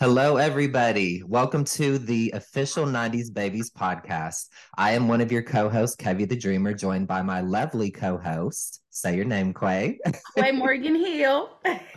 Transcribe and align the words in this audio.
Hello, 0.00 0.36
everybody. 0.36 1.24
Welcome 1.24 1.64
to 1.64 1.98
the 1.98 2.30
official 2.32 2.84
90s 2.84 3.34
Babies 3.34 3.68
podcast. 3.68 4.46
I 4.76 4.92
am 4.92 5.08
one 5.08 5.20
of 5.20 5.32
your 5.32 5.42
co 5.42 5.68
hosts, 5.68 5.96
Kevie 5.96 6.28
the 6.28 6.36
Dreamer, 6.36 6.72
joined 6.72 7.08
by 7.08 7.20
my 7.22 7.40
lovely 7.40 7.90
co 7.90 8.16
host. 8.16 8.80
Say 8.90 9.16
your 9.16 9.24
name, 9.24 9.52
Quia. 9.52 9.96
Quia 10.36 10.54
Morgan 10.54 10.94
Hill. 10.94 11.50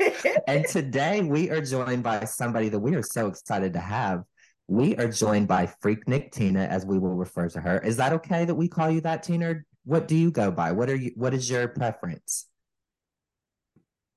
and 0.48 0.66
today 0.66 1.22
we 1.22 1.52
are 1.52 1.62
joined 1.62 2.02
by 2.02 2.26
somebody 2.26 2.70
that 2.70 2.80
we 2.80 2.96
are 2.96 3.04
so 3.04 3.28
excited 3.28 3.74
to 3.74 3.80
have. 3.80 4.24
We 4.68 4.96
are 4.96 5.08
joined 5.08 5.48
by 5.48 5.72
Freaknik 5.84 6.32
Tina, 6.32 6.62
as 6.62 6.84
we 6.84 6.98
will 6.98 7.14
refer 7.14 7.50
to 7.50 7.62
her. 7.62 7.78
Is 7.82 7.98
that 7.98 8.14
okay 8.14 8.46
that 8.46 8.56
we 8.56 8.68
call 8.68 8.90
you 8.90 9.02
that, 9.02 9.22
Tina? 9.22 9.58
What 9.86 10.08
do 10.08 10.16
you 10.16 10.32
go 10.32 10.50
by? 10.50 10.72
What 10.72 10.90
are 10.90 10.96
you? 10.96 11.12
What 11.18 11.36
is 11.36 11.48
your 11.48 11.68
preference? 11.68 12.48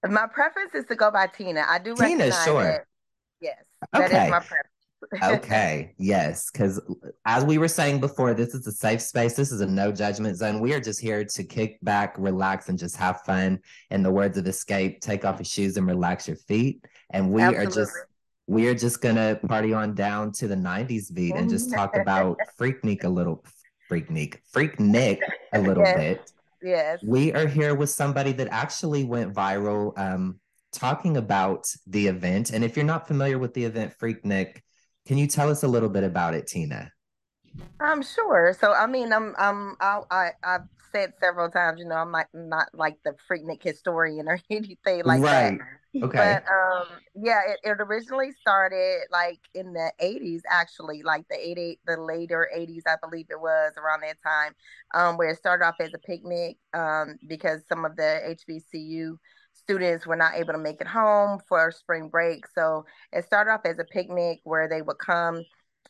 My 0.03 0.27
preference 0.27 0.75
is 0.75 0.87
to 0.87 0.95
go 0.95 1.11
by 1.11 1.27
Tina. 1.27 1.67
I 1.69 1.81
do 1.81 1.95
Tina, 1.95 2.33
sure. 2.33 2.67
It. 2.67 2.85
Yes. 3.45 3.63
That 3.93 4.11
okay. 4.11 4.25
is 4.25 4.31
my 4.31 4.39
preference. 4.39 4.69
okay. 5.23 5.95
Yes. 5.99 6.51
Because 6.51 6.81
as 7.25 7.45
we 7.45 7.59
were 7.59 7.69
saying 7.69 8.01
before, 8.01 8.35
this 8.35 8.55
is 8.55 8.67
a 8.67 8.73
safe 8.73 9.01
space. 9.01 9.35
This 9.35 9.53
is 9.53 9.61
a 9.61 9.67
no 9.67 9.93
judgment 9.93 10.37
zone. 10.37 10.61
We 10.61 10.73
are 10.75 10.81
just 10.81 11.01
here 11.01 11.25
to 11.25 11.45
kick 11.45 11.79
back, 11.83 12.15
relax, 12.19 12.69
and 12.69 12.79
just 12.79 12.97
have 12.97 13.21
fun. 13.23 13.61
In 13.91 14.03
the 14.03 14.11
words 14.11 14.39
of 14.39 14.45
Xscape, 14.45 15.01
take 15.01 15.25
off 15.25 15.39
your 15.39 15.45
shoes 15.45 15.77
and 15.77 15.87
relax 15.87 16.27
your 16.27 16.37
feet. 16.37 16.85
And 17.11 17.31
we 17.31 17.43
Absolutely. 17.43 17.67
are 17.67 17.71
just 17.71 17.97
we 18.47 18.69
are 18.69 18.75
just 18.75 19.01
gonna 19.01 19.39
party 19.49 19.73
on 19.73 19.95
down 19.95 20.31
to 20.33 20.47
the 20.47 20.55
90s 20.55 21.13
beat 21.13 21.35
and 21.35 21.49
just 21.49 21.73
talk 21.73 21.97
about 21.97 22.37
Freaknik 22.61 23.05
a 23.05 23.09
little 23.09 23.43
Freaknik, 23.91 24.39
Freaknik 24.55 25.21
a 25.53 25.61
little 25.61 25.83
yes. 25.85 25.97
bit. 25.97 26.33
Yes. 26.63 27.01
We 27.03 27.33
are 27.33 27.47
here 27.47 27.75
with 27.75 27.91
somebody 27.91 28.33
that 28.33 28.49
actually 28.51 29.05
went 29.05 29.35
viral 29.35 29.99
um, 29.99 30.41
talking 30.75 31.17
about 31.17 31.67
the 31.87 32.09
event. 32.09 32.51
And 32.51 32.65
if 32.65 32.77
you're 32.77 32.85
not 32.85 33.07
familiar 33.07 33.39
with 33.39 33.55
the 33.55 33.65
event 33.65 33.95
Freaknik, 33.99 34.61
can 35.07 35.19
you 35.19 35.27
tell 35.27 35.51
us 35.51 35.63
a 35.63 35.69
little 35.69 35.89
bit 35.89 36.05
about 36.05 36.35
it, 36.35 36.47
Tina? 36.47 36.91
I'm 37.81 38.03
sure. 38.03 38.57
So, 38.59 38.73
I 38.73 38.87
mean, 38.87 39.13
I'm, 39.13 39.35
I'm, 39.39 39.77
I, 39.81 40.01
I, 40.11 40.31
I've 40.43 40.63
said 40.93 41.13
several 41.21 41.51
times, 41.51 41.79
you 41.79 41.87
know, 41.87 41.97
I'm 41.97 42.11
not, 42.11 42.27
not 42.33 42.69
like 42.73 42.97
the 43.05 43.15
Freaknik 43.31 43.63
historian 43.63 44.29
or 44.29 44.41
anything 44.51 45.03
like 45.05 45.23
right. 45.23 45.59
that. 45.59 46.05
Okay. 46.05 46.41
But 46.43 46.45
um, 46.53 46.87
yeah, 47.15 47.41
it, 47.49 47.61
it 47.63 47.77
originally 47.81 48.33
started 48.33 49.03
like 49.13 49.39
in 49.55 49.73
the 49.73 49.93
80s, 50.03 50.41
actually, 50.51 51.03
like 51.05 51.25
the 51.29 51.37
80, 51.37 51.79
the 51.87 51.97
later 52.01 52.49
80s, 52.57 52.83
I 52.87 52.97
believe 53.01 53.27
it 53.31 53.41
was 53.41 53.75
around 53.77 54.01
that 54.01 54.17
time, 54.23 54.55
um, 54.95 55.17
where 55.17 55.31
it 55.31 55.39
started 55.39 55.65
off 55.65 55.77
as 55.79 55.95
a 55.95 55.99
picnic 55.99 56.57
um, 56.73 57.17
because 57.29 57.63
some 57.69 57.85
of 57.85 57.95
the 57.95 58.37
HBCU 58.49 59.17
students 59.65 60.07
were 60.07 60.17
not 60.17 60.35
able 60.35 60.53
to 60.53 60.59
make 60.59 60.81
it 60.81 60.87
home 60.87 61.41
for 61.49 61.73
spring 61.73 62.09
break. 62.09 62.47
So 62.47 62.85
it 63.13 63.25
started 63.25 63.51
off 63.51 63.63
as 63.65 63.79
a 63.79 63.85
picnic 63.85 64.41
where 64.45 64.69
they 64.69 64.83
would 64.83 64.99
come 64.99 65.43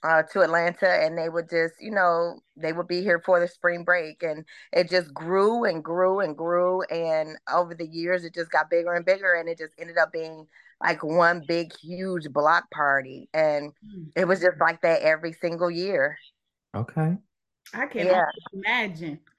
uh, 0.03 0.23
to 0.23 0.43
Atlanta 0.43 0.89
and 0.89 1.17
they 1.17 1.29
would 1.29 1.49
just, 1.49 1.75
you 1.81 1.91
know, 1.91 2.39
they 2.57 2.73
would 2.73 2.87
be 2.87 3.03
here 3.03 3.21
for 3.25 3.41
the 3.41 3.49
spring 3.49 3.85
break. 3.85 4.23
And 4.23 4.45
it 4.73 4.91
just 4.91 5.13
grew 5.13 5.65
and 5.65 5.83
grew 5.83 6.21
and 6.21 6.37
grew. 6.37 6.83
And 6.83 7.37
over 7.53 7.75
the 7.75 7.87
years, 7.87 8.25
it 8.25 8.35
just 8.35 8.51
got 8.51 8.71
bigger 8.71 8.93
and 8.93 9.05
bigger. 9.05 9.35
And 9.35 9.49
it 9.49 9.59
just 9.59 9.73
ended 9.79 9.99
up 9.99 10.13
being 10.13 10.47
like 10.83 11.03
one 11.03 11.43
big, 11.47 11.75
huge 11.77 12.31
block 12.33 12.71
party. 12.71 13.29
And 13.33 13.73
hmm. 13.83 14.05
it 14.15 14.29
was 14.29 14.41
just 14.41 14.61
like 14.61 14.83
that 14.83 15.03
every 15.03 15.33
single 15.33 15.71
year. 15.71 16.17
Okay. 16.77 17.17
I 17.73 17.87
can 17.87 18.07
yeah. 18.07 18.27
imagine. 18.53 19.21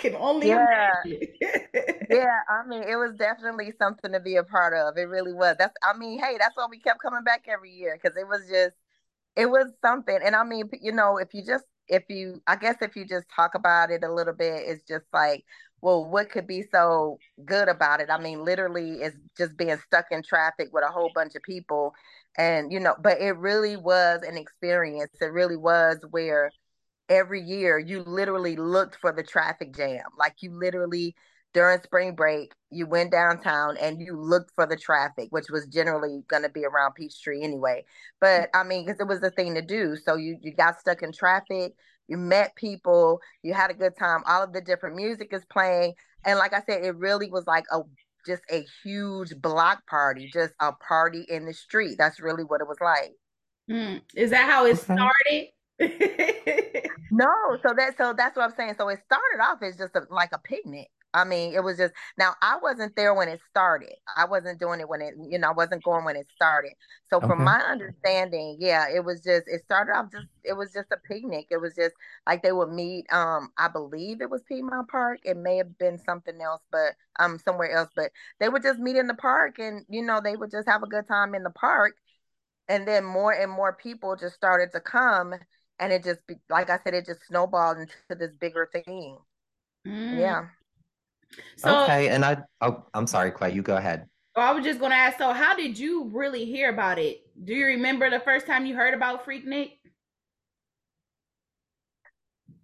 Can 0.00 0.16
only 0.16 0.48
yeah. 0.48 0.94
yeah, 1.04 2.40
I 2.48 2.66
mean, 2.66 2.82
it 2.82 2.96
was 2.96 3.14
definitely 3.18 3.72
something 3.78 4.12
to 4.12 4.20
be 4.20 4.36
a 4.36 4.44
part 4.44 4.74
of. 4.74 4.96
It 4.96 5.08
really 5.08 5.32
was. 5.34 5.56
That's, 5.58 5.74
I 5.82 5.96
mean, 5.96 6.18
hey, 6.18 6.36
that's 6.38 6.56
why 6.56 6.66
we 6.70 6.80
kept 6.80 7.02
coming 7.02 7.24
back 7.24 7.44
every 7.48 7.70
year 7.72 7.98
because 8.00 8.16
it 8.16 8.26
was 8.26 8.48
just, 8.50 8.76
it 9.36 9.46
was 9.46 9.66
something. 9.82 10.18
And 10.24 10.34
I 10.34 10.44
mean, 10.44 10.70
you 10.80 10.92
know, 10.92 11.18
if 11.18 11.34
you 11.34 11.42
just, 11.44 11.64
if 11.88 12.04
you, 12.08 12.42
I 12.46 12.56
guess, 12.56 12.76
if 12.82 12.96
you 12.96 13.04
just 13.06 13.26
talk 13.34 13.54
about 13.54 13.90
it 13.90 14.04
a 14.04 14.12
little 14.12 14.34
bit, 14.34 14.62
it's 14.66 14.84
just 14.88 15.06
like, 15.12 15.44
well, 15.82 16.04
what 16.04 16.30
could 16.30 16.46
be 16.46 16.62
so 16.72 17.20
good 17.44 17.68
about 17.68 18.00
it? 18.00 18.10
I 18.10 18.20
mean, 18.20 18.44
literally, 18.44 18.94
it's 19.02 19.16
just 19.38 19.56
being 19.56 19.78
stuck 19.86 20.06
in 20.10 20.22
traffic 20.22 20.70
with 20.72 20.84
a 20.84 20.92
whole 20.92 21.10
bunch 21.14 21.34
of 21.36 21.42
people. 21.42 21.94
And, 22.38 22.72
you 22.72 22.80
know, 22.80 22.94
but 23.02 23.20
it 23.20 23.36
really 23.36 23.76
was 23.76 24.22
an 24.22 24.36
experience. 24.36 25.12
It 25.20 25.32
really 25.32 25.56
was 25.56 25.98
where, 26.10 26.52
every 27.10 27.42
year 27.42 27.78
you 27.78 28.02
literally 28.04 28.56
looked 28.56 28.96
for 28.96 29.12
the 29.12 29.22
traffic 29.22 29.76
jam. 29.76 30.04
Like 30.16 30.36
you 30.40 30.56
literally 30.56 31.14
during 31.52 31.80
spring 31.82 32.14
break, 32.14 32.52
you 32.70 32.86
went 32.86 33.10
downtown 33.10 33.76
and 33.76 34.00
you 34.00 34.16
looked 34.16 34.52
for 34.54 34.66
the 34.66 34.76
traffic, 34.76 35.26
which 35.30 35.50
was 35.50 35.66
generally 35.66 36.22
going 36.28 36.44
to 36.44 36.48
be 36.48 36.64
around 36.64 36.94
Peachtree 36.94 37.42
anyway. 37.42 37.84
But 38.20 38.50
I 38.54 38.62
mean, 38.62 38.86
because 38.86 39.00
it 39.00 39.08
was 39.08 39.20
the 39.20 39.32
thing 39.32 39.54
to 39.54 39.62
do. 39.62 39.96
So 39.96 40.14
you 40.14 40.38
you 40.40 40.54
got 40.54 40.78
stuck 40.78 41.02
in 41.02 41.12
traffic, 41.12 41.74
you 42.06 42.16
met 42.16 42.54
people, 42.54 43.20
you 43.42 43.52
had 43.52 43.70
a 43.70 43.74
good 43.74 43.96
time. 43.98 44.22
All 44.26 44.44
of 44.44 44.52
the 44.52 44.60
different 44.60 44.96
music 44.96 45.32
is 45.32 45.44
playing, 45.46 45.94
and 46.24 46.38
like 46.38 46.54
I 46.54 46.62
said, 46.62 46.84
it 46.84 46.96
really 46.96 47.28
was 47.30 47.46
like 47.46 47.64
a 47.72 47.80
just 48.26 48.42
a 48.50 48.64
huge 48.84 49.34
block 49.40 49.86
party, 49.88 50.30
just 50.32 50.52
a 50.60 50.72
party 50.72 51.24
in 51.28 51.46
the 51.46 51.54
street. 51.54 51.96
That's 51.98 52.20
really 52.20 52.44
what 52.44 52.60
it 52.60 52.68
was 52.68 52.78
like. 52.80 53.12
Mm. 53.68 54.02
Is 54.14 54.30
that 54.30 54.48
how 54.48 54.66
it 54.66 54.76
started? 54.76 55.48
no, 57.10 57.32
so 57.62 57.74
that 57.76 57.96
so 57.96 58.12
that's 58.16 58.36
what 58.36 58.44
I'm 58.44 58.54
saying. 58.56 58.74
So 58.76 58.88
it 58.88 59.00
started 59.04 59.42
off 59.42 59.62
as 59.62 59.76
just 59.76 59.96
a, 59.96 60.02
like 60.10 60.30
a 60.32 60.38
picnic. 60.38 60.90
I 61.12 61.24
mean, 61.24 61.54
it 61.54 61.64
was 61.64 61.76
just 61.76 61.92
now 62.18 62.34
I 62.40 62.58
wasn't 62.62 62.94
there 62.94 63.14
when 63.14 63.28
it 63.28 63.40
started. 63.50 63.94
I 64.16 64.26
wasn't 64.26 64.60
doing 64.60 64.80
it 64.80 64.88
when 64.88 65.00
it, 65.00 65.14
you 65.28 65.38
know, 65.38 65.48
I 65.48 65.52
wasn't 65.52 65.82
going 65.82 66.04
when 66.04 66.16
it 66.16 66.28
started. 66.34 66.72
So 67.08 67.16
okay. 67.16 67.26
from 67.26 67.42
my 67.44 67.58
understanding, 67.60 68.58
yeah, 68.60 68.86
it 68.94 69.04
was 69.04 69.20
just 69.20 69.48
it 69.48 69.62
started 69.64 69.92
off 69.92 70.12
just 70.12 70.26
it 70.44 70.52
was 70.52 70.72
just 70.72 70.92
a 70.92 70.96
picnic. 71.08 71.46
It 71.50 71.60
was 71.60 71.74
just 71.74 71.94
like 72.26 72.42
they 72.42 72.52
would 72.52 72.70
meet. 72.70 73.12
Um, 73.12 73.50
I 73.58 73.68
believe 73.68 74.20
it 74.20 74.30
was 74.30 74.42
Piedmont 74.48 74.88
Park. 74.88 75.20
It 75.24 75.36
may 75.36 75.56
have 75.56 75.76
been 75.78 75.98
something 75.98 76.40
else, 76.40 76.62
but 76.70 76.94
um 77.18 77.38
somewhere 77.38 77.72
else. 77.72 77.90
But 77.96 78.12
they 78.38 78.48
would 78.48 78.62
just 78.62 78.78
meet 78.78 78.96
in 78.96 79.06
the 79.08 79.14
park 79.14 79.58
and 79.58 79.84
you 79.88 80.02
know, 80.02 80.20
they 80.22 80.36
would 80.36 80.50
just 80.50 80.68
have 80.68 80.82
a 80.82 80.88
good 80.88 81.08
time 81.08 81.34
in 81.34 81.42
the 81.42 81.50
park. 81.50 81.96
And 82.68 82.86
then 82.86 83.04
more 83.04 83.32
and 83.32 83.50
more 83.50 83.72
people 83.72 84.14
just 84.14 84.36
started 84.36 84.70
to 84.72 84.80
come 84.80 85.34
and 85.80 85.92
it 85.92 86.04
just 86.04 86.20
like 86.48 86.70
I 86.70 86.78
said, 86.84 86.94
it 86.94 87.06
just 87.06 87.26
snowballed 87.26 87.78
into 87.78 88.14
this 88.16 88.32
bigger 88.38 88.68
thing. 88.72 89.18
Mm. 89.86 90.20
Yeah. 90.20 90.42
So, 91.56 91.70
okay, 91.70 92.08
and 92.08 92.24
I 92.24 92.38
oh 92.60 92.84
I'm 92.94 93.06
sorry, 93.06 93.30
clay 93.30 93.52
you 93.52 93.62
go 93.62 93.76
ahead. 93.76 94.06
Oh, 94.36 94.42
I 94.42 94.52
was 94.52 94.64
just 94.64 94.78
gonna 94.78 94.94
ask, 94.94 95.18
so 95.18 95.32
how 95.32 95.56
did 95.56 95.78
you 95.78 96.04
really 96.12 96.44
hear 96.44 96.70
about 96.70 96.98
it? 96.98 97.22
Do 97.44 97.54
you 97.54 97.66
remember 97.66 98.10
the 98.10 98.20
first 98.20 98.46
time 98.46 98.66
you 98.66 98.76
heard 98.76 98.94
about 98.94 99.24
Freaknik? 99.26 99.72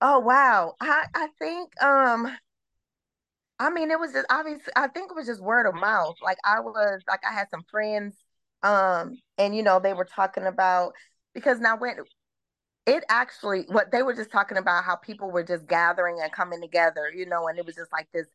Oh 0.00 0.18
wow. 0.20 0.74
I 0.80 1.06
I 1.14 1.28
think 1.38 1.82
um 1.82 2.36
I 3.58 3.70
mean 3.70 3.90
it 3.90 3.98
was 3.98 4.12
just 4.12 4.26
obviously 4.30 4.72
I 4.76 4.88
think 4.88 5.10
it 5.10 5.14
was 5.14 5.26
just 5.26 5.40
word 5.42 5.66
of 5.66 5.74
mouth. 5.74 6.16
Like 6.22 6.38
I 6.44 6.60
was 6.60 7.02
like 7.08 7.20
I 7.28 7.32
had 7.32 7.48
some 7.50 7.64
friends 7.70 8.16
um 8.62 9.18
and 9.38 9.54
you 9.56 9.62
know 9.62 9.80
they 9.80 9.92
were 9.94 10.04
talking 10.04 10.44
about 10.44 10.92
because 11.34 11.60
now 11.60 11.76
when 11.76 11.96
it 12.86 13.04
actually 13.08 13.64
what 13.68 13.90
they 13.92 14.02
were 14.02 14.14
just 14.14 14.30
talking 14.30 14.58
about 14.58 14.84
how 14.84 14.96
people 14.96 15.30
were 15.30 15.42
just 15.42 15.66
gathering 15.66 16.18
and 16.22 16.32
coming 16.32 16.60
together 16.60 17.10
you 17.14 17.26
know 17.26 17.48
and 17.48 17.58
it 17.58 17.66
was 17.66 17.74
just 17.74 17.92
like 17.92 18.08
this 18.12 18.26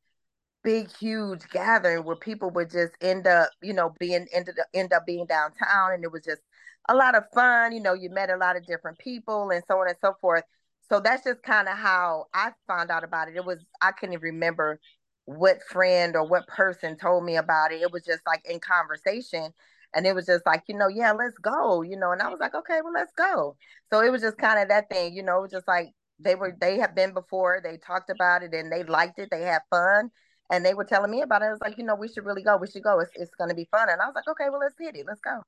big 0.63 0.91
huge 0.97 1.47
gathering 1.49 2.03
where 2.03 2.15
people 2.15 2.49
would 2.51 2.69
just 2.69 2.93
end 3.01 3.25
up 3.27 3.49
you 3.63 3.73
know 3.73 3.93
being 3.99 4.27
ended 4.33 4.55
end 4.73 4.93
up 4.93 5.05
being 5.05 5.25
downtown 5.25 5.93
and 5.93 6.03
it 6.03 6.11
was 6.11 6.23
just 6.23 6.41
a 6.89 6.95
lot 6.95 7.15
of 7.15 7.23
fun 7.33 7.71
you 7.71 7.81
know 7.81 7.93
you 7.93 8.09
met 8.09 8.29
a 8.29 8.37
lot 8.37 8.55
of 8.55 8.65
different 8.65 8.97
people 8.99 9.49
and 9.49 9.63
so 9.67 9.75
on 9.79 9.87
and 9.87 9.97
so 10.01 10.13
forth. 10.21 10.43
So 10.89 10.99
that's 10.99 11.23
just 11.23 11.41
kind 11.43 11.69
of 11.69 11.77
how 11.77 12.25
i 12.33 12.51
found 12.67 12.91
out 12.91 13.03
about 13.03 13.29
it. 13.29 13.35
It 13.35 13.45
was 13.45 13.59
i 13.81 13.91
couldn't 13.91 14.13
even 14.13 14.23
remember 14.35 14.79
what 15.25 15.63
friend 15.69 16.15
or 16.15 16.27
what 16.27 16.47
person 16.47 16.97
told 16.97 17.23
me 17.23 17.37
about 17.37 17.71
it. 17.71 17.81
It 17.81 17.91
was 17.91 18.03
just 18.05 18.21
like 18.27 18.41
in 18.45 18.59
conversation 18.59 19.53
and 19.93 20.05
it 20.05 20.15
was 20.15 20.25
just 20.25 20.45
like, 20.45 20.63
you 20.67 20.75
know, 20.77 20.87
yeah, 20.87 21.11
let's 21.11 21.37
go, 21.37 21.81
you 21.81 21.97
know. 21.97 22.11
And 22.11 22.21
I 22.21 22.29
was 22.29 22.39
like, 22.39 22.55
okay, 22.55 22.79
well, 22.83 22.93
let's 22.93 23.13
go. 23.13 23.55
So 23.91 24.01
it 24.01 24.11
was 24.11 24.21
just 24.21 24.37
kind 24.37 24.59
of 24.59 24.69
that 24.69 24.89
thing, 24.89 25.13
you 25.13 25.23
know, 25.23 25.39
it 25.39 25.41
was 25.43 25.51
just 25.51 25.67
like 25.67 25.89
they 26.19 26.35
were 26.35 26.55
they 26.59 26.79
have 26.79 26.95
been 26.95 27.13
before, 27.13 27.61
they 27.63 27.77
talked 27.77 28.09
about 28.09 28.43
it 28.43 28.53
and 28.53 28.71
they 28.71 28.83
liked 28.83 29.19
it, 29.19 29.29
they 29.31 29.41
had 29.41 29.61
fun. 29.69 30.11
And 30.51 30.65
they 30.65 30.73
were 30.73 30.83
telling 30.83 31.09
me 31.09 31.21
about 31.21 31.41
it. 31.41 31.45
I 31.45 31.51
was 31.51 31.61
like, 31.61 31.77
you 31.77 31.85
know, 31.85 31.95
we 31.95 32.09
should 32.09 32.25
really 32.25 32.43
go. 32.43 32.57
We 32.57 32.67
should 32.67 32.83
go. 32.83 32.99
It's, 32.99 33.11
it's 33.15 33.33
going 33.35 33.49
to 33.49 33.55
be 33.55 33.69
fun. 33.71 33.87
And 33.89 34.01
I 34.01 34.05
was 34.05 34.15
like, 34.15 34.27
okay, 34.27 34.49
well, 34.49 34.59
let's 34.59 34.75
hit 34.77 34.97
it. 34.97 35.05
Let's 35.07 35.21
go. 35.21 35.41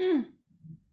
Hmm. 0.00 0.22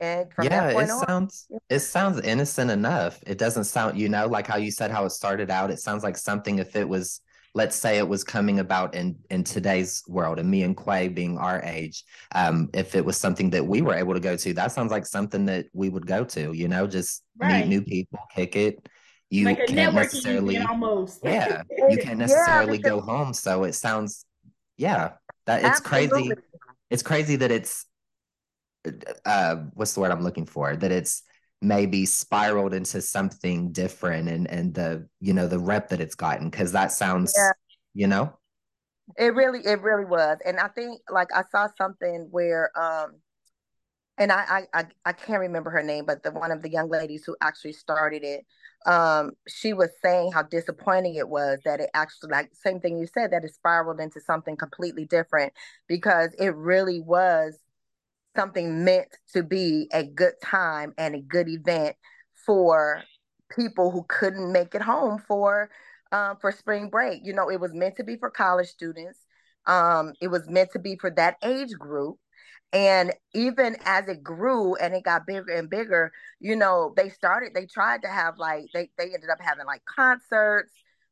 And 0.02 0.30
yeah, 0.42 0.70
it 0.70 0.90
on, 0.90 1.08
sounds 1.08 1.48
yeah. 1.50 1.60
it 1.70 1.80
sounds 1.80 2.20
innocent 2.22 2.72
enough. 2.72 3.20
It 3.26 3.38
doesn't 3.38 3.66
sound, 3.66 3.98
you 3.98 4.10
know, 4.10 4.26
like 4.26 4.48
how 4.48 4.58
you 4.58 4.72
said 4.72 4.92
how 4.92 5.06
it 5.06 5.12
started 5.12 5.50
out. 5.50 5.72
It 5.72 5.80
sounds 5.80 6.04
like 6.04 6.18
something 6.18 6.60
if 6.60 6.76
it 6.76 6.90
was 6.90 7.22
let's 7.54 7.76
say 7.76 7.98
it 7.98 8.08
was 8.08 8.24
coming 8.24 8.60
about 8.60 8.96
in 8.96 9.18
in 9.30 9.44
today's 9.44 10.04
world 10.08 10.40
and 10.40 10.50
me 10.50 10.64
and 10.64 10.76
Quia 10.78 11.10
being 11.10 11.38
our 11.38 11.62
age 11.64 12.04
um 12.34 12.70
if 12.74 12.96
it 12.96 13.04
was 13.04 13.18
something 13.18 13.50
that 13.50 13.66
we 13.66 13.82
were 13.82 13.94
able 13.94 14.14
to 14.14 14.20
go 14.20 14.36
to 14.36 14.54
that 14.54 14.72
sounds 14.72 14.92
like 14.92 15.06
something 15.06 15.46
that 15.46 15.66
we 15.74 15.90
would 15.90 16.08
go 16.08 16.24
to 16.24 16.54
you 16.54 16.68
know 16.68 16.88
just 16.88 17.24
right. 17.38 17.60
meet 17.62 17.68
new 17.68 17.82
people 17.82 18.20
kick 18.34 18.56
it 18.56 18.88
you 19.30 19.46
like 19.46 19.66
can't 19.68 19.96
necessarily 19.96 20.58
almost 20.58 21.20
yeah 21.24 21.64
you 21.90 21.98
can't 21.98 22.20
necessarily 22.20 22.78
yeah, 22.78 22.90
go 22.90 23.02
home 23.02 23.34
so 23.34 23.64
it 23.64 23.74
sounds 23.74 24.26
yeah 24.78 25.12
that 25.46 25.60
it's 25.64 25.82
Absolutely. 25.82 26.28
crazy 26.28 26.42
it's 26.90 27.04
crazy 27.04 27.38
that 27.38 27.52
it's 27.52 27.86
uh 29.26 29.56
what's 29.74 29.94
the 29.94 30.00
word 30.00 30.12
I'm 30.12 30.24
looking 30.24 30.46
for? 30.46 30.76
That 30.76 30.92
it's 30.92 31.24
maybe 31.62 32.06
spiraled 32.06 32.74
into 32.74 33.02
something 33.02 33.72
different 33.72 34.28
and 34.28 34.50
and 34.50 34.74
the 34.74 35.08
you 35.20 35.34
know 35.34 35.48
the 35.48 35.60
rep 35.60 35.90
that 35.90 36.02
it's 36.02 36.16
gotten 36.16 36.50
because 36.50 36.72
that 36.72 36.92
sounds 36.92 37.34
yeah. 37.38 37.52
you 37.94 38.08
know 38.08 38.34
it 39.18 39.36
really 39.36 39.60
it 39.66 39.82
really 39.82 40.06
was 40.06 40.38
and 40.46 40.60
i 40.60 40.68
think 40.70 41.00
like 41.12 41.28
i 41.36 41.44
saw 41.52 41.68
something 41.78 42.28
where 42.32 42.72
um 42.80 43.12
and 44.18 44.32
I, 44.32 44.68
I 44.72 44.86
I 45.04 45.14
can't 45.14 45.40
remember 45.40 45.72
her 45.72 45.82
name, 45.82 46.06
but 46.06 46.22
the 46.22 46.32
one 46.32 46.52
of 46.52 46.62
the 46.62 46.70
young 46.70 46.90
ladies 46.90 47.24
who 47.26 47.36
actually 47.42 47.74
started 47.74 48.24
it, 48.24 48.46
um, 48.86 49.32
she 49.48 49.74
was 49.74 49.90
saying 50.04 50.32
how 50.32 50.44
disappointing 50.44 51.16
it 51.16 51.28
was 51.28 51.60
that 51.66 51.80
it 51.80 51.90
actually 51.96 52.30
like 52.30 52.52
same 52.54 52.80
thing 52.80 53.00
you 53.00 53.08
said 53.08 53.32
that 53.32 53.44
it 53.44 53.54
spiraled 53.54 54.00
into 54.00 54.20
something 54.20 54.56
completely 54.58 55.06
different 55.06 55.54
because 55.88 56.36
it 56.38 56.56
really 56.56 57.02
was 57.02 57.58
something 58.36 58.84
meant 58.84 59.08
to 59.34 59.44
be 59.44 59.90
a 59.94 60.04
good 60.04 60.34
time 60.44 60.94
and 60.98 61.16
a 61.16 61.22
good 61.22 61.50
event 61.50 61.96
for 62.46 63.04
people 63.56 63.92
who 63.92 64.06
couldn't 64.08 64.52
make 64.52 64.76
it 64.76 64.82
home 64.82 65.22
for 65.28 65.70
um, 66.12 66.38
for 66.42 66.52
spring 66.52 66.90
break. 66.90 67.22
You 67.24 67.34
know, 67.34 67.50
it 67.50 67.60
was 67.60 67.74
meant 67.74 67.98
to 67.98 68.04
be 68.04 68.18
for 68.18 68.30
college 68.30 68.68
students. 68.68 69.20
Um, 69.66 70.14
it 70.22 70.28
was 70.28 70.50
meant 70.50 70.72
to 70.74 70.80
be 70.80 70.98
for 70.98 71.12
that 71.12 71.38
age 71.44 71.74
group 71.74 72.18
and 72.74 73.14
even 73.34 73.76
as 73.86 74.08
it 74.08 74.24
grew 74.24 74.76
and 74.76 74.94
it 74.94 75.04
got 75.04 75.28
bigger 75.28 75.52
and 75.52 75.70
bigger 75.70 76.12
you 76.40 76.56
know 76.56 76.94
they 76.96 77.10
started 77.10 77.54
they 77.54 77.66
tried 77.66 78.02
to 78.02 78.08
have 78.08 78.38
like 78.38 78.66
they, 78.74 78.90
they 78.98 79.06
ended 79.14 79.30
up 79.30 79.40
having 79.42 79.66
like 79.66 79.84
concerts 79.86 80.72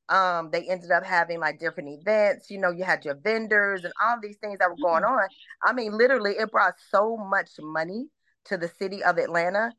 um 0.09 0.49
they 0.51 0.67
ended 0.67 0.91
up 0.91 1.05
having 1.05 1.39
like 1.39 1.59
different 1.59 1.89
events 1.89 2.49
you 2.49 2.59
know 2.59 2.71
you 2.71 2.83
had 2.83 3.05
your 3.05 3.15
vendors 3.15 3.83
and 3.83 3.93
all 4.03 4.17
these 4.21 4.37
things 4.37 4.57
that 4.59 4.69
were 4.69 4.75
going 4.81 5.03
mm-hmm. 5.03 5.13
on. 5.13 5.27
I 5.63 5.73
mean 5.73 5.97
literally 5.97 6.31
it 6.31 6.51
brought 6.51 6.75
so 6.89 7.17
much 7.17 7.51
money 7.59 8.07
to 8.45 8.57
the 8.57 8.67
city 8.67 9.03
of 9.03 9.17
atlanta. 9.17 9.71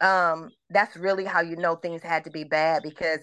Um 0.00 0.50
that's 0.70 0.96
really 0.96 1.24
how 1.24 1.40
you 1.40 1.56
know 1.56 1.76
things 1.76 2.02
had 2.02 2.24
to 2.24 2.30
be 2.30 2.44
bad 2.44 2.82
because 2.82 3.20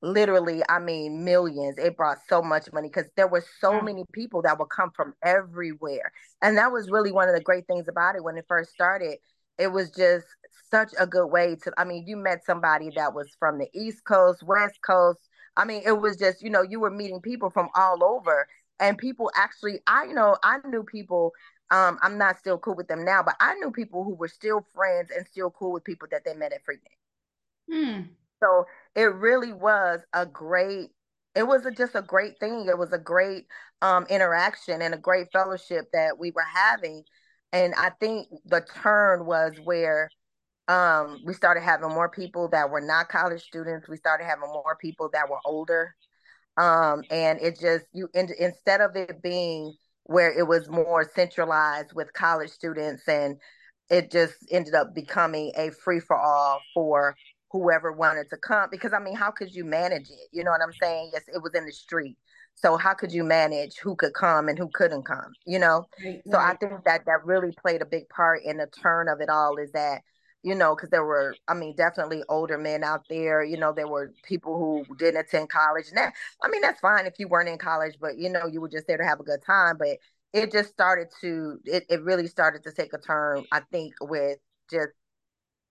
literally 0.00 0.62
i 0.68 0.78
mean 0.78 1.24
millions 1.24 1.76
it 1.76 1.96
brought 1.96 2.18
so 2.28 2.40
much 2.40 2.72
money 2.72 2.88
because 2.88 3.10
there 3.16 3.26
were 3.26 3.44
so 3.60 3.80
many 3.80 4.04
people 4.12 4.40
that 4.42 4.58
would 4.58 4.68
come 4.70 4.90
from 4.94 5.12
everywhere. 5.22 6.12
And 6.40 6.56
that 6.56 6.72
was 6.72 6.90
really 6.90 7.12
one 7.12 7.28
of 7.28 7.34
the 7.34 7.42
great 7.42 7.66
things 7.66 7.88
about 7.88 8.14
it 8.14 8.22
when 8.22 8.36
it 8.36 8.44
first 8.48 8.70
started. 8.70 9.18
It 9.58 9.72
was 9.72 9.90
just 9.90 10.24
such 10.70 10.92
a 10.98 11.06
good 11.06 11.26
way 11.26 11.56
to 11.56 11.72
i 11.78 11.84
mean 11.84 12.04
you 12.06 12.16
met 12.16 12.44
somebody 12.44 12.90
that 12.94 13.14
was 13.14 13.34
from 13.38 13.58
the 13.58 13.68
east 13.74 14.04
coast 14.04 14.42
west 14.42 14.78
coast 14.84 15.20
i 15.56 15.64
mean 15.64 15.82
it 15.84 16.00
was 16.00 16.16
just 16.16 16.42
you 16.42 16.50
know 16.50 16.62
you 16.62 16.80
were 16.80 16.90
meeting 16.90 17.20
people 17.20 17.50
from 17.50 17.68
all 17.76 18.02
over 18.04 18.46
and 18.80 18.98
people 18.98 19.30
actually 19.36 19.80
i 19.86 20.04
you 20.04 20.14
know 20.14 20.36
i 20.42 20.58
knew 20.66 20.82
people 20.82 21.32
um 21.70 21.98
i'm 22.02 22.18
not 22.18 22.38
still 22.38 22.58
cool 22.58 22.74
with 22.74 22.88
them 22.88 23.04
now 23.04 23.22
but 23.22 23.34
i 23.40 23.54
knew 23.54 23.70
people 23.70 24.04
who 24.04 24.14
were 24.14 24.28
still 24.28 24.64
friends 24.74 25.10
and 25.14 25.26
still 25.26 25.50
cool 25.50 25.72
with 25.72 25.84
people 25.84 26.08
that 26.10 26.24
they 26.24 26.34
met 26.34 26.52
at 26.52 26.60
freaknik 26.64 26.98
hmm. 27.70 28.02
So 28.42 28.66
it 28.94 29.14
really 29.14 29.52
was 29.52 30.00
a 30.12 30.26
great, 30.26 30.90
it 31.34 31.42
was 31.42 31.66
a, 31.66 31.70
just 31.70 31.94
a 31.94 32.02
great 32.02 32.38
thing. 32.38 32.66
It 32.68 32.78
was 32.78 32.92
a 32.92 32.98
great 32.98 33.46
um, 33.82 34.06
interaction 34.08 34.82
and 34.82 34.94
a 34.94 34.98
great 34.98 35.28
fellowship 35.32 35.86
that 35.92 36.18
we 36.18 36.30
were 36.30 36.46
having. 36.54 37.04
And 37.52 37.74
I 37.76 37.90
think 38.00 38.28
the 38.44 38.60
turn 38.82 39.26
was 39.26 39.54
where 39.62 40.10
um, 40.68 41.22
we 41.24 41.32
started 41.32 41.62
having 41.62 41.88
more 41.88 42.10
people 42.10 42.48
that 42.48 42.70
were 42.70 42.80
not 42.80 43.08
college 43.08 43.42
students. 43.42 43.88
We 43.88 43.96
started 43.96 44.24
having 44.24 44.48
more 44.48 44.76
people 44.80 45.08
that 45.12 45.28
were 45.28 45.40
older. 45.44 45.94
Um, 46.58 47.02
and 47.10 47.40
it 47.40 47.58
just, 47.58 47.86
you, 47.92 48.08
in, 48.14 48.28
instead 48.38 48.80
of 48.80 48.94
it 48.94 49.22
being 49.22 49.74
where 50.04 50.36
it 50.36 50.46
was 50.46 50.68
more 50.68 51.10
centralized 51.14 51.92
with 51.94 52.12
college 52.12 52.50
students 52.50 53.06
and 53.08 53.36
it 53.90 54.10
just 54.10 54.34
ended 54.50 54.74
up 54.74 54.94
becoming 54.94 55.52
a 55.56 55.70
free 55.70 56.00
for 56.00 56.16
all 56.16 56.60
for 56.74 57.14
whoever 57.50 57.92
wanted 57.92 58.28
to 58.28 58.36
come 58.36 58.68
because 58.70 58.92
I 58.92 58.98
mean, 58.98 59.14
how 59.14 59.30
could 59.30 59.54
you 59.54 59.64
manage 59.64 60.10
it? 60.10 60.28
You 60.32 60.44
know 60.44 60.50
what 60.50 60.60
I'm 60.62 60.74
saying? 60.82 61.10
Yes, 61.12 61.22
it 61.32 61.42
was 61.42 61.54
in 61.54 61.64
the 61.64 61.72
street. 61.72 62.16
So 62.54 62.76
how 62.76 62.92
could 62.92 63.12
you 63.12 63.22
manage 63.22 63.76
who 63.78 63.94
could 63.94 64.12
come 64.14 64.48
and 64.48 64.58
who 64.58 64.68
couldn't 64.74 65.04
come? 65.04 65.32
You 65.46 65.60
know? 65.60 65.86
Right, 66.04 66.20
so 66.26 66.36
right. 66.36 66.52
I 66.52 66.56
think 66.56 66.84
that 66.84 67.06
that 67.06 67.24
really 67.24 67.54
played 67.62 67.80
a 67.80 67.86
big 67.86 68.08
part 68.08 68.42
in 68.44 68.58
the 68.58 68.66
turn 68.66 69.08
of 69.08 69.20
it 69.20 69.30
all 69.30 69.56
is 69.56 69.72
that 69.72 70.02
you 70.42 70.54
know, 70.54 70.74
because 70.74 70.90
there 70.90 71.04
were, 71.04 71.34
I 71.48 71.54
mean, 71.54 71.74
definitely 71.76 72.22
older 72.28 72.58
men 72.58 72.84
out 72.84 73.04
there. 73.08 73.42
You 73.42 73.56
know, 73.56 73.72
there 73.72 73.88
were 73.88 74.12
people 74.22 74.58
who 74.58 74.94
didn't 74.96 75.20
attend 75.20 75.50
college. 75.50 75.86
Now, 75.92 76.12
I 76.42 76.48
mean, 76.48 76.60
that's 76.60 76.80
fine 76.80 77.06
if 77.06 77.14
you 77.18 77.28
weren't 77.28 77.48
in 77.48 77.58
college, 77.58 77.96
but 78.00 78.18
you 78.18 78.30
know, 78.30 78.46
you 78.46 78.60
were 78.60 78.68
just 78.68 78.86
there 78.86 78.96
to 78.96 79.04
have 79.04 79.20
a 79.20 79.24
good 79.24 79.42
time. 79.44 79.76
But 79.78 79.98
it 80.32 80.52
just 80.52 80.70
started 80.70 81.08
to, 81.20 81.58
it, 81.64 81.84
it 81.88 82.02
really 82.02 82.28
started 82.28 82.62
to 82.64 82.72
take 82.72 82.92
a 82.92 82.98
turn, 82.98 83.44
I 83.50 83.60
think, 83.72 83.94
with 84.00 84.38
just 84.70 84.90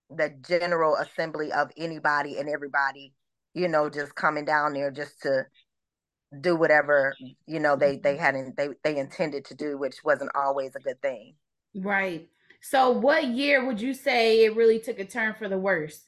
the 0.10 0.34
general 0.48 0.96
assembly 0.96 1.52
of 1.52 1.72
anybody 1.78 2.38
and 2.38 2.50
everybody, 2.50 3.14
you 3.54 3.68
know, 3.68 3.90
just 3.90 4.16
coming 4.16 4.46
down 4.46 4.74
there 4.74 4.92
just 4.92 5.22
to 5.22 5.46
do 6.42 6.56
whatever, 6.56 7.16
you 7.46 7.60
know, 7.60 7.76
they 7.76 7.98
they 7.98 8.14
mm-hmm. 8.14 8.22
hadn't 8.22 8.58
they 8.58 8.70
they 8.84 8.98
intended 8.98 9.46
to 9.46 9.56
do, 9.56 9.78
which 9.78 10.04
wasn't 10.04 10.32
always 10.36 10.76
a 10.76 10.80
good 10.80 11.02
thing. 11.02 11.36
Right. 11.76 12.28
So 12.62 12.92
what 12.92 13.26
year 13.26 13.66
would 13.66 13.82
you 13.82 13.94
say 13.94 14.44
it 14.46 14.56
really 14.56 14.80
took 14.80 15.00
a 15.00 15.06
turn 15.06 15.34
for 15.34 15.48
the 15.50 15.58
worse? 15.58 16.06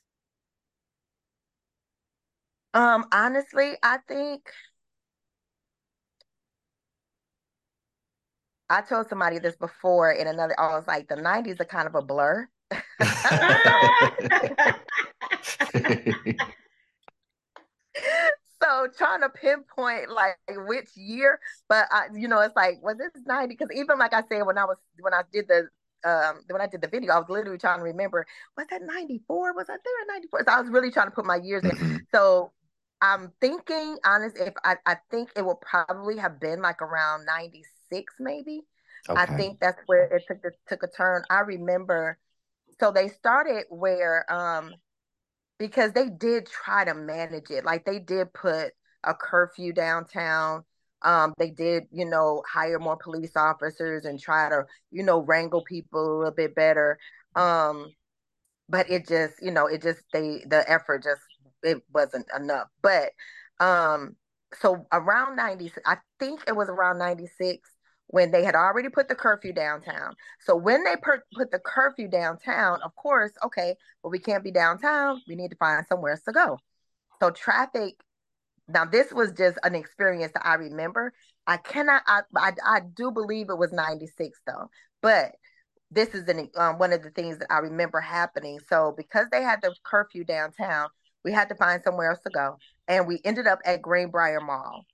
Um, 2.73 3.05
honestly, 3.11 3.73
I 3.81 3.97
think 4.07 4.51
I 8.69 8.81
told 8.81 9.09
somebody 9.09 9.39
this 9.39 9.55
before 9.55 10.11
in 10.11 10.27
another, 10.27 10.59
I 10.59 10.75
was 10.75 10.87
like, 10.87 11.07
the 11.07 11.15
90s 11.15 11.59
are 11.59 11.65
kind 11.65 11.87
of 11.87 11.95
a 11.95 12.01
blur 12.01 12.47
so 18.61 18.87
trying 18.97 19.21
to 19.21 19.29
pinpoint 19.29 20.09
like 20.09 20.37
which 20.67 20.89
year, 20.95 21.39
but 21.67 21.87
I, 21.91 22.07
you 22.13 22.27
know, 22.27 22.39
it's 22.41 22.55
like 22.55 22.81
was 22.81 22.97
this 22.97 23.11
ninety? 23.25 23.55
Because 23.55 23.69
even 23.75 23.97
like 23.97 24.13
I 24.13 24.23
said, 24.29 24.45
when 24.45 24.57
I 24.57 24.65
was 24.65 24.77
when 24.99 25.13
I 25.13 25.21
did 25.31 25.47
the 25.47 25.69
um 26.05 26.41
when 26.49 26.61
I 26.61 26.67
did 26.67 26.81
the 26.81 26.87
video, 26.87 27.13
I 27.13 27.19
was 27.19 27.29
literally 27.29 27.57
trying 27.57 27.79
to 27.79 27.83
remember 27.83 28.25
was 28.57 28.67
that 28.69 28.81
ninety 28.81 29.21
four? 29.27 29.53
Was 29.53 29.69
I 29.69 29.73
there 29.73 30.01
in 30.01 30.07
ninety 30.07 30.27
four? 30.27 30.41
So 30.45 30.51
I 30.51 30.61
was 30.61 30.69
really 30.69 30.91
trying 30.91 31.07
to 31.07 31.11
put 31.11 31.25
my 31.25 31.37
years 31.37 31.63
in. 31.63 31.71
Mm-hmm. 31.71 31.97
So 32.13 32.51
I'm 33.01 33.31
thinking, 33.39 33.97
honest, 34.05 34.37
if 34.37 34.53
I 34.63 34.75
I 34.85 34.97
think 35.09 35.29
it 35.35 35.43
will 35.45 35.61
probably 35.61 36.17
have 36.17 36.39
been 36.39 36.61
like 36.61 36.81
around 36.81 37.25
ninety 37.25 37.63
six, 37.89 38.13
maybe. 38.19 38.61
Okay. 39.09 39.21
I 39.21 39.25
think 39.37 39.59
that's 39.59 39.81
where 39.85 40.05
it 40.05 40.23
took 40.27 40.41
the, 40.41 40.51
took 40.67 40.83
a 40.83 40.87
turn. 40.87 41.23
I 41.29 41.39
remember 41.39 42.17
so 42.79 42.91
they 42.91 43.07
started 43.09 43.65
where 43.69 44.31
um 44.31 44.73
because 45.57 45.91
they 45.91 46.09
did 46.09 46.47
try 46.47 46.85
to 46.85 46.93
manage 46.93 47.49
it 47.49 47.65
like 47.65 47.85
they 47.85 47.99
did 47.99 48.33
put 48.33 48.71
a 49.03 49.13
curfew 49.13 49.73
downtown 49.73 50.63
um 51.03 51.33
they 51.37 51.49
did 51.49 51.83
you 51.91 52.05
know 52.05 52.43
hire 52.47 52.79
more 52.79 52.97
police 52.97 53.35
officers 53.35 54.05
and 54.05 54.19
try 54.19 54.49
to 54.49 54.65
you 54.91 55.03
know 55.03 55.21
wrangle 55.21 55.63
people 55.63 56.01
a 56.01 56.17
little 56.17 56.33
bit 56.33 56.55
better 56.55 56.97
um 57.35 57.87
but 58.67 58.89
it 58.89 59.07
just 59.07 59.35
you 59.41 59.51
know 59.51 59.67
it 59.67 59.81
just 59.81 60.01
they 60.13 60.43
the 60.47 60.63
effort 60.69 61.03
just 61.03 61.21
it 61.63 61.81
wasn't 61.93 62.25
enough 62.37 62.67
but 62.81 63.11
um 63.59 64.15
so 64.59 64.85
around 64.91 65.35
90 65.35 65.71
i 65.85 65.97
think 66.19 66.41
it 66.47 66.55
was 66.55 66.69
around 66.69 66.97
96 66.97 67.69
when 68.09 68.31
they 68.31 68.43
had 68.43 68.55
already 68.55 68.89
put 68.89 69.07
the 69.07 69.15
curfew 69.15 69.53
downtown. 69.53 70.15
So 70.39 70.55
when 70.55 70.83
they 70.83 70.95
put, 70.95 71.19
put 71.31 71.51
the 71.51 71.59
curfew 71.59 72.07
downtown, 72.07 72.81
of 72.81 72.95
course, 72.95 73.31
okay, 73.45 73.75
well, 74.01 74.09
we 74.09 74.17
can't 74.17 74.43
be 74.43 74.51
downtown. 74.51 75.21
We 75.27 75.35
need 75.35 75.51
to 75.51 75.57
find 75.57 75.85
somewhere 75.85 76.13
else 76.13 76.23
to 76.23 76.31
go. 76.31 76.57
So 77.19 77.29
traffic, 77.29 77.95
now 78.69 78.85
this 78.85 79.11
was 79.11 79.31
just 79.33 79.57
an 79.63 79.75
experience 79.75 80.31
that 80.33 80.45
I 80.45 80.55
remember. 80.55 81.13
I 81.47 81.57
cannot, 81.57 82.03
I, 82.07 82.21
I, 82.35 82.51
I 82.65 82.79
do 82.93 83.11
believe 83.11 83.49
it 83.49 83.57
was 83.57 83.71
96 83.71 84.39
though, 84.45 84.69
but 85.01 85.31
this 85.91 86.09
is 86.09 86.27
an, 86.27 86.49
um, 86.55 86.77
one 86.77 86.93
of 86.93 87.01
the 87.01 87.09
things 87.09 87.39
that 87.39 87.51
I 87.51 87.59
remember 87.59 87.99
happening. 87.99 88.59
So 88.69 88.93
because 88.95 89.25
they 89.31 89.41
had 89.41 89.61
the 89.61 89.73
curfew 89.83 90.23
downtown, 90.23 90.89
we 91.25 91.31
had 91.31 91.49
to 91.49 91.55
find 91.55 91.81
somewhere 91.83 92.11
else 92.11 92.19
to 92.23 92.29
go. 92.29 92.57
And 92.87 93.07
we 93.07 93.19
ended 93.23 93.47
up 93.47 93.59
at 93.65 93.81
Greenbrier 93.81 94.39
Mall. 94.39 94.85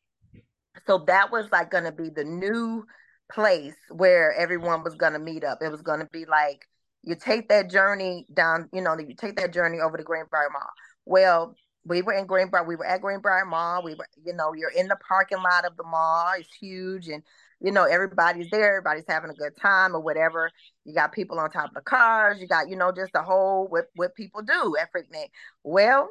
So 0.87 1.03
that 1.07 1.31
was 1.31 1.47
like 1.51 1.69
going 1.69 1.83
to 1.83 1.91
be 1.91 2.09
the 2.09 2.23
new 2.23 2.85
place 3.31 3.75
where 3.89 4.33
everyone 4.33 4.83
was 4.83 4.95
going 4.95 5.13
to 5.13 5.19
meet 5.19 5.43
up. 5.43 5.59
It 5.61 5.69
was 5.69 5.81
going 5.81 5.99
to 5.99 6.09
be 6.11 6.25
like 6.25 6.65
you 7.03 7.15
take 7.15 7.49
that 7.49 7.69
journey 7.69 8.25
down, 8.33 8.69
you 8.73 8.81
know, 8.81 8.97
you 8.97 9.15
take 9.15 9.37
that 9.37 9.53
journey 9.53 9.79
over 9.79 9.97
to 9.97 10.03
Greenbrier 10.03 10.49
Mall. 10.51 10.69
Well, 11.05 11.55
we 11.85 12.01
were 12.01 12.13
in 12.13 12.25
Greenbrier, 12.25 12.63
we 12.63 12.75
were 12.75 12.85
at 12.85 13.01
Greenbrier 13.01 13.45
Mall. 13.45 13.83
We 13.83 13.95
were, 13.95 14.07
you 14.23 14.33
know, 14.33 14.53
you're 14.53 14.71
in 14.71 14.87
the 14.87 14.97
parking 15.07 15.41
lot 15.41 15.65
of 15.65 15.77
the 15.77 15.83
mall. 15.83 16.33
It's 16.37 16.53
huge 16.53 17.07
and 17.07 17.23
you 17.61 17.71
know, 17.71 17.85
everybody's 17.85 18.49
there, 18.49 18.77
everybody's 18.77 19.05
having 19.07 19.29
a 19.29 19.33
good 19.33 19.55
time 19.55 19.95
or 19.95 20.01
whatever. 20.01 20.51
You 20.83 20.93
got 20.93 21.13
people 21.13 21.39
on 21.39 21.49
top 21.49 21.69
of 21.69 21.75
the 21.75 21.81
cars, 21.81 22.41
you 22.41 22.47
got, 22.47 22.69
you 22.69 22.75
know, 22.75 22.91
just 22.91 23.13
the 23.13 23.23
whole 23.23 23.67
what 23.67 23.85
what 23.95 24.15
people 24.15 24.41
do 24.41 24.75
at 24.79 24.91
Freaknik. 24.91 25.29
Well, 25.63 26.09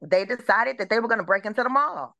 they 0.00 0.24
decided 0.24 0.78
that 0.78 0.88
they 0.88 0.98
were 0.98 1.08
going 1.08 1.18
to 1.18 1.24
break 1.24 1.44
into 1.44 1.62
the 1.62 1.68
mall. 1.68 2.16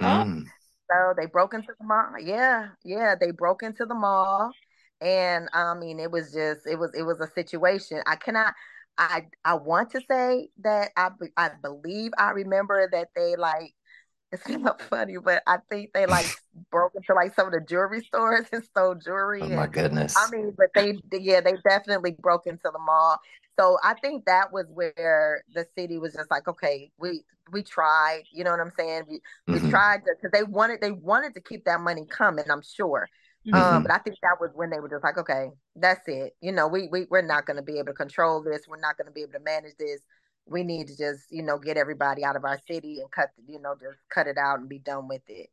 Mm. 0.00 0.44
So 0.90 1.14
they 1.16 1.26
broke 1.26 1.54
into 1.54 1.72
the 1.78 1.86
mall. 1.86 2.18
Yeah, 2.20 2.68
yeah, 2.84 3.14
they 3.18 3.30
broke 3.30 3.62
into 3.62 3.86
the 3.86 3.94
mall 3.94 4.52
and 5.00 5.48
I 5.52 5.74
mean, 5.74 5.98
it 5.98 6.10
was 6.10 6.32
just 6.32 6.66
it 6.66 6.78
was 6.78 6.90
it 6.94 7.02
was 7.02 7.20
a 7.20 7.28
situation. 7.28 8.02
I 8.06 8.16
cannot. 8.16 8.54
I 9.00 9.26
I 9.46 9.54
want 9.54 9.90
to 9.92 10.00
say 10.08 10.50
that 10.62 10.90
I 10.94 11.08
I 11.36 11.50
believe 11.62 12.12
I 12.18 12.30
remember 12.30 12.88
that 12.92 13.08
they 13.16 13.34
like 13.34 13.74
it's 14.32 14.48
not 14.48 14.80
funny, 14.82 15.16
but 15.16 15.42
I 15.48 15.56
think 15.70 15.92
they 15.92 16.06
like 16.06 16.26
broke 16.70 16.92
into 16.94 17.14
like 17.14 17.34
some 17.34 17.46
of 17.46 17.52
the 17.52 17.60
jewelry 17.60 18.04
stores 18.04 18.46
and 18.52 18.62
stole 18.62 18.94
jewelry. 18.94 19.40
Oh 19.42 19.48
my 19.48 19.64
and, 19.64 19.72
goodness! 19.72 20.14
I 20.16 20.30
mean, 20.30 20.54
but 20.56 20.68
they 20.74 20.94
yeah 21.18 21.40
they 21.40 21.54
definitely 21.64 22.12
broke 22.12 22.46
into 22.46 22.70
the 22.70 22.78
mall. 22.78 23.18
So 23.58 23.78
I 23.82 23.94
think 23.94 24.26
that 24.26 24.52
was 24.52 24.66
where 24.72 25.42
the 25.52 25.66
city 25.76 25.98
was 25.98 26.12
just 26.12 26.30
like, 26.30 26.46
okay, 26.46 26.92
we 26.98 27.22
we 27.50 27.62
tried. 27.62 28.24
You 28.30 28.44
know 28.44 28.50
what 28.50 28.60
I'm 28.60 28.72
saying? 28.78 29.04
We 29.08 29.16
mm-hmm. 29.16 29.64
we 29.64 29.70
tried 29.70 30.02
because 30.04 30.30
they 30.30 30.44
wanted 30.44 30.80
they 30.80 30.92
wanted 30.92 31.34
to 31.34 31.40
keep 31.40 31.64
that 31.64 31.80
money 31.80 32.06
coming. 32.08 32.44
I'm 32.50 32.62
sure. 32.62 33.08
Um, 33.46 33.52
mm-hmm. 33.52 33.76
Um, 33.76 33.82
but 33.82 33.92
I 33.92 33.98
think 33.98 34.16
that 34.22 34.36
was 34.40 34.50
when 34.54 34.70
they 34.70 34.80
were 34.80 34.88
just 34.88 35.02
like, 35.02 35.18
okay, 35.18 35.48
that's 35.74 36.06
it. 36.06 36.34
You 36.40 36.52
know, 36.52 36.68
we 36.68 36.88
we 36.90 37.06
we're 37.10 37.22
not 37.22 37.46
going 37.46 37.56
to 37.56 37.62
be 37.62 37.78
able 37.78 37.86
to 37.86 37.94
control 37.94 38.42
this. 38.42 38.62
We're 38.68 38.80
not 38.80 38.96
going 38.96 39.06
to 39.06 39.12
be 39.12 39.22
able 39.22 39.32
to 39.32 39.40
manage 39.40 39.76
this. 39.78 40.00
We 40.46 40.62
need 40.62 40.88
to 40.88 40.96
just 40.96 41.24
you 41.30 41.42
know 41.42 41.58
get 41.58 41.76
everybody 41.76 42.24
out 42.24 42.36
of 42.36 42.44
our 42.44 42.58
city 42.68 43.00
and 43.00 43.10
cut 43.10 43.30
you 43.46 43.60
know 43.60 43.74
just 43.80 43.98
cut 44.12 44.26
it 44.26 44.36
out 44.36 44.60
and 44.60 44.68
be 44.68 44.78
done 44.78 45.08
with 45.08 45.22
it. 45.28 45.48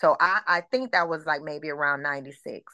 So 0.00 0.16
I 0.20 0.40
I 0.46 0.60
think 0.70 0.92
that 0.92 1.08
was 1.08 1.26
like 1.26 1.42
maybe 1.42 1.70
around 1.70 2.02
'96. 2.02 2.72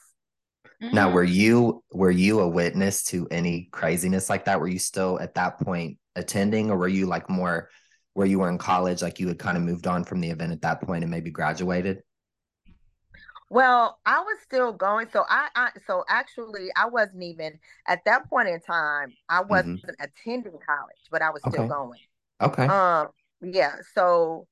Mm-hmm. 0.82 0.94
Now, 0.94 1.10
were 1.10 1.24
you 1.24 1.82
were 1.92 2.10
you 2.10 2.40
a 2.40 2.48
witness 2.48 3.04
to 3.04 3.26
any 3.30 3.68
craziness 3.72 4.28
like 4.28 4.44
that? 4.44 4.60
Were 4.60 4.68
you 4.68 4.78
still 4.78 5.18
at 5.18 5.34
that 5.34 5.58
point 5.60 5.98
attending, 6.14 6.70
or 6.70 6.76
were 6.76 6.88
you 6.88 7.06
like 7.06 7.30
more 7.30 7.70
where 8.14 8.26
you 8.26 8.40
were 8.40 8.50
in 8.50 8.58
college, 8.58 9.00
like 9.00 9.18
you 9.18 9.28
had 9.28 9.38
kind 9.38 9.56
of 9.56 9.62
moved 9.62 9.86
on 9.86 10.04
from 10.04 10.20
the 10.20 10.30
event 10.30 10.52
at 10.52 10.62
that 10.62 10.82
point 10.82 11.04
and 11.04 11.10
maybe 11.10 11.30
graduated? 11.30 12.02
Well, 13.50 13.98
I 14.04 14.20
was 14.20 14.38
still 14.42 14.72
going. 14.72 15.08
So 15.12 15.24
I, 15.28 15.48
I 15.54 15.70
so 15.86 16.04
actually 16.08 16.68
I 16.76 16.86
wasn't 16.86 17.22
even 17.22 17.58
at 17.86 18.04
that 18.04 18.28
point 18.28 18.48
in 18.48 18.60
time, 18.60 19.14
I 19.28 19.42
wasn't 19.42 19.82
mm-hmm. 19.82 20.02
attending 20.02 20.58
college, 20.64 21.08
but 21.10 21.22
I 21.22 21.30
was 21.30 21.42
still 21.48 21.64
okay. 21.64 21.68
going. 21.68 22.00
Okay. 22.40 22.66
Um 22.66 23.08
yeah, 23.40 23.76
so 23.94 24.46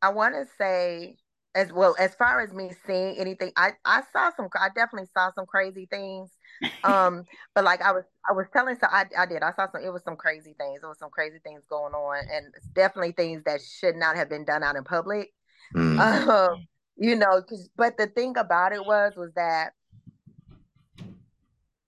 I 0.00 0.08
want 0.08 0.34
to 0.34 0.46
say 0.58 1.16
as 1.54 1.70
well 1.72 1.94
as 1.98 2.14
far 2.14 2.40
as 2.40 2.52
me 2.52 2.70
seeing 2.84 3.16
anything, 3.16 3.52
I 3.56 3.72
I 3.84 4.02
saw 4.12 4.32
some 4.36 4.48
I 4.60 4.68
definitely 4.74 5.08
saw 5.14 5.30
some 5.32 5.46
crazy 5.46 5.86
things. 5.86 6.30
Um 6.84 7.24
but 7.54 7.64
like 7.64 7.80
I 7.80 7.92
was 7.92 8.04
I 8.28 8.32
was 8.32 8.46
telling 8.52 8.74
so 8.74 8.88
I 8.90 9.04
I 9.16 9.26
did. 9.26 9.42
I 9.42 9.52
saw 9.52 9.70
some 9.70 9.84
it 9.84 9.92
was 9.92 10.02
some 10.02 10.16
crazy 10.16 10.54
things. 10.58 10.80
There 10.80 10.88
was 10.88 10.98
some 10.98 11.10
crazy 11.10 11.38
things 11.44 11.62
going 11.68 11.94
on 11.94 12.24
and 12.32 12.52
definitely 12.72 13.12
things 13.12 13.44
that 13.44 13.60
should 13.62 13.94
not 13.94 14.16
have 14.16 14.28
been 14.28 14.44
done 14.44 14.64
out 14.64 14.74
in 14.74 14.82
public. 14.82 15.32
Mm. 15.76 16.00
Um 16.28 16.66
you 16.96 17.16
know 17.16 17.42
but 17.76 17.96
the 17.96 18.06
thing 18.06 18.36
about 18.36 18.72
it 18.72 18.84
was 18.84 19.14
was 19.16 19.32
that 19.34 19.72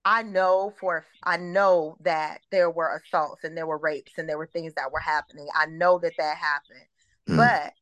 i 0.03 0.23
know 0.23 0.73
for 0.79 1.05
i 1.23 1.37
know 1.37 1.95
that 2.01 2.39
there 2.51 2.69
were 2.69 2.95
assaults 2.97 3.43
and 3.43 3.55
there 3.55 3.67
were 3.67 3.77
rapes 3.77 4.13
and 4.17 4.27
there 4.27 4.37
were 4.37 4.49
things 4.51 4.73
that 4.75 4.91
were 4.91 4.99
happening 4.99 5.47
i 5.55 5.65
know 5.67 5.99
that 5.99 6.13
that 6.17 6.37
happened 6.37 6.87
mm. 7.29 7.37
but 7.37 7.73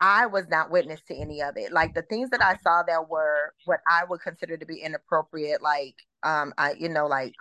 i 0.00 0.26
was 0.26 0.46
not 0.48 0.70
witness 0.70 1.00
to 1.08 1.14
any 1.14 1.40
of 1.40 1.56
it 1.56 1.72
like 1.72 1.94
the 1.94 2.02
things 2.02 2.30
that 2.30 2.42
i 2.42 2.56
saw 2.62 2.82
that 2.82 3.08
were 3.08 3.54
what 3.64 3.80
i 3.88 4.04
would 4.04 4.20
consider 4.20 4.56
to 4.56 4.66
be 4.66 4.76
inappropriate 4.76 5.62
like 5.62 5.96
um 6.22 6.52
i 6.58 6.72
you 6.78 6.88
know 6.88 7.06
like 7.06 7.34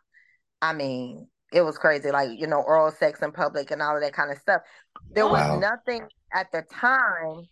i 0.62 0.72
mean 0.72 1.28
it 1.52 1.62
was 1.62 1.78
crazy 1.78 2.10
like 2.12 2.40
you 2.40 2.48
know 2.48 2.62
oral 2.62 2.92
sex 2.92 3.22
in 3.22 3.32
public 3.32 3.72
and 3.72 3.82
all 3.82 3.96
of 3.96 4.02
that 4.02 4.14
kind 4.14 4.32
of 4.32 4.38
stuff 4.38 4.62
there 5.12 5.26
wow. 5.26 5.32
was 5.32 5.62
nothing 5.62 6.08
at 6.34 6.52
the 6.52 6.64
time 6.72 7.48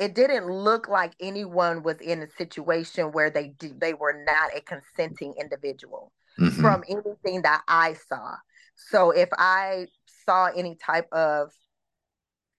it 0.00 0.14
didn't 0.14 0.46
look 0.46 0.88
like 0.88 1.14
anyone 1.20 1.82
was 1.82 1.96
in 2.00 2.22
a 2.22 2.30
situation 2.30 3.12
where 3.12 3.28
they 3.28 3.54
they 3.78 3.92
were 3.92 4.24
not 4.26 4.56
a 4.56 4.62
consenting 4.62 5.34
individual 5.38 6.10
mm-hmm. 6.38 6.60
from 6.60 6.82
anything 6.88 7.42
that 7.42 7.62
I 7.68 7.94
saw. 8.08 8.36
So 8.76 9.10
if 9.10 9.28
I 9.36 9.86
saw 10.24 10.46
any 10.56 10.76
type 10.76 11.06
of 11.12 11.50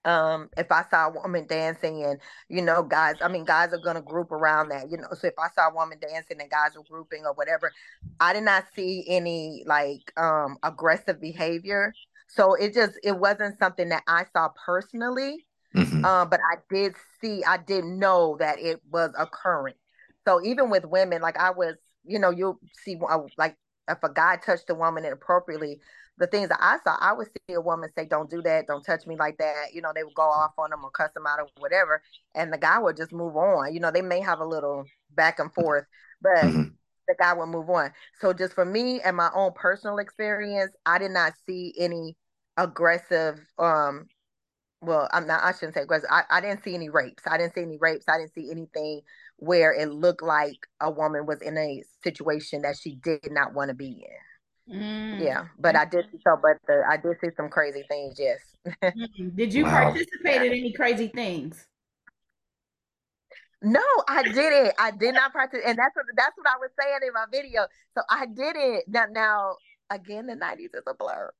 um 0.05 0.49
if 0.55 0.71
I 0.71 0.83
saw 0.89 1.07
a 1.07 1.11
woman 1.11 1.45
dancing 1.47 2.03
and 2.03 2.19
you 2.47 2.61
know 2.61 2.81
guys 2.83 3.15
I 3.21 3.27
mean 3.27 3.45
guys 3.45 3.71
are 3.71 3.77
going 3.77 3.95
to 3.95 4.01
group 4.01 4.31
around 4.31 4.69
that 4.69 4.89
you 4.89 4.97
know 4.97 5.07
so 5.11 5.27
if 5.27 5.35
I 5.37 5.47
saw 5.55 5.69
a 5.69 5.73
woman 5.73 5.99
dancing 5.99 6.41
and 6.41 6.49
guys 6.49 6.75
were 6.75 6.83
grouping 6.89 7.23
or 7.23 7.33
whatever 7.33 7.71
I 8.19 8.33
did 8.33 8.43
not 8.43 8.65
see 8.73 9.05
any 9.07 9.63
like 9.67 10.11
um 10.17 10.57
aggressive 10.63 11.21
behavior 11.21 11.93
so 12.27 12.55
it 12.55 12.73
just 12.73 12.93
it 13.03 13.15
wasn't 13.15 13.59
something 13.59 13.89
that 13.89 14.01
I 14.07 14.25
saw 14.33 14.49
personally 14.65 15.45
Mm-hmm. 15.75 16.03
Um, 16.03 16.29
but 16.29 16.39
I 16.39 16.57
did 16.69 16.95
see, 17.21 17.43
I 17.43 17.57
didn't 17.57 17.97
know 17.97 18.37
that 18.39 18.59
it 18.59 18.81
was 18.89 19.11
occurring. 19.17 19.75
So 20.27 20.43
even 20.43 20.69
with 20.69 20.85
women, 20.85 21.21
like 21.21 21.37
I 21.37 21.51
was, 21.51 21.75
you 22.05 22.19
know, 22.19 22.29
you'll 22.29 22.59
see 22.83 22.99
like 23.37 23.55
if 23.87 23.97
a 24.03 24.13
guy 24.13 24.37
touched 24.37 24.69
a 24.69 24.75
woman 24.75 25.05
inappropriately, 25.05 25.79
the 26.17 26.27
things 26.27 26.49
that 26.49 26.59
I 26.61 26.77
saw, 26.83 26.97
I 26.99 27.13
would 27.13 27.27
see 27.27 27.55
a 27.55 27.61
woman 27.61 27.89
say, 27.97 28.05
"Don't 28.05 28.29
do 28.29 28.41
that, 28.43 28.67
don't 28.67 28.83
touch 28.83 29.07
me 29.07 29.15
like 29.17 29.37
that." 29.37 29.73
You 29.73 29.81
know, 29.81 29.91
they 29.93 30.03
would 30.03 30.13
go 30.13 30.23
off 30.23 30.53
on 30.57 30.69
them 30.69 30.83
or 30.83 30.91
cuss 30.91 31.11
them 31.13 31.25
out 31.25 31.39
or 31.39 31.47
whatever, 31.57 32.01
and 32.35 32.53
the 32.53 32.57
guy 32.57 32.77
would 32.77 32.97
just 32.97 33.11
move 33.11 33.35
on. 33.35 33.73
You 33.73 33.79
know, 33.79 33.91
they 33.91 34.01
may 34.01 34.19
have 34.19 34.39
a 34.39 34.45
little 34.45 34.85
back 35.15 35.39
and 35.39 35.51
forth, 35.53 35.85
but 36.21 36.37
mm-hmm. 36.37 36.63
the 37.07 37.15
guy 37.17 37.33
would 37.33 37.47
move 37.47 37.69
on. 37.69 37.91
So 38.19 38.33
just 38.33 38.53
for 38.53 38.65
me 38.65 39.01
and 39.01 39.17
my 39.17 39.31
own 39.33 39.53
personal 39.55 39.97
experience, 39.97 40.71
I 40.85 40.99
did 40.99 41.11
not 41.11 41.33
see 41.47 41.73
any 41.79 42.15
aggressive 42.57 43.39
um 43.57 44.07
well, 44.81 45.07
I'm 45.13 45.27
not, 45.27 45.43
I 45.43 45.51
shouldn't 45.51 45.75
say 45.75 45.81
aggressive. 45.81 46.09
I, 46.11 46.23
I 46.29 46.41
didn't 46.41 46.63
see 46.63 46.73
any 46.73 46.89
rapes. 46.89 47.23
I 47.27 47.37
didn't 47.37 47.53
see 47.53 47.61
any 47.61 47.77
rapes. 47.79 48.05
I 48.09 48.17
didn't 48.17 48.33
see 48.33 48.49
anything 48.49 49.01
where 49.37 49.73
it 49.73 49.91
looked 49.91 50.23
like 50.23 50.67
a 50.79 50.89
woman 50.89 51.27
was 51.27 51.41
in 51.41 51.57
a 51.57 51.83
situation 52.03 52.63
that 52.63 52.77
she 52.77 52.95
did 52.95 53.31
not 53.31 53.53
want 53.53 53.69
to 53.69 53.75
be 53.75 54.05
in. 54.69 54.81
Mm. 54.81 55.23
Yeah, 55.23 55.45
but 55.59 55.75
I 55.75 55.85
did 55.85 56.05
so, 56.25 56.37
but 56.41 56.57
the, 56.67 56.83
I 56.89 56.97
did 56.97 57.17
see 57.21 57.29
some 57.35 57.49
crazy 57.49 57.83
things. 57.89 58.17
Yes. 58.17 58.39
Did 59.35 59.53
you 59.53 59.65
wow. 59.65 59.71
participate 59.71 60.43
in 60.43 60.51
any 60.51 60.71
crazy 60.71 61.07
things? 61.07 61.65
No, 63.63 63.83
I 64.07 64.23
didn't. 64.23 64.73
I 64.79 64.91
did 64.91 65.15
not 65.15 65.33
participate, 65.33 65.67
and 65.67 65.77
that's 65.77 65.95
what 65.95 66.05
that's 66.15 66.37
what 66.37 66.47
I 66.47 66.57
was 66.59 66.69
saying 66.79 66.99
in 67.05 67.13
my 67.13 67.25
video. 67.31 67.65
So 67.95 68.03
I 68.09 68.27
didn't. 68.27 68.83
Now, 68.87 69.05
now 69.11 69.55
again, 69.89 70.27
the 70.27 70.35
'90s 70.35 70.75
is 70.75 70.83
a 70.87 70.93
blur 70.93 71.31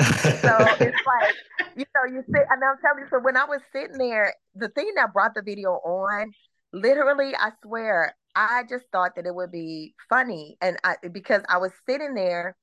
so 0.00 0.66
it's 0.80 0.98
like, 1.06 1.34
you 1.76 1.84
know, 1.94 2.04
you 2.12 2.22
sit, 2.32 2.46
and 2.50 2.62
I'm 2.62 2.76
telling 2.80 3.00
you, 3.00 3.06
so 3.10 3.18
when 3.20 3.36
I 3.36 3.44
was 3.44 3.60
sitting 3.72 3.98
there, 3.98 4.34
the 4.54 4.68
thing 4.68 4.92
that 4.96 5.12
brought 5.12 5.34
the 5.34 5.42
video 5.42 5.72
on, 5.72 6.32
literally, 6.72 7.34
I 7.36 7.50
swear, 7.62 8.16
I 8.34 8.62
just 8.68 8.84
thought 8.92 9.16
that 9.16 9.26
it 9.26 9.34
would 9.34 9.52
be 9.52 9.94
funny. 10.08 10.56
And 10.60 10.78
I, 10.84 10.96
because 11.12 11.42
I 11.48 11.58
was 11.58 11.72
sitting 11.88 12.14
there, 12.14 12.56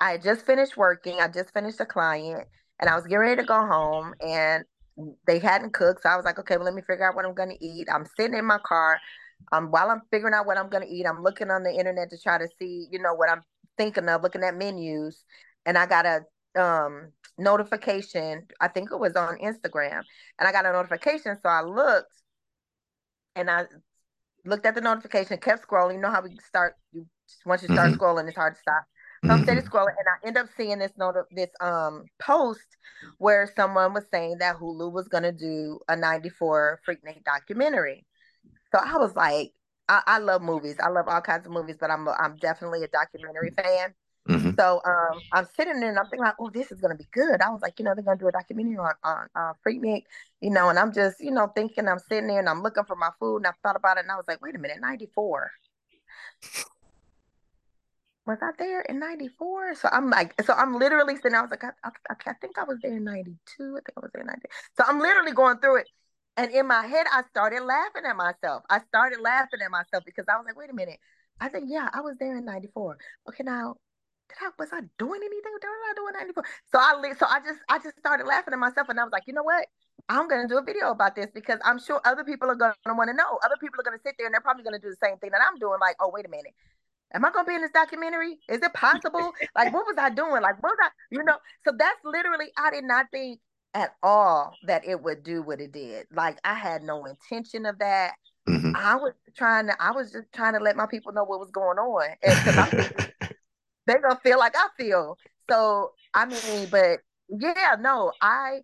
I 0.00 0.18
just 0.18 0.46
finished 0.46 0.76
working, 0.76 1.20
I 1.20 1.28
just 1.28 1.52
finished 1.52 1.80
a 1.80 1.86
client, 1.86 2.46
and 2.80 2.88
I 2.88 2.94
was 2.94 3.04
getting 3.04 3.18
ready 3.18 3.40
to 3.40 3.46
go 3.46 3.66
home, 3.66 4.14
and 4.20 4.64
they 5.26 5.38
hadn't 5.38 5.72
cooked. 5.72 6.02
So 6.02 6.08
I 6.08 6.16
was 6.16 6.24
like, 6.24 6.38
okay, 6.38 6.56
well, 6.56 6.66
let 6.66 6.74
me 6.74 6.82
figure 6.82 7.08
out 7.08 7.14
what 7.14 7.24
I'm 7.24 7.34
going 7.34 7.50
to 7.50 7.64
eat. 7.64 7.88
I'm 7.92 8.06
sitting 8.18 8.36
in 8.36 8.44
my 8.44 8.58
car. 8.58 8.98
Um, 9.52 9.70
while 9.70 9.90
I'm 9.90 10.02
figuring 10.10 10.34
out 10.34 10.46
what 10.46 10.58
I'm 10.58 10.68
going 10.68 10.86
to 10.86 10.92
eat, 10.92 11.06
I'm 11.06 11.22
looking 11.22 11.50
on 11.50 11.62
the 11.62 11.70
internet 11.70 12.10
to 12.10 12.18
try 12.18 12.38
to 12.38 12.48
see, 12.58 12.86
you 12.90 12.98
know, 12.98 13.14
what 13.14 13.30
I'm 13.30 13.42
thinking 13.78 14.08
of, 14.08 14.22
looking 14.22 14.42
at 14.42 14.56
menus. 14.56 15.24
And 15.64 15.78
I 15.78 15.86
got 15.86 16.04
a 16.04 16.20
um 16.58 17.12
notification. 17.38 18.46
I 18.60 18.68
think 18.68 18.90
it 18.92 18.98
was 18.98 19.16
on 19.16 19.38
Instagram, 19.38 20.02
and 20.38 20.48
I 20.48 20.52
got 20.52 20.66
a 20.66 20.72
notification. 20.72 21.36
So 21.42 21.48
I 21.48 21.62
looked, 21.62 22.12
and 23.34 23.50
I 23.50 23.64
looked 24.44 24.66
at 24.66 24.74
the 24.74 24.80
notification, 24.80 25.38
kept 25.38 25.66
scrolling. 25.66 25.94
You 25.94 26.00
know 26.00 26.10
how 26.10 26.22
we 26.22 26.36
start. 26.46 26.74
You 26.92 27.06
once 27.44 27.62
you 27.62 27.68
start 27.68 27.90
mm-hmm. 27.90 28.00
scrolling, 28.00 28.28
it's 28.28 28.36
hard 28.36 28.54
to 28.54 28.60
stop. 28.60 28.84
So 29.24 29.32
I'm 29.32 29.42
steady 29.42 29.60
mm-hmm. 29.60 29.68
scrolling, 29.68 29.94
and 29.98 30.06
I 30.08 30.26
end 30.26 30.38
up 30.38 30.46
seeing 30.56 30.78
this 30.78 30.92
note, 30.96 31.16
this 31.32 31.50
um 31.60 32.04
post 32.20 32.66
where 33.18 33.50
someone 33.54 33.92
was 33.92 34.04
saying 34.10 34.38
that 34.38 34.56
Hulu 34.56 34.92
was 34.92 35.08
gonna 35.08 35.32
do 35.32 35.78
a 35.88 35.96
'94 35.96 36.80
Freak 36.84 37.04
Freaknik 37.04 37.24
documentary. 37.24 38.06
So 38.72 38.80
I 38.82 38.96
was 38.98 39.14
like, 39.16 39.52
I, 39.88 40.02
I 40.06 40.18
love 40.18 40.40
movies. 40.40 40.76
I 40.80 40.88
love 40.88 41.08
all 41.08 41.20
kinds 41.20 41.46
of 41.46 41.52
movies, 41.52 41.76
but 41.78 41.90
I'm 41.90 42.06
a, 42.06 42.12
I'm 42.12 42.36
definitely 42.36 42.84
a 42.84 42.88
documentary 42.88 43.50
fan. 43.50 43.92
Mm-hmm. 44.30 44.50
So 44.58 44.80
um, 44.84 45.20
I'm 45.32 45.46
sitting 45.56 45.80
there 45.80 45.90
and 45.90 45.98
I'm 45.98 46.04
thinking 46.04 46.20
like, 46.24 46.36
oh, 46.38 46.50
this 46.50 46.70
is 46.70 46.80
gonna 46.80 46.94
be 46.94 47.08
good. 47.12 47.40
I 47.40 47.50
was 47.50 47.60
like, 47.62 47.78
you 47.78 47.84
know, 47.84 47.94
they're 47.94 48.04
gonna 48.04 48.18
do 48.18 48.28
a 48.28 48.32
documentary 48.32 48.76
on 48.76 48.92
on 49.02 49.28
uh, 49.34 49.52
Freaknik, 49.66 50.04
you 50.40 50.50
know, 50.50 50.68
and 50.68 50.78
I'm 50.78 50.92
just, 50.92 51.20
you 51.20 51.32
know, 51.32 51.48
thinking 51.48 51.88
I'm 51.88 51.98
sitting 51.98 52.28
there 52.28 52.38
and 52.38 52.48
I'm 52.48 52.62
looking 52.62 52.84
for 52.84 52.96
my 52.96 53.10
food 53.18 53.38
and 53.38 53.48
I 53.48 53.52
thought 53.62 53.76
about 53.76 53.96
it 53.96 54.04
and 54.04 54.12
I 54.12 54.16
was 54.16 54.24
like, 54.28 54.40
wait 54.40 54.54
a 54.54 54.58
minute, 54.58 54.78
94. 54.80 55.50
Was 58.26 58.38
I 58.40 58.50
there 58.58 58.82
in 58.82 59.00
94? 59.00 59.74
So 59.74 59.88
I'm 59.90 60.10
like, 60.10 60.40
so 60.42 60.52
I'm 60.52 60.78
literally 60.78 61.16
sitting, 61.16 61.34
I 61.34 61.40
was 61.40 61.50
like, 61.50 61.64
I, 61.64 61.70
I, 61.82 61.90
I 62.10 62.32
think 62.34 62.58
I 62.58 62.64
was 62.64 62.78
there 62.82 62.96
in 62.96 63.02
92. 63.02 63.34
I 63.58 63.80
think 63.80 63.96
I 63.96 64.00
was 64.00 64.10
there 64.14 64.22
in 64.22 64.28
90. 64.28 64.42
So 64.76 64.84
I'm 64.86 65.00
literally 65.00 65.32
going 65.32 65.58
through 65.58 65.80
it. 65.80 65.88
And 66.36 66.52
in 66.52 66.68
my 66.68 66.86
head, 66.86 67.06
I 67.12 67.22
started 67.30 67.62
laughing 67.62 68.02
at 68.08 68.16
myself. 68.16 68.62
I 68.70 68.80
started 68.86 69.20
laughing 69.20 69.60
at 69.64 69.70
myself 69.70 70.04
because 70.06 70.26
I 70.28 70.36
was 70.36 70.44
like, 70.46 70.56
wait 70.56 70.70
a 70.70 70.74
minute. 70.74 71.00
I 71.40 71.50
said, 71.50 71.62
yeah, 71.66 71.88
I 71.92 72.02
was 72.02 72.16
there 72.20 72.36
in 72.36 72.44
94. 72.44 72.98
Okay, 73.28 73.42
now 73.42 73.76
did 74.30 74.38
I 74.40 74.50
was 74.58 74.70
I 74.72 74.80
doing 74.98 75.20
anything? 75.20 75.52
Was 75.52 75.62
I 75.66 75.94
doing 75.94 76.14
94? 76.14 76.44
So 76.72 76.78
I 76.78 77.12
so 77.18 77.26
I 77.28 77.38
just 77.40 77.60
I 77.68 77.78
just 77.78 77.98
started 77.98 78.26
laughing 78.26 78.54
at 78.54 78.58
myself 78.58 78.88
and 78.88 78.98
I 78.98 79.04
was 79.04 79.12
like, 79.12 79.24
you 79.26 79.34
know 79.34 79.42
what? 79.42 79.66
I'm 80.08 80.28
going 80.28 80.42
to 80.42 80.48
do 80.48 80.58
a 80.58 80.62
video 80.62 80.90
about 80.90 81.14
this 81.14 81.28
because 81.34 81.58
I'm 81.64 81.78
sure 81.78 82.00
other 82.04 82.24
people 82.24 82.50
are 82.50 82.54
going 82.54 82.72
to 82.86 82.94
want 82.94 83.10
to 83.10 83.14
know. 83.14 83.38
Other 83.44 83.56
people 83.60 83.78
are 83.80 83.84
going 83.84 83.98
to 83.98 84.02
sit 84.02 84.14
there 84.18 84.26
and 84.26 84.34
they're 84.34 84.40
probably 84.40 84.64
going 84.64 84.74
to 84.74 84.80
do 84.80 84.90
the 84.90 85.06
same 85.06 85.18
thing 85.18 85.30
that 85.30 85.40
I'm 85.46 85.58
doing. 85.58 85.78
Like, 85.80 85.96
oh, 86.00 86.10
wait 86.12 86.26
a 86.26 86.28
minute. 86.28 86.54
Am 87.12 87.24
I 87.24 87.30
going 87.30 87.44
to 87.44 87.48
be 87.48 87.54
in 87.54 87.62
this 87.62 87.70
documentary? 87.72 88.38
Is 88.48 88.62
it 88.62 88.72
possible? 88.72 89.32
like, 89.56 89.72
what 89.72 89.84
was 89.86 89.96
I 89.98 90.10
doing? 90.10 90.42
Like, 90.42 90.62
what 90.62 90.72
was 90.72 90.78
I, 90.82 90.88
you 91.10 91.22
know? 91.22 91.36
So 91.66 91.72
that's 91.76 91.98
literally, 92.04 92.46
I 92.56 92.70
did 92.70 92.84
not 92.84 93.06
think 93.12 93.40
at 93.74 93.94
all 94.02 94.54
that 94.64 94.84
it 94.86 95.02
would 95.02 95.22
do 95.22 95.42
what 95.42 95.60
it 95.60 95.72
did. 95.72 96.06
Like, 96.12 96.38
I 96.44 96.54
had 96.54 96.82
no 96.82 97.04
intention 97.04 97.66
of 97.66 97.78
that. 97.78 98.12
Mm-hmm. 98.48 98.72
I 98.74 98.96
was 98.96 99.12
trying 99.36 99.66
to, 99.66 99.76
I 99.80 99.92
was 99.92 100.12
just 100.12 100.32
trying 100.32 100.54
to 100.54 100.60
let 100.60 100.76
my 100.76 100.86
people 100.86 101.12
know 101.12 101.24
what 101.24 101.40
was 101.40 101.50
going 101.50 101.78
on. 101.78 102.08
And 102.22 103.12
they're 103.86 104.00
to 104.00 104.18
feel 104.22 104.38
like 104.38 104.54
I 104.56 104.68
feel. 104.76 105.16
So, 105.50 105.92
I 106.14 106.26
mean, 106.26 106.68
but 106.70 107.00
yeah, 107.28 107.76
no, 107.80 108.12
I, 108.20 108.60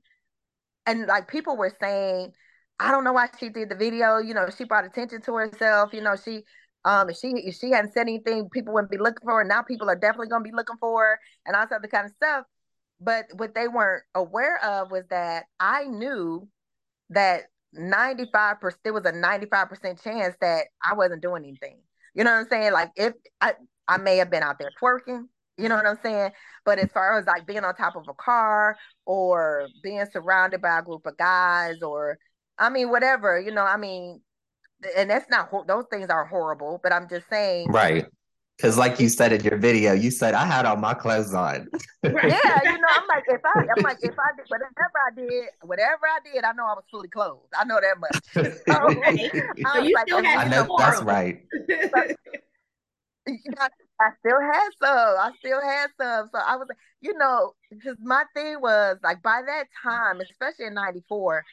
and 0.87 1.07
like 1.07 1.29
people 1.29 1.57
were 1.57 1.75
saying, 1.81 2.33
I 2.79 2.91
don't 2.91 3.05
know 3.05 3.13
why 3.13 3.29
she 3.39 3.49
did 3.49 3.71
the 3.71 3.75
video. 3.75 4.19
You 4.19 4.35
know, 4.35 4.49
she 4.57 4.65
brought 4.65 4.85
attention 4.85 5.23
to 5.23 5.35
herself. 5.35 5.93
You 5.93 6.03
know, 6.03 6.17
she 6.17 6.43
um 6.85 7.09
if 7.11 7.17
she 7.17 7.29
if 7.29 7.57
she 7.57 7.71
hadn't 7.71 7.93
said 7.93 8.03
anything, 8.03 8.49
people 8.51 8.75
wouldn't 8.75 8.91
be 8.91 8.99
looking 8.99 9.25
for 9.25 9.39
her. 9.39 9.45
Now 9.45 9.63
people 9.63 9.89
are 9.89 9.97
definitely 9.97 10.29
gonna 10.29 10.45
be 10.45 10.53
looking 10.53 10.77
for 10.79 11.03
her 11.03 11.19
and 11.47 11.57
all 11.57 11.67
that 11.69 11.91
kind 11.91 12.07
of 12.07 12.13
stuff. 12.13 12.45
But 13.01 13.27
what 13.35 13.55
they 13.55 13.69
weren't 13.69 14.05
aware 14.15 14.63
of 14.65 14.91
was 14.91 15.05
that 15.11 15.45
I 15.59 15.85
knew 15.85 16.49
that 17.11 17.45
95% 17.75 18.75
there 18.85 18.93
was 18.93 19.05
a 19.05 19.13
95% 19.13 20.03
chance 20.03 20.35
that 20.41 20.67
I 20.83 20.95
wasn't 20.95 21.23
doing 21.23 21.45
anything. 21.45 21.79
You 22.15 22.25
know 22.25 22.33
what 22.33 22.41
I'm 22.41 22.49
saying? 22.49 22.73
Like 22.73 22.91
if 22.97 23.15
I 23.41 23.55
I 23.89 23.99
may 23.99 24.17
have 24.19 24.31
been 24.31 24.43
out 24.43 24.59
there 24.59 24.73
twerking, 24.81 25.27
you 25.59 25.69
know 25.69 25.77
what 25.77 25.87
I'm 25.87 25.99
saying? 26.03 26.33
But 26.65 26.79
as 26.79 26.91
far 26.93 27.19
as 27.19 27.27
like 27.27 27.47
being 27.47 27.65
on 27.65 27.75
top 27.75 27.97
of 27.97 28.09
a 28.09 28.15
car 28.15 28.77
or 29.05 29.69
being 29.83 30.05
surrounded 30.13 30.61
by 30.61 30.79
a 30.79 30.83
group 30.83 31.07
of 31.07 31.17
guys 31.17 31.83
or 31.83 32.19
I 32.59 32.71
mean 32.71 32.91
whatever, 32.91 33.41
you 33.41 33.53
know, 33.53 33.65
I 33.65 33.77
mean 33.77 34.21
and 34.97 35.09
that's 35.09 35.31
not 35.31 35.51
those 35.67 35.85
things 35.91 36.11
are 36.11 36.27
horrible, 36.27 36.81
but 36.83 36.93
I'm 36.93 37.09
just 37.09 37.29
saying 37.29 37.69
Right. 37.71 38.07
Cause 38.61 38.79
like 38.79 38.99
you 38.99 39.11
said 39.11 39.33
in 39.33 39.43
your 39.43 39.59
video, 39.59 39.93
you 39.93 40.11
said 40.11 40.35
I 40.35 40.47
had 40.47 40.65
all 40.65 40.77
my 40.77 40.95
clothes 40.95 41.35
on. 41.35 41.69
Yeah, 42.07 42.63
you 42.63 42.79
know, 42.79 42.89
I'm 42.89 43.07
like 43.09 43.25
if 43.27 43.41
I 43.45 43.67
I'm 43.77 43.83
like 43.83 43.99
if 44.01 44.15
I 44.17 44.37
did 44.37 44.47
whatever 44.49 44.93
I 45.07 45.15
did, 45.15 45.45
whatever 45.63 46.07
I 46.07 46.19
did, 46.25 46.45
I 46.45 46.53
know 46.53 46.65
I 46.65 46.75
was 46.75 46.85
fully 46.91 47.09
clothed. 47.09 47.53
I 47.59 47.65
know 47.65 47.81
that 47.81 47.99
much. 47.99 48.53
So, 48.67 49.73
so 49.73 49.79
you 49.83 49.95
like, 49.95 50.07
still 50.07 50.19
I 50.25 50.49
know 50.49 50.69
that's 50.79 51.03
right. 51.03 51.45
I 53.29 54.11
still 54.21 54.41
had 54.41 54.69
some. 54.83 55.17
I 55.19 55.31
still 55.39 55.61
had 55.61 55.89
some. 56.01 56.29
So 56.33 56.39
I 56.39 56.57
was, 56.57 56.69
you 57.01 57.15
know, 57.17 57.53
because 57.71 57.97
my 58.01 58.25
thing 58.35 58.61
was 58.61 58.99
like 59.03 59.23
by 59.23 59.43
that 59.47 59.65
time, 59.83 60.21
especially 60.21 60.67
in 60.67 60.75
'94, 60.75 61.45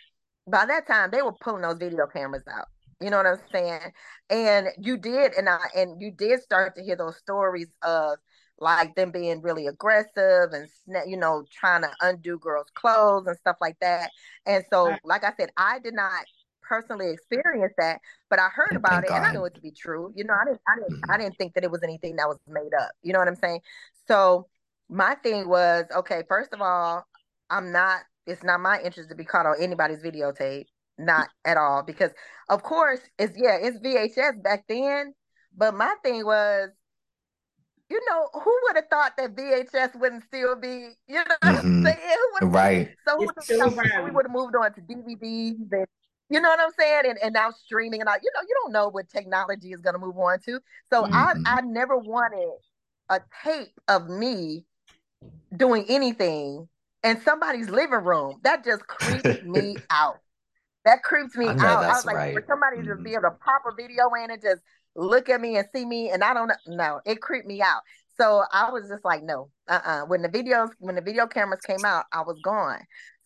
by 0.52 0.66
that 0.66 0.88
time 0.88 1.10
they 1.12 1.22
were 1.22 1.34
pulling 1.34 1.62
those 1.62 1.78
video 1.78 2.08
cameras 2.08 2.44
out. 2.52 2.68
You 3.02 3.10
know 3.10 3.18
what 3.18 3.26
I'm 3.26 3.40
saying? 3.52 3.92
And 4.30 4.68
you 4.80 4.98
did, 4.98 5.34
and 5.34 5.50
I 5.50 5.60
and 5.76 6.02
you 6.02 6.12
did 6.12 6.42
start 6.42 6.76
to 6.76 6.84
hear 6.84 6.96
those 6.96 7.18
stories 7.18 7.70
of 7.82 8.18
like 8.60 8.96
them 8.96 9.12
being 9.12 9.42
really 9.42 9.68
aggressive 9.68 10.52
and 10.54 10.70
you 11.08 11.18
know 11.18 11.44
trying 11.52 11.82
to 11.82 11.92
undo 12.02 12.38
girls' 12.40 12.72
clothes 12.76 13.26
and 13.28 13.38
stuff 13.38 13.58
like 13.60 13.78
that. 13.82 14.12
And 14.46 14.64
so, 14.70 14.96
like 15.04 15.24
I 15.24 15.34
said, 15.38 15.50
I 15.58 15.80
did 15.80 15.96
not 15.96 16.24
personally 16.68 17.12
experienced 17.12 17.76
that, 17.78 18.00
but 18.30 18.40
I 18.40 18.50
heard 18.50 18.76
about 18.76 19.04
it 19.04 19.10
God. 19.10 19.18
and 19.18 19.26
I 19.26 19.32
knew 19.32 19.46
it 19.46 19.54
to 19.56 19.62
be 19.62 19.72
true. 19.72 20.12
You 20.16 20.24
know, 20.24 20.34
I 20.34 20.46
didn't, 20.46 20.62
I 20.68 20.76
didn't, 20.76 21.02
mm-hmm. 21.02 21.12
I 21.12 21.18
didn't 21.18 21.38
think 21.38 21.54
that 21.54 21.64
it 21.64 21.72
was 21.72 21.84
anything 21.84 22.16
that 22.18 22.28
was 22.28 22.40
made 22.48 22.74
up. 22.80 22.92
You 23.02 23.14
know 23.14 23.20
what 23.20 23.28
I'm 23.28 23.36
saying? 23.36 23.62
So 24.08 24.48
my 24.90 25.16
thing 25.16 25.48
was, 25.48 25.86
okay, 25.96 26.24
first 26.28 26.54
of 26.54 26.62
all, 26.62 27.06
I'm 27.50 27.72
not. 27.72 28.02
It's 28.26 28.44
not 28.44 28.62
my 28.62 28.80
interest 28.82 29.10
to 29.10 29.16
be 29.16 29.26
caught 29.26 29.46
on 29.46 29.56
anybody's 29.60 30.02
videotape, 30.02 30.66
not 30.98 31.28
at 31.44 31.58
all, 31.58 31.84
because 31.84 32.12
of 32.50 32.64
course 32.64 33.02
it's 33.20 33.38
yeah, 33.38 33.58
it's 33.62 33.80
VHS 33.80 34.42
back 34.42 34.64
then. 34.70 35.14
But 35.56 35.76
my 35.76 35.94
thing 36.04 36.26
was, 36.26 36.70
you 37.90 38.00
know, 38.10 38.30
who 38.34 38.60
would 38.64 38.76
have 38.78 38.88
thought 38.90 39.18
that 39.18 39.36
VHS 39.36 40.00
wouldn't 40.00 40.24
still 40.24 40.56
be, 40.56 40.90
you 41.08 41.16
know, 41.16 41.36
mm-hmm. 41.44 42.50
right? 42.50 42.90
So 43.08 43.18
who 43.18 43.28
we 44.04 44.12
would 44.12 44.26
have 44.26 44.32
moved 44.32 44.56
on 44.56 44.74
to 44.74 44.82
DVDs 44.82 45.72
and 45.72 45.88
you 46.34 46.42
know 46.42 46.50
what 46.50 46.60
I'm 46.60 46.72
saying? 46.80 47.04
And 47.06 47.20
and 47.22 47.34
now 47.34 47.52
streaming 47.52 48.02
and 48.02 48.10
all, 48.10 48.16
you 48.16 48.32
know, 48.34 48.42
you 48.42 48.56
don't 48.64 48.74
know 48.74 48.90
what 48.90 49.08
technology 49.08 49.72
is 49.72 49.82
gonna 49.82 50.00
move 50.00 50.18
on 50.18 50.40
to. 50.46 50.60
So 50.92 51.04
mm-hmm. 51.04 51.14
I 51.14 51.36
I 51.46 51.62
never 51.62 51.96
wanted 51.96 52.50
a 53.10 53.22
tape 53.44 53.80
of 53.88 54.10
me 54.10 54.66
doing 55.56 55.86
anything 55.88 56.68
in 57.04 57.22
somebody's 57.22 57.70
living 57.70 58.04
room. 58.04 58.40
That 58.44 58.66
just 58.66 58.88
creeps 58.88 59.44
me 59.46 59.78
out. 59.92 60.18
That 60.86 61.04
creeps 61.04 61.38
me 61.38 61.50
I 61.50 61.52
out. 61.52 61.84
I 61.84 61.90
was 61.90 62.06
like, 62.06 62.16
right. 62.16 62.34
for 62.34 62.44
somebody 62.48 62.78
mm-hmm. 62.78 62.98
to 62.98 63.04
be 63.04 63.12
able 63.12 63.24
to 63.24 63.32
pop 63.32 63.62
a 63.72 63.76
video 63.76 64.10
in 64.24 64.32
and 64.32 64.42
just 64.42 64.64
look 64.96 65.30
at 65.30 65.40
me 65.40 65.58
and 65.58 65.68
see 65.72 65.86
me, 65.86 66.10
and 66.10 66.24
I 66.24 66.34
don't 66.34 66.48
know. 66.48 66.56
No, 66.66 67.02
it 67.06 67.22
creeped 67.22 67.48
me 67.48 67.62
out. 67.62 67.82
So 68.18 68.44
I 68.52 68.72
was 68.72 68.90
just 68.90 69.06
like, 69.06 69.24
no, 69.24 69.50
uh, 69.68 69.74
uh-uh. 69.74 70.04
uh 70.04 70.06
When 70.08 70.24
the 70.24 70.30
videos, 70.30 70.70
when 70.80 70.96
the 70.96 71.02
video 71.02 71.28
cameras 71.28 71.62
came 71.62 71.86
out, 71.86 72.06
I 72.12 72.22
was 72.22 72.40
gone. 72.44 72.80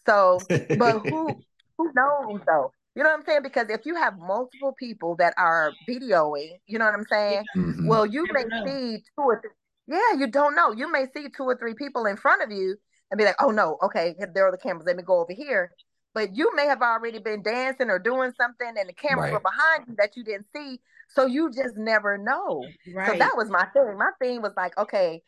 So, 0.06 0.40
but 0.50 1.00
who, 1.08 1.40
who 1.78 1.92
knows 1.96 2.42
though? 2.46 2.74
You 2.98 3.04
know 3.04 3.10
what 3.10 3.20
I'm 3.20 3.26
saying? 3.26 3.44
Because 3.44 3.70
if 3.70 3.86
you 3.86 3.94
have 3.94 4.18
multiple 4.18 4.74
people 4.78 5.16
that 5.18 5.36
are 5.38 5.72
videoing, 5.88 6.58
you 6.66 6.80
know 6.80 6.86
what 6.86 6.96
I'm 6.96 7.06
saying? 7.08 7.46
Mm-hmm. 7.56 7.88
Well, 7.88 8.08
you 8.08 8.26
may 8.34 8.42
see 8.66 8.98
two 9.16 9.22
or 9.22 9.40
three. 9.40 9.52
Yeah, 9.86 10.18
you 10.18 10.26
don't 10.26 10.56
know. 10.56 10.72
You 10.72 10.92
may 10.92 11.06
see 11.16 11.28
two 11.30 11.44
or 11.44 11.56
three 11.56 11.76
people 11.76 12.08
in 12.08 12.18
front 12.18 12.42
of 12.42 12.50
you 12.50 12.76
and 13.12 13.20
be 13.20 13.24
like, 13.24 13.36
oh 13.40 13.52
no, 13.52 13.78
okay, 13.84 14.16
there 14.34 14.48
are 14.48 14.52
the 14.52 14.58
cameras. 14.58 14.88
Let 14.88 14.98
me 14.98 15.04
go 15.04 15.20
over 15.20 15.32
here. 15.32 15.72
But 16.16 16.36
you 16.36 16.56
may 16.56 16.66
have 16.66 16.82
already 16.82 17.20
been 17.20 17.44
dancing 17.44 17.92
or 17.92 18.00
doing 18.00 18.32
something 18.36 18.74
and 18.76 18.90
the 18.90 18.94
cameras 18.94 19.32
right. 19.32 19.34
were 19.34 19.42
behind 19.42 19.86
you 19.88 19.96
that 20.00 20.18
you 20.18 20.24
didn't 20.24 20.48
see. 20.52 20.80
So 21.10 21.28
you 21.28 21.52
just 21.52 21.78
never 21.78 22.18
know. 22.18 22.66
Right. 22.96 23.12
So 23.12 23.18
that 23.20 23.38
was 23.38 23.48
my 23.48 23.66
thing. 23.74 23.96
My 24.00 24.10
thing 24.20 24.42
was 24.42 24.54
like, 24.58 24.76
okay, 24.76 25.22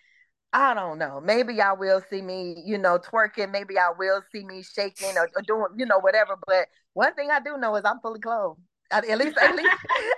I 0.52 0.74
don't 0.74 0.98
know. 0.98 1.22
Maybe 1.24 1.54
y'all 1.54 1.78
will 1.78 2.02
see 2.10 2.22
me, 2.22 2.64
you 2.66 2.80
know, 2.80 2.98
twerking. 2.98 3.52
Maybe 3.52 3.76
y'all 3.76 3.96
will 3.98 4.24
see 4.32 4.44
me 4.44 4.64
shaking 4.64 5.16
or, 5.16 5.30
or, 5.36 5.44
doing, 5.44 5.68
you 5.78 5.86
know, 5.86 6.00
whatever. 6.00 6.38
But 6.48 6.68
one 6.94 7.14
thing 7.16 7.30
I 7.32 7.40
do 7.40 7.58
know 7.58 7.76
is 7.76 7.84
I'm 7.86 8.00
fully 8.00 8.20
clothed. 8.20 8.60
At 8.92 9.04
least, 9.04 9.38
at 9.38 9.56
least, 9.56 9.70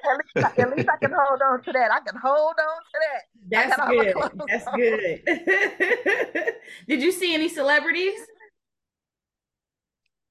at 0.06 0.18
least, 0.18 0.58
at 0.58 0.78
least 0.78 0.90
I 0.90 0.96
can 0.96 1.12
hold 1.18 1.42
on 1.42 1.62
to 1.64 1.72
that. 1.74 1.92
I 1.92 2.00
can 2.00 2.18
hold 2.24 2.56
on 2.58 2.82
to 2.92 3.00
that. 3.04 3.22
That's 3.50 3.76
good. 3.90 4.16
That's 4.48 4.66
good. 4.76 6.54
Did 6.88 7.02
you 7.02 7.12
see 7.12 7.34
any 7.34 7.50
celebrities? 7.50 8.18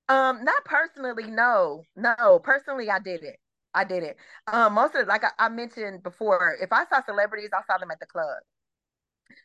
Um, 0.08 0.42
not 0.42 0.64
personally. 0.64 1.30
No, 1.30 1.84
no. 1.96 2.38
Personally, 2.38 2.88
I 2.90 2.98
did 2.98 3.22
it. 3.22 3.36
I 3.74 3.84
did 3.84 4.02
it. 4.02 4.16
Um, 4.50 4.72
most 4.72 4.94
of 4.94 5.02
it, 5.02 5.08
like 5.08 5.22
I, 5.22 5.30
I 5.38 5.48
mentioned 5.50 6.02
before, 6.02 6.56
if 6.60 6.72
I 6.72 6.86
saw 6.86 7.04
celebrities, 7.04 7.50
I 7.54 7.60
saw 7.70 7.78
them 7.78 7.90
at 7.90 8.00
the 8.00 8.06
club. 8.06 8.38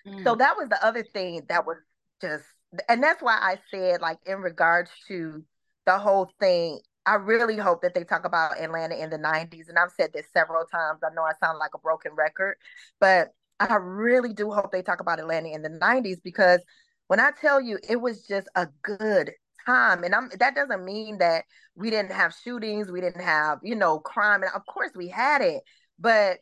Mm. 0.07 0.23
So 0.23 0.35
that 0.35 0.55
was 0.57 0.69
the 0.69 0.83
other 0.83 1.03
thing 1.03 1.43
that 1.49 1.67
was 1.67 1.77
just, 2.21 2.45
and 2.89 3.03
that's 3.03 3.21
why 3.21 3.37
I 3.39 3.59
said, 3.69 4.01
like, 4.01 4.17
in 4.25 4.39
regards 4.39 4.89
to 5.09 5.43
the 5.85 5.97
whole 5.97 6.31
thing, 6.39 6.79
I 7.05 7.15
really 7.15 7.57
hope 7.57 7.81
that 7.83 7.93
they 7.93 8.03
talk 8.03 8.25
about 8.25 8.59
Atlanta 8.59 8.95
in 8.95 9.09
the 9.09 9.17
90s. 9.17 9.69
And 9.69 9.77
I've 9.77 9.91
said 9.91 10.11
this 10.13 10.25
several 10.33 10.65
times. 10.65 11.01
I 11.03 11.13
know 11.13 11.21
I 11.21 11.33
sound 11.39 11.59
like 11.59 11.71
a 11.75 11.79
broken 11.79 12.13
record, 12.13 12.55
but 12.99 13.29
I 13.59 13.75
really 13.75 14.33
do 14.33 14.51
hope 14.51 14.71
they 14.71 14.81
talk 14.81 14.99
about 14.99 15.19
Atlanta 15.19 15.49
in 15.49 15.61
the 15.61 15.69
90s 15.69 16.21
because 16.23 16.61
when 17.07 17.19
I 17.19 17.31
tell 17.39 17.61
you 17.61 17.77
it 17.87 18.01
was 18.01 18.25
just 18.25 18.47
a 18.55 18.67
good 18.81 19.31
time, 19.65 20.03
and 20.03 20.13
I'm 20.13 20.29
that 20.39 20.55
doesn't 20.55 20.83
mean 20.83 21.19
that 21.19 21.45
we 21.75 21.89
didn't 21.89 22.11
have 22.11 22.33
shootings, 22.43 22.91
we 22.91 23.01
didn't 23.01 23.23
have, 23.23 23.59
you 23.61 23.75
know, 23.75 23.99
crime. 23.99 24.41
And 24.41 24.51
of 24.53 24.65
course 24.65 24.91
we 24.95 25.07
had 25.07 25.41
it, 25.41 25.61
but 25.99 26.39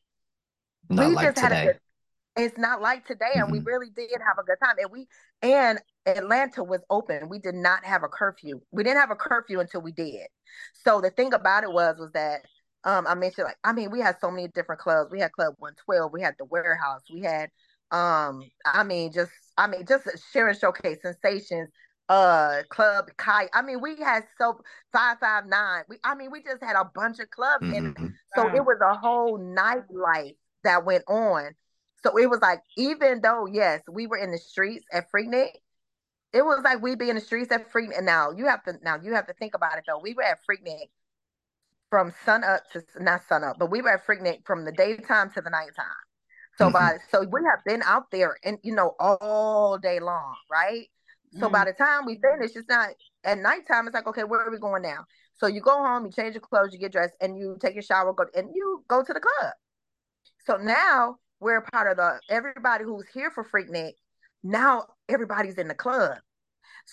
Not 0.89 1.09
we 1.09 1.15
like 1.15 1.25
just 1.27 1.37
today. 1.37 1.55
had 1.55 1.63
a 1.63 1.65
good 1.73 1.79
it's 2.35 2.57
not 2.57 2.81
like 2.81 3.05
today 3.05 3.31
and 3.35 3.43
mm-hmm. 3.45 3.53
we 3.53 3.59
really 3.59 3.89
did 3.95 4.09
have 4.25 4.37
a 4.39 4.43
good 4.43 4.57
time 4.63 4.75
and 4.79 4.91
we 4.91 5.07
and 5.43 5.79
atlanta 6.05 6.63
was 6.63 6.81
open. 6.89 7.29
We 7.29 7.39
did 7.39 7.55
not 7.55 7.85
have 7.85 8.03
a 8.03 8.07
curfew. 8.07 8.61
We 8.71 8.83
didn't 8.83 8.99
have 8.99 9.11
a 9.11 9.15
curfew 9.15 9.59
until 9.59 9.81
we 9.81 9.91
did. 9.91 10.27
So 10.83 11.01
the 11.01 11.11
thing 11.11 11.33
about 11.33 11.63
it 11.63 11.71
was 11.71 11.97
was 11.99 12.11
that 12.13 12.41
um 12.85 13.05
i 13.07 13.15
mentioned 13.15 13.45
like 13.45 13.57
i 13.63 13.71
mean 13.71 13.91
we 13.91 13.99
had 13.99 14.19
so 14.19 14.31
many 14.31 14.47
different 14.47 14.81
clubs. 14.81 15.11
We 15.11 15.19
had 15.19 15.31
club 15.31 15.53
112 15.59 16.11
we 16.11 16.21
had 16.21 16.35
the 16.39 16.45
warehouse. 16.45 17.03
We 17.13 17.21
had 17.21 17.49
um 17.91 18.41
i 18.65 18.83
mean 18.83 19.11
just 19.11 19.31
i 19.57 19.67
mean 19.67 19.85
just 19.85 20.07
sharing 20.31 20.57
showcase 20.57 20.97
sensations 21.01 21.69
uh 22.09 22.63
club 22.69 23.05
kai 23.17 23.47
i 23.53 23.61
mean 23.61 23.79
we 23.79 23.95
had 23.95 24.23
so 24.37 24.59
559 24.91 25.83
we 25.87 25.97
i 26.03 26.15
mean 26.15 26.31
we 26.31 26.41
just 26.41 26.61
had 26.61 26.75
a 26.75 26.89
bunch 26.93 27.19
of 27.19 27.29
clubs 27.29 27.63
mm-hmm. 27.63 27.93
and 27.97 28.13
so 28.35 28.45
wow. 28.45 28.55
it 28.55 28.65
was 28.65 28.77
a 28.81 28.95
whole 28.95 29.39
nightlife 29.39 30.35
that 30.63 30.83
went 30.83 31.03
on 31.07 31.51
so 32.03 32.17
it 32.17 32.29
was 32.29 32.39
like, 32.41 32.61
even 32.77 33.21
though, 33.21 33.45
yes, 33.45 33.81
we 33.89 34.07
were 34.07 34.17
in 34.17 34.31
the 34.31 34.37
streets 34.37 34.85
at 34.91 35.05
Freaknik, 35.11 35.51
it 36.33 36.43
was 36.43 36.61
like 36.63 36.81
we'd 36.81 36.99
be 36.99 37.09
in 37.09 37.15
the 37.15 37.21
streets 37.21 37.51
at 37.51 37.71
Freaknik. 37.71 37.97
And 37.97 38.05
now 38.05 38.31
you 38.31 38.47
have 38.47 38.63
to 38.63 38.73
now 38.83 38.97
you 39.01 39.13
have 39.13 39.27
to 39.27 39.33
think 39.33 39.53
about 39.55 39.77
it 39.77 39.85
though. 39.87 39.99
We 39.99 40.13
were 40.13 40.23
at 40.23 40.39
Freaknik 40.49 40.89
from 41.89 42.13
sun 42.25 42.43
up 42.43 42.63
to 42.71 42.83
not 42.99 43.23
sun 43.27 43.43
up, 43.43 43.57
but 43.59 43.71
we 43.71 43.81
were 43.81 43.93
at 43.93 44.05
Freaknik 44.05 44.45
from 44.45 44.65
the 44.65 44.71
daytime 44.71 45.31
to 45.31 45.41
the 45.41 45.49
nighttime. 45.49 45.85
So 46.57 46.65
mm-hmm. 46.65 46.73
by 46.73 46.97
so 47.09 47.23
we 47.31 47.41
have 47.45 47.63
been 47.65 47.83
out 47.83 48.11
there 48.11 48.37
and 48.43 48.57
you 48.63 48.75
know 48.75 48.95
all 48.99 49.77
day 49.77 49.99
long, 49.99 50.35
right? 50.51 50.87
So 51.33 51.45
mm-hmm. 51.45 51.51
by 51.51 51.65
the 51.65 51.73
time 51.73 52.05
we 52.05 52.19
finish, 52.19 52.55
it's 52.55 52.67
not 52.67 52.89
at 53.23 53.37
nighttime, 53.37 53.87
it's 53.87 53.93
like, 53.93 54.07
okay, 54.07 54.23
where 54.23 54.41
are 54.41 54.51
we 54.51 54.59
going 54.59 54.81
now? 54.81 55.05
So 55.35 55.47
you 55.47 55.61
go 55.61 55.77
home, 55.77 56.05
you 56.05 56.11
change 56.11 56.35
your 56.35 56.41
clothes, 56.41 56.73
you 56.73 56.79
get 56.79 56.91
dressed, 56.91 57.15
and 57.21 57.37
you 57.37 57.57
take 57.59 57.73
your 57.73 57.81
shower, 57.83 58.13
go 58.13 58.25
and 58.35 58.49
you 58.53 58.83
go 58.87 59.03
to 59.03 59.13
the 59.13 59.19
club. 59.19 59.53
So 60.45 60.57
now 60.57 61.17
we're 61.43 61.61
part 61.61 61.91
of 61.91 61.97
the 61.97 62.19
everybody 62.29 62.83
who's 62.83 63.05
here 63.13 63.29
for 63.31 63.43
Freaknik. 63.43 63.93
Now 64.43 64.87
everybody's 65.09 65.55
in 65.55 65.67
the 65.67 65.75
club. 65.75 66.17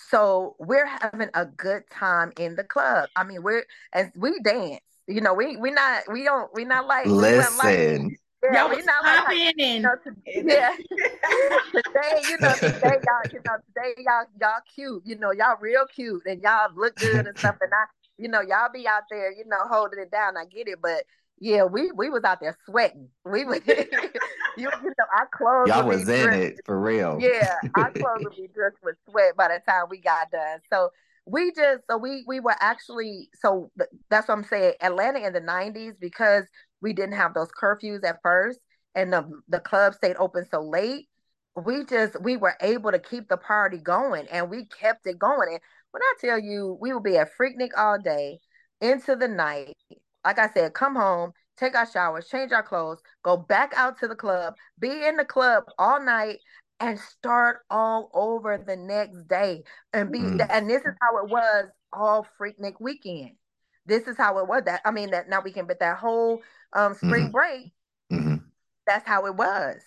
So 0.09 0.55
we're 0.59 0.85
having 0.85 1.29
a 1.33 1.45
good 1.45 1.83
time 1.91 2.31
in 2.37 2.55
the 2.55 2.63
club. 2.63 3.09
I 3.15 3.23
mean, 3.23 3.43
we're 3.43 3.65
as 3.93 4.07
we 4.15 4.39
dance. 4.39 4.81
You 5.07 5.21
know, 5.21 5.33
we 5.33 5.57
we 5.57 5.71
not 5.71 6.03
we 6.11 6.23
don't 6.23 6.49
we 6.53 6.65
not 6.65 6.87
like 6.87 7.07
listen. 7.07 8.15
Yeah, 8.43 8.67
we 8.67 8.81
not 8.81 9.03
like, 9.03 9.55
you 9.55 9.79
know, 9.81 9.95
to, 10.03 10.15
yeah. 10.25 10.75
today, 11.75 12.21
you 12.27 12.37
know, 12.39 12.53
today 12.55 12.97
y'all, 13.05 13.31
you 13.31 13.39
know, 13.45 13.57
today 13.67 13.93
y'all 13.99 14.25
y'all 14.39 14.61
cute. 14.73 15.03
You 15.05 15.15
know, 15.17 15.31
y'all 15.31 15.57
real 15.59 15.85
cute 15.85 16.23
and 16.25 16.41
y'all 16.41 16.69
look 16.75 16.95
good 16.95 17.27
and 17.27 17.37
stuff. 17.37 17.57
And 17.61 17.71
I, 17.71 17.85
you 18.17 18.27
know, 18.29 18.41
y'all 18.41 18.69
be 18.73 18.87
out 18.87 19.03
there, 19.11 19.31
you 19.31 19.43
know, 19.45 19.67
holding 19.69 19.99
it 19.99 20.09
down. 20.09 20.37
I 20.37 20.45
get 20.45 20.67
it, 20.67 20.79
but 20.81 21.03
yeah, 21.41 21.63
we 21.63 21.91
we 21.91 22.09
was 22.09 22.23
out 22.23 22.39
there 22.39 22.55
sweating. 22.65 23.09
We 23.25 23.43
was, 23.45 23.61
you, 23.67 23.75
you 24.57 24.69
know, 24.69 25.05
our 25.17 25.27
clothes. 25.33 25.69
Y'all 25.69 25.87
was 25.87 26.07
in 26.07 26.25
dripped. 26.25 26.59
it 26.59 26.65
for 26.65 26.79
real. 26.79 27.17
Yeah, 27.19 27.55
our 27.75 27.91
clothes 27.93 28.23
would 28.23 28.35
be 28.35 28.47
dripped 28.53 28.77
with 28.83 28.95
sweat 29.09 29.35
by 29.35 29.47
the 29.47 29.59
time 29.67 29.85
we 29.89 29.99
got 29.99 30.29
done. 30.29 30.59
So 30.71 30.91
we 31.25 31.51
just, 31.51 31.81
so 31.89 31.97
we 31.97 32.23
we 32.27 32.39
were 32.39 32.55
actually, 32.59 33.29
so 33.41 33.71
that's 34.11 34.27
what 34.27 34.37
I'm 34.37 34.43
saying. 34.43 34.73
Atlanta 34.81 35.25
in 35.25 35.33
the 35.33 35.41
'90s 35.41 35.95
because 35.99 36.45
we 36.79 36.93
didn't 36.93 37.15
have 37.15 37.33
those 37.33 37.49
curfews 37.59 38.03
at 38.05 38.19
first, 38.21 38.59
and 38.93 39.11
the 39.11 39.27
the 39.49 39.59
club 39.59 39.95
stayed 39.95 40.17
open 40.17 40.45
so 40.51 40.61
late. 40.61 41.07
We 41.55 41.85
just 41.85 42.21
we 42.21 42.37
were 42.37 42.55
able 42.61 42.91
to 42.91 42.99
keep 42.99 43.29
the 43.29 43.37
party 43.37 43.79
going, 43.79 44.27
and 44.27 44.47
we 44.47 44.65
kept 44.65 45.07
it 45.07 45.17
going. 45.17 45.49
And 45.53 45.59
when 45.89 46.03
I 46.03 46.13
tell 46.21 46.39
you, 46.39 46.77
we 46.79 46.93
will 46.93 47.01
be 47.01 47.17
at 47.17 47.29
Freaknik 47.35 47.71
all 47.75 47.97
day 47.97 48.37
into 48.79 49.15
the 49.15 49.27
night 49.27 49.75
like 50.25 50.39
I 50.39 50.49
said, 50.53 50.73
come 50.73 50.95
home, 50.95 51.31
take 51.57 51.75
our 51.75 51.89
showers, 51.89 52.27
change 52.27 52.51
our 52.51 52.63
clothes, 52.63 53.01
go 53.23 53.37
back 53.37 53.73
out 53.75 53.99
to 53.99 54.07
the 54.07 54.15
club, 54.15 54.55
be 54.79 55.05
in 55.05 55.17
the 55.17 55.25
club 55.25 55.63
all 55.77 56.01
night, 56.01 56.39
and 56.79 56.99
start 56.99 57.59
all 57.69 58.09
over 58.13 58.57
the 58.57 58.75
next 58.75 59.27
day. 59.27 59.63
And 59.93 60.11
be 60.11 60.19
mm. 60.19 60.45
and 60.49 60.69
this 60.69 60.81
is 60.81 60.93
how 61.01 61.23
it 61.23 61.29
was 61.29 61.65
all 61.93 62.27
Freaknik 62.39 62.79
weekend. 62.79 63.31
This 63.85 64.07
is 64.07 64.17
how 64.17 64.39
it 64.39 64.47
was. 64.47 64.63
That 64.65 64.81
I 64.85 64.91
mean 64.91 65.11
that 65.11 65.29
now 65.29 65.41
we 65.41 65.51
can 65.51 65.65
bet 65.65 65.79
that 65.79 65.97
whole 65.97 66.41
um 66.73 66.95
spring 66.95 67.23
mm-hmm. 67.23 67.31
break. 67.31 67.73
Mm-hmm. 68.11 68.35
That's 68.87 69.07
how 69.07 69.25
it 69.27 69.35
was. 69.35 69.77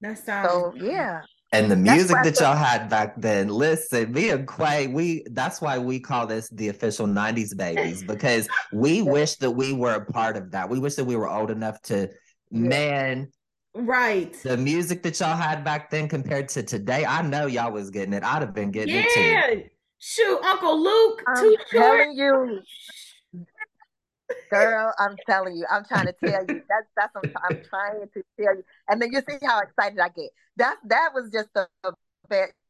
That 0.00 0.18
sounds 0.18 0.48
so 0.48 0.74
yeah. 0.76 1.22
And 1.52 1.70
the 1.70 1.76
music 1.76 2.16
that 2.24 2.38
y'all 2.40 2.54
had 2.54 2.90
back 2.90 3.14
then, 3.16 3.48
listen, 3.48 4.12
me 4.12 4.30
and 4.30 4.46
Quia, 4.46 4.92
we 4.92 5.24
that's 5.30 5.62
why 5.62 5.78
we 5.78 5.98
call 5.98 6.26
this 6.26 6.50
the 6.50 6.68
official 6.68 7.06
90s 7.06 7.56
babies, 7.56 8.02
because 8.02 8.48
we 8.72 9.00
wish 9.02 9.36
that 9.36 9.50
we 9.50 9.72
were 9.72 9.94
a 9.94 10.04
part 10.04 10.36
of 10.36 10.50
that. 10.50 10.68
We 10.68 10.78
wish 10.78 10.96
that 10.96 11.06
we 11.06 11.16
were 11.16 11.28
old 11.28 11.50
enough 11.50 11.80
to 11.82 12.10
man 12.50 13.28
right 13.74 14.34
the 14.42 14.56
music 14.56 15.02
that 15.02 15.20
y'all 15.20 15.36
had 15.36 15.62
back 15.64 15.90
then 15.90 16.06
compared 16.08 16.48
to 16.50 16.62
today. 16.62 17.06
I 17.06 17.22
know 17.22 17.46
y'all 17.46 17.72
was 17.72 17.88
getting 17.88 18.12
it. 18.12 18.22
I'd 18.22 18.42
have 18.42 18.52
been 18.52 18.70
getting 18.70 18.96
yeah. 18.96 19.04
it 19.06 19.54
too. 19.54 19.64
Shoot, 20.00 20.40
Uncle 20.44 20.80
Luke, 20.82 21.22
I'm 21.26 21.42
too 21.42 21.56
telling 21.70 22.16
short. 22.16 22.50
you. 22.50 22.60
Girl, 24.50 24.92
I'm 24.98 25.16
telling 25.26 25.56
you, 25.56 25.66
I'm 25.70 25.84
trying 25.84 26.06
to 26.06 26.14
tell 26.24 26.40
you. 26.48 26.62
That's 26.68 26.88
that's 26.96 27.14
what 27.14 27.26
I'm, 27.26 27.32
I'm 27.50 27.62
trying 27.64 28.08
to 28.14 28.22
tell 28.38 28.56
you. 28.56 28.64
And 28.88 29.00
then 29.00 29.10
you 29.12 29.22
see 29.28 29.38
how 29.44 29.60
excited 29.60 29.98
I 29.98 30.08
get. 30.08 30.30
That 30.56 30.76
that 30.86 31.10
was 31.14 31.30
just 31.30 31.48
a, 31.54 31.66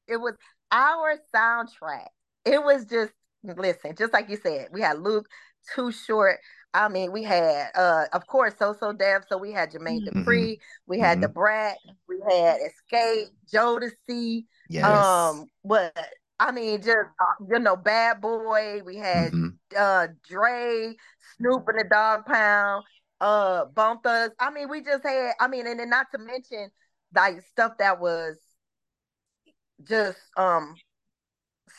it 0.06 0.16
was 0.16 0.34
our 0.70 1.18
soundtrack. 1.34 2.08
It 2.44 2.62
was 2.62 2.84
just 2.84 3.12
listen, 3.42 3.94
just 3.96 4.12
like 4.12 4.28
you 4.28 4.36
said, 4.36 4.68
we 4.72 4.80
had 4.80 5.00
Luke, 5.00 5.28
too 5.74 5.92
short. 5.92 6.38
I 6.74 6.88
mean, 6.88 7.12
we 7.12 7.22
had 7.22 7.70
uh 7.74 8.04
of 8.12 8.26
course 8.26 8.54
So 8.58 8.74
So 8.78 8.92
Def, 8.92 9.24
so 9.28 9.38
we 9.38 9.52
had 9.52 9.72
Jermaine 9.72 10.06
mm-hmm. 10.06 10.22
Dupri, 10.22 10.58
we 10.86 10.98
had 10.98 11.18
mm-hmm. 11.18 11.22
Da 11.22 11.28
Brat, 11.28 11.76
we 12.08 12.20
had 12.28 12.58
Xscape, 12.60 13.26
Jodeci, 13.52 14.44
yes. 14.68 14.84
um 14.84 15.46
what 15.62 15.96
I 16.40 16.52
mean, 16.52 16.78
just 16.78 16.90
uh, 16.90 17.44
you 17.50 17.58
know, 17.58 17.76
Bad 17.76 18.20
Boy. 18.20 18.80
We 18.84 18.96
had 18.96 19.32
mm-hmm. 19.32 19.48
uh 19.76 20.08
Dre, 20.28 20.94
Snoop 21.36 21.64
and 21.68 21.80
the 21.80 21.84
Dogg 21.90 22.26
Pound, 22.26 22.84
uh 23.20 23.64
Bone 23.66 23.98
Thugs. 24.02 24.34
I 24.38 24.50
mean, 24.50 24.68
we 24.68 24.82
just 24.82 25.04
had. 25.04 25.32
I 25.40 25.48
mean, 25.48 25.66
and 25.66 25.80
then 25.80 25.90
not 25.90 26.06
to 26.12 26.18
mention 26.18 26.70
like 27.14 27.42
stuff 27.42 27.72
that 27.78 28.00
was 28.00 28.36
just 29.84 30.18
um 30.36 30.74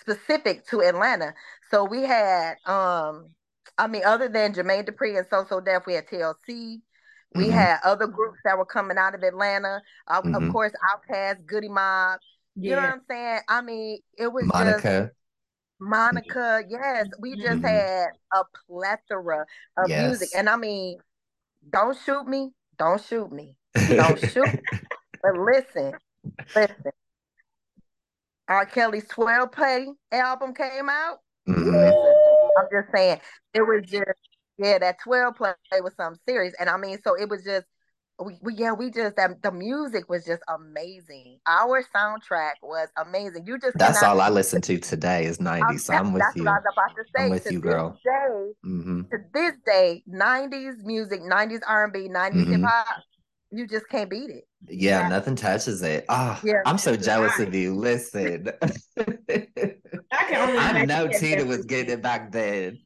specific 0.01 0.65
to 0.67 0.81
Atlanta. 0.81 1.33
So 1.71 1.85
we 1.85 2.03
had 2.03 2.55
um 2.65 3.29
I 3.77 3.87
mean, 3.87 4.03
other 4.05 4.27
than 4.27 4.53
Jermaine 4.53 4.87
Dupri 4.87 5.17
and 5.17 5.27
So 5.29 5.45
So 5.47 5.61
Def, 5.61 5.85
we 5.87 5.93
had 5.93 6.07
TLC. 6.07 6.81
We 7.35 7.43
mm-hmm. 7.45 7.51
had 7.51 7.77
other 7.83 8.07
groups 8.07 8.39
that 8.43 8.57
were 8.57 8.65
coming 8.65 8.97
out 8.97 9.15
of 9.15 9.23
Atlanta. 9.23 9.81
Uh, 10.07 10.21
mm-hmm. 10.21 10.35
Of 10.35 10.51
course, 10.51 10.73
Outkast, 10.91 11.45
Goodie 11.45 11.69
Mob. 11.69 12.19
Yeah. 12.59 12.69
You 12.69 12.75
know 12.75 12.81
what 12.81 12.93
I'm 12.93 13.01
saying? 13.09 13.39
I 13.47 13.61
mean, 13.61 13.99
it 14.17 14.27
was 14.31 14.45
Monica. 14.45 15.01
Just, 15.03 15.13
Monica, 15.81 16.61
yes, 16.67 17.07
we 17.19 17.35
just 17.35 17.61
mm-hmm. 17.61 17.65
had 17.65 18.07
a 18.33 18.43
plethora 18.67 19.45
of 19.77 19.89
yes. 19.89 20.07
music, 20.07 20.29
and 20.35 20.49
I 20.49 20.57
mean, 20.57 20.97
don't 21.69 21.97
shoot 22.05 22.27
me, 22.27 22.51
don't 22.77 23.01
shoot 23.01 23.31
me, 23.31 23.55
don't 23.87 24.19
shoot. 24.31 24.59
But 25.23 25.37
listen, 25.37 25.93
listen. 26.53 26.91
R. 28.49 28.65
Kelly's 28.65 29.07
12 29.07 29.51
Play 29.51 29.87
album 30.11 30.53
came 30.53 30.89
out. 30.89 31.19
Mm-hmm. 31.47 31.71
Listen, 31.71 32.49
I'm 32.57 32.67
just 32.71 32.91
saying, 32.93 33.21
it 33.53 33.61
was 33.61 33.83
just 33.85 34.19
yeah, 34.57 34.77
that 34.79 34.97
12 35.01 35.35
play 35.35 35.53
was 35.81 35.93
something 35.95 36.19
serious, 36.27 36.53
and 36.59 36.69
I 36.69 36.75
mean, 36.75 36.99
so 37.01 37.15
it 37.15 37.29
was 37.29 37.43
just 37.43 37.65
we, 38.19 38.37
we 38.41 38.53
yeah 38.55 38.71
we 38.71 38.89
just 38.89 39.15
that 39.15 39.41
the 39.41 39.51
music 39.51 40.09
was 40.09 40.25
just 40.25 40.41
amazing. 40.47 41.39
Our 41.47 41.83
soundtrack 41.95 42.53
was 42.61 42.89
amazing. 42.97 43.45
You 43.47 43.57
just 43.59 43.77
that's 43.77 44.03
all 44.03 44.21
i 44.21 44.29
listen 44.29 44.61
to 44.61 44.77
today 44.77 45.25
is 45.25 45.37
90s 45.37 45.81
so 45.81 45.93
i'm 45.93 46.13
with 46.13 46.21
that's 46.21 46.35
you 46.35 46.43
what 46.43 46.51
i 46.51 46.55
was 46.55 46.63
about 46.73 46.95
to 46.95 47.03
say. 47.15 47.23
i'm 47.23 47.29
with 47.29 47.43
to 47.45 47.53
you 47.53 47.59
girl. 47.59 47.97
day, 48.03 48.51
mm-hmm. 48.65 49.01
to 49.03 49.17
this 49.33 49.53
day 49.65 50.03
90s 50.09 50.83
music 50.83 51.21
90s 51.21 51.61
r&b 51.67 52.09
90s 52.09 52.31
mm-hmm. 52.31 52.51
hip-hop 52.51 53.03
you 53.51 53.65
just 53.65 53.89
can't 53.89 54.11
beat 54.11 54.29
it. 54.29 54.47
Yeah, 54.67 55.01
yeah. 55.01 55.09
nothing 55.09 55.35
touches 55.35 55.81
it. 55.81 56.05
Oh 56.09 56.39
yeah. 56.43 56.61
i'm 56.65 56.77
so 56.77 56.95
jealous 56.95 57.39
of 57.39 57.55
you. 57.55 57.73
Listen. 57.73 58.49
I, 58.99 59.75
I 60.11 60.85
know 60.85 61.07
tina 61.07 61.45
was 61.45 61.65
getting 61.65 61.93
it 61.93 62.01
back 62.01 62.31
then 62.31 62.79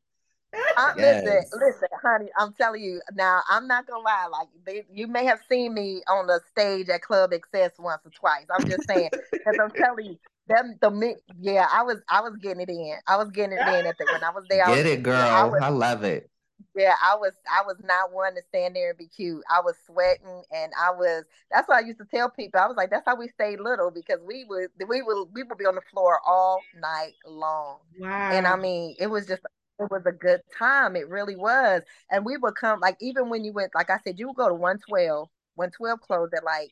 Uh, 0.53 0.57
I, 0.77 0.93
yes. 0.97 1.23
Listen, 1.23 1.59
listen, 1.59 1.87
honey. 2.01 2.29
I'm 2.37 2.53
telling 2.53 2.83
you 2.83 3.01
now. 3.13 3.41
I'm 3.49 3.67
not 3.67 3.87
gonna 3.87 4.03
lie. 4.03 4.27
Like 4.31 4.47
they, 4.65 4.85
you 4.91 5.07
may 5.07 5.25
have 5.25 5.39
seen 5.49 5.73
me 5.73 6.01
on 6.07 6.27
the 6.27 6.39
stage 6.51 6.89
at 6.89 7.01
Club 7.01 7.33
Excess 7.33 7.71
once 7.79 8.01
or 8.05 8.11
twice. 8.11 8.45
I'm 8.53 8.67
just 8.67 8.87
saying 8.87 9.09
because 9.31 9.55
I'm 9.61 9.71
telling 9.75 10.05
you. 10.05 10.17
Them 10.45 10.75
the 10.81 11.15
yeah, 11.39 11.67
I 11.71 11.83
was 11.83 11.99
I 12.09 12.19
was 12.19 12.35
getting 12.35 12.59
it 12.59 12.69
in. 12.69 12.95
I 13.07 13.15
was 13.15 13.29
getting 13.31 13.57
it 13.57 13.61
in 13.61 13.85
at 13.85 13.97
the 13.97 14.05
when 14.11 14.25
I 14.25 14.29
was 14.29 14.43
there. 14.49 14.65
Get 14.65 14.83
was, 14.83 14.85
it, 14.85 15.01
girl. 15.01 15.15
I, 15.15 15.45
was, 15.45 15.61
I 15.61 15.69
love 15.69 16.03
it. 16.03 16.29
Yeah, 16.75 16.95
I 17.01 17.15
was 17.15 17.31
I 17.49 17.63
was 17.65 17.77
not 17.83 18.11
one 18.11 18.35
to 18.35 18.41
stand 18.49 18.75
there 18.75 18.89
and 18.89 18.97
be 18.97 19.07
cute. 19.07 19.43
I 19.49 19.61
was 19.61 19.75
sweating 19.85 20.43
and 20.51 20.71
I 20.77 20.91
was 20.91 21.23
that's 21.51 21.69
why 21.69 21.77
I 21.77 21.81
used 21.81 21.99
to 21.99 22.05
tell 22.05 22.29
people. 22.29 22.59
I 22.59 22.67
was 22.67 22.75
like, 22.75 22.89
that's 22.89 23.05
how 23.05 23.15
we 23.15 23.27
stayed 23.29 23.59
little 23.59 23.91
because 23.91 24.19
we 24.25 24.43
would 24.45 24.69
we 24.87 25.01
would 25.01 25.27
we 25.33 25.43
would 25.43 25.57
be 25.57 25.65
on 25.65 25.75
the 25.75 25.81
floor 25.91 26.19
all 26.25 26.61
night 26.79 27.13
long. 27.25 27.79
Wow. 27.99 28.31
And 28.31 28.47
I 28.47 28.55
mean, 28.55 28.95
it 28.99 29.07
was 29.07 29.27
just 29.27 29.43
it 29.83 29.91
was 29.91 30.05
a 30.05 30.11
good 30.11 30.41
time. 30.57 30.95
It 30.95 31.09
really 31.09 31.35
was. 31.35 31.81
And 32.11 32.25
we 32.25 32.37
would 32.37 32.55
come 32.55 32.79
like 32.79 32.97
even 33.01 33.29
when 33.29 33.43
you 33.43 33.53
went, 33.53 33.75
like 33.75 33.89
I 33.89 33.97
said, 34.03 34.19
you 34.19 34.27
would 34.27 34.35
go 34.35 34.47
to 34.47 34.53
112. 34.53 35.29
112 35.55 35.99
closed 36.01 36.33
at 36.33 36.43
like 36.43 36.71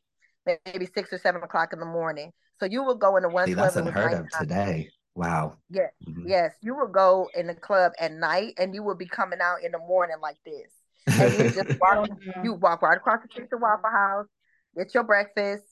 maybe 0.65 0.87
six 0.93 1.13
or 1.13 1.17
seven 1.17 1.43
o'clock 1.43 1.73
in 1.73 1.79
the 1.79 1.85
morning. 1.85 2.31
So 2.59 2.65
you 2.65 2.83
would 2.83 2.99
go 2.99 3.17
into 3.17 3.29
112. 3.29 3.47
See, 3.47 3.53
that's 3.53 3.75
unheard 3.75 4.13
of 4.13 4.29
today. 4.39 4.89
Wow. 5.15 5.57
Yes. 5.69 5.91
Mm-hmm. 6.07 6.27
Yes. 6.27 6.53
You 6.61 6.75
would 6.77 6.91
go 6.91 7.29
in 7.35 7.47
the 7.47 7.55
club 7.55 7.91
at 7.99 8.11
night 8.11 8.53
and 8.57 8.73
you 8.73 8.83
would 8.83 8.97
be 8.97 9.07
coming 9.07 9.39
out 9.41 9.63
in 9.63 9.71
the 9.71 9.79
morning 9.79 10.17
like 10.21 10.37
this. 10.45 10.71
And 11.07 11.33
you 11.33 11.63
just 11.63 11.79
walk 11.81 12.09
you 12.43 12.53
walk 12.53 12.81
right 12.81 12.97
across 12.97 13.21
the 13.21 13.27
street 13.31 13.49
to 13.49 13.57
Waffle 13.57 13.89
House, 13.89 14.27
get 14.75 14.93
your 14.93 15.03
breakfast, 15.03 15.63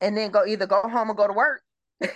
and 0.00 0.16
then 0.16 0.30
go 0.30 0.44
either 0.46 0.66
go 0.66 0.82
home 0.82 1.10
or 1.10 1.14
go 1.14 1.26
to 1.26 1.32
work 1.32 1.62
go 2.00 2.08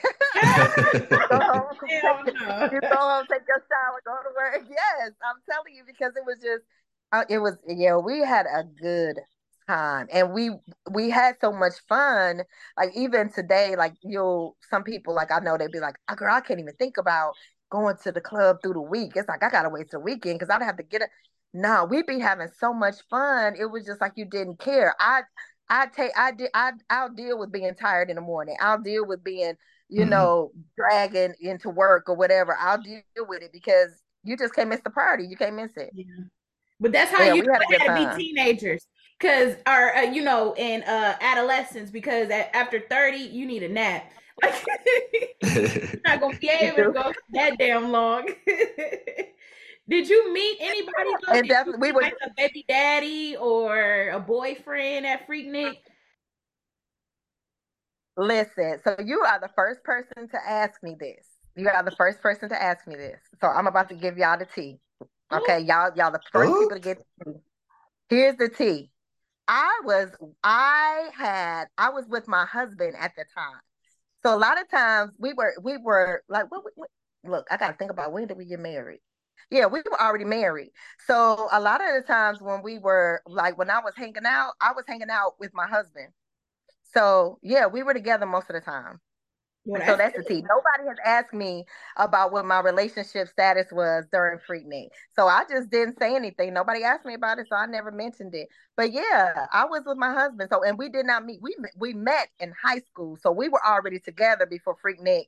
home, 1.40 1.76
no. 1.82 2.68
you 2.70 2.80
go 2.80 2.96
home, 2.96 3.26
take 3.30 3.42
your 3.48 3.64
shower, 3.68 4.00
go 4.04 4.16
to 4.22 4.30
work. 4.36 4.66
Yes, 4.68 5.12
I'm 5.24 5.36
telling 5.48 5.74
you 5.74 5.82
because 5.86 6.12
it 6.16 6.24
was 6.26 6.38
just, 6.38 6.64
uh, 7.12 7.24
it 7.28 7.38
was 7.38 7.56
yeah. 7.66 7.96
We 7.96 8.20
had 8.20 8.46
a 8.46 8.64
good 8.64 9.16
time, 9.66 10.06
and 10.12 10.32
we 10.32 10.50
we 10.90 11.10
had 11.10 11.36
so 11.40 11.52
much 11.52 11.74
fun. 11.88 12.42
Like 12.76 12.90
even 12.94 13.32
today, 13.32 13.74
like 13.76 13.94
you'll 14.02 14.56
some 14.70 14.84
people 14.84 15.14
like 15.14 15.32
I 15.32 15.40
know 15.40 15.56
they'd 15.56 15.72
be 15.72 15.80
like, 15.80 15.96
oh, 16.08 16.14
"Girl, 16.14 16.34
I 16.34 16.40
can't 16.40 16.60
even 16.60 16.74
think 16.74 16.98
about 16.98 17.34
going 17.70 17.96
to 18.04 18.12
the 18.12 18.20
club 18.20 18.58
through 18.62 18.74
the 18.74 18.80
week." 18.82 19.12
It's 19.16 19.28
like 19.28 19.42
I 19.42 19.50
gotta 19.50 19.70
wait 19.70 19.90
till 19.90 20.00
the 20.00 20.04
weekend 20.04 20.38
because 20.38 20.50
I'd 20.54 20.62
have 20.62 20.76
to 20.76 20.82
get 20.82 21.02
it. 21.02 21.10
No, 21.52 21.84
we'd 21.84 22.06
be 22.06 22.20
having 22.20 22.48
so 22.58 22.72
much 22.72 22.96
fun. 23.08 23.54
It 23.58 23.66
was 23.66 23.84
just 23.84 24.00
like 24.00 24.12
you 24.16 24.24
didn't 24.24 24.60
care. 24.60 24.94
I 25.00 25.22
I 25.70 25.86
take 25.86 26.10
I 26.16 26.32
did 26.32 26.50
I 26.52 26.72
I'll 26.90 27.08
deal 27.08 27.38
with 27.38 27.52
being 27.52 27.74
tired 27.74 28.10
in 28.10 28.16
the 28.16 28.22
morning. 28.22 28.56
I'll 28.60 28.80
deal 28.80 29.06
with 29.06 29.22
being, 29.22 29.54
you 29.88 30.00
mm-hmm. 30.00 30.10
know, 30.10 30.50
dragging 30.76 31.34
into 31.40 31.70
work 31.70 32.08
or 32.08 32.16
whatever. 32.16 32.56
I'll 32.58 32.82
deal 32.82 33.02
with 33.20 33.42
it 33.42 33.52
because 33.52 34.02
you 34.24 34.36
just 34.36 34.54
can't 34.54 34.68
miss 34.68 34.80
the 34.80 34.90
party. 34.90 35.24
You 35.24 35.36
can't 35.36 35.54
miss 35.54 35.70
it. 35.76 35.90
Yeah. 35.94 36.04
But 36.80 36.92
that's 36.92 37.10
how 37.12 37.22
yeah, 37.22 37.34
you 37.34 37.44
had, 37.50 37.80
had 37.80 38.08
to 38.08 38.16
be 38.16 38.24
teenagers. 38.24 38.84
Cause 39.20 39.54
or 39.66 39.96
uh, 39.96 40.02
you 40.02 40.22
know, 40.22 40.54
in 40.56 40.82
uh 40.82 41.16
adolescence, 41.20 41.90
because 41.90 42.30
at, 42.30 42.54
after 42.54 42.80
30, 42.80 43.18
you 43.18 43.46
need 43.46 43.62
a 43.62 43.68
nap. 43.68 44.10
Like 44.42 44.54
you're 45.42 46.00
not 46.06 46.18
gonna 46.18 46.38
be 46.38 46.48
able 46.60 46.76
to 46.76 46.92
go 46.92 47.12
that 47.34 47.58
damn 47.58 47.92
long. 47.92 48.26
Did 49.88 50.08
you 50.08 50.32
meet 50.32 50.58
anybody? 50.60 51.10
And 51.28 51.48
definitely, 51.48 51.88
we 51.88 51.92
were 51.92 52.02
like 52.02 52.14
a 52.24 52.30
baby 52.36 52.64
daddy 52.68 53.36
or 53.36 54.10
a 54.10 54.20
boyfriend 54.20 55.06
at 55.06 55.26
Freaknik. 55.26 55.78
Listen, 58.16 58.78
so 58.84 58.96
you 59.04 59.20
are 59.20 59.40
the 59.40 59.50
first 59.56 59.82
person 59.82 60.28
to 60.28 60.38
ask 60.46 60.82
me 60.82 60.96
this. 60.98 61.26
You 61.56 61.68
are 61.68 61.82
the 61.82 61.90
first 61.92 62.20
person 62.20 62.48
to 62.50 62.62
ask 62.62 62.86
me 62.86 62.94
this. 62.94 63.18
So 63.40 63.48
I'm 63.48 63.66
about 63.66 63.88
to 63.88 63.94
give 63.94 64.16
y'all 64.16 64.38
the 64.38 64.46
tea. 64.46 64.78
Okay, 65.32 65.60
y'all, 65.60 65.90
y'all 65.96 66.12
the 66.12 66.20
first 66.32 66.50
Ooh. 66.50 66.58
people 66.58 66.76
to 66.76 66.82
get 66.82 66.98
the 66.98 67.32
tea. 67.32 67.38
Here's 68.08 68.36
the 68.36 68.48
tea. 68.48 68.90
I 69.48 69.80
was, 69.84 70.10
I 70.44 71.08
had, 71.16 71.64
I 71.76 71.90
was 71.90 72.04
with 72.08 72.28
my 72.28 72.44
husband 72.46 72.94
at 72.98 73.12
the 73.16 73.24
time. 73.34 73.60
So 74.22 74.34
a 74.34 74.38
lot 74.38 74.60
of 74.60 74.70
times 74.70 75.12
we 75.18 75.32
were, 75.32 75.54
we 75.62 75.76
were 75.78 76.22
like, 76.28 76.50
what, 76.50 76.62
what 76.74 76.90
look, 77.24 77.46
I 77.50 77.56
got 77.56 77.68
to 77.68 77.76
think 77.76 77.90
about 77.90 78.12
when 78.12 78.26
did 78.26 78.36
we 78.36 78.44
get 78.44 78.60
married? 78.60 79.00
Yeah, 79.50 79.66
we 79.66 79.80
were 79.80 80.00
already 80.00 80.24
married. 80.24 80.70
So 81.06 81.48
a 81.52 81.60
lot 81.60 81.80
of 81.80 81.94
the 81.94 82.06
times 82.06 82.40
when 82.40 82.62
we 82.62 82.78
were 82.78 83.22
like 83.26 83.58
when 83.58 83.70
I 83.70 83.80
was 83.80 83.94
hanging 83.96 84.26
out, 84.26 84.52
I 84.60 84.72
was 84.72 84.84
hanging 84.86 85.10
out 85.10 85.34
with 85.38 85.52
my 85.54 85.66
husband. 85.66 86.08
So 86.92 87.38
yeah, 87.42 87.66
we 87.66 87.82
were 87.82 87.94
together 87.94 88.26
most 88.26 88.50
of 88.50 88.54
the 88.54 88.60
time. 88.60 89.00
Well, 89.66 89.82
so 89.86 89.96
that's 89.96 90.16
the 90.16 90.24
tea. 90.24 90.42
Nobody 90.42 90.88
has 90.88 90.96
asked 91.04 91.34
me 91.34 91.64
about 91.96 92.32
what 92.32 92.46
my 92.46 92.60
relationship 92.60 93.28
status 93.28 93.66
was 93.70 94.06
during 94.10 94.38
Freaknik. 94.38 94.88
So 95.14 95.28
I 95.28 95.44
just 95.48 95.70
didn't 95.70 95.98
say 95.98 96.16
anything. 96.16 96.54
Nobody 96.54 96.82
asked 96.82 97.04
me 97.04 97.14
about 97.14 97.38
it, 97.38 97.46
so 97.48 97.56
I 97.56 97.66
never 97.66 97.92
mentioned 97.92 98.34
it. 98.34 98.48
But 98.76 98.92
yeah, 98.92 99.46
I 99.52 99.66
was 99.66 99.82
with 99.86 99.98
my 99.98 100.12
husband. 100.12 100.48
So 100.50 100.64
and 100.64 100.78
we 100.78 100.88
did 100.88 101.06
not 101.06 101.24
meet. 101.26 101.40
We 101.42 101.54
we 101.76 101.92
met 101.92 102.28
in 102.40 102.52
high 102.60 102.80
school, 102.80 103.18
so 103.22 103.30
we 103.30 103.48
were 103.48 103.64
already 103.64 104.00
together 104.00 104.46
before 104.46 104.76
Freaknik 104.84 105.26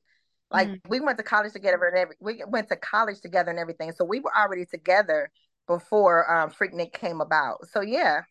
like 0.53 0.69
mm 0.69 0.79
we 0.89 1.01
went 1.01 1.17
to 1.17 1.25
college 1.25 1.53
together 1.53 1.87
and 1.87 1.97
every 1.97 2.17
we 2.21 2.43
went 2.47 2.69
to 2.69 2.77
college 2.77 3.21
together 3.21 3.51
and 3.51 3.59
everything. 3.59 3.93
So 3.93 4.05
we 4.05 4.21
were 4.21 4.37
already 4.37 4.67
together 4.67 5.31
before 5.67 6.31
um 6.31 6.51
Freaknik 6.51 6.93
came 6.93 7.21
about. 7.21 7.67
So 7.69 7.81
yeah. 7.81 8.23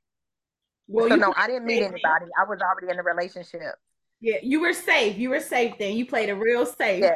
Well, 0.87 1.09
so 1.09 1.15
no, 1.15 1.33
I 1.35 1.47
didn't 1.47 1.65
meet 1.65 1.81
anybody. 1.81 2.25
I 2.37 2.43
was 2.47 2.59
already 2.61 2.91
in 2.91 2.99
a 2.99 3.03
relationship. 3.03 3.75
Yeah, 4.19 4.37
you 4.43 4.61
were 4.61 4.73
safe. 4.73 5.17
You 5.17 5.29
were 5.29 5.39
safe 5.39 5.75
then. 5.79 5.95
You 5.95 6.05
played 6.05 6.29
a 6.29 6.35
real 6.35 6.65
safe. 6.65 7.03
Yeah. 7.03 7.15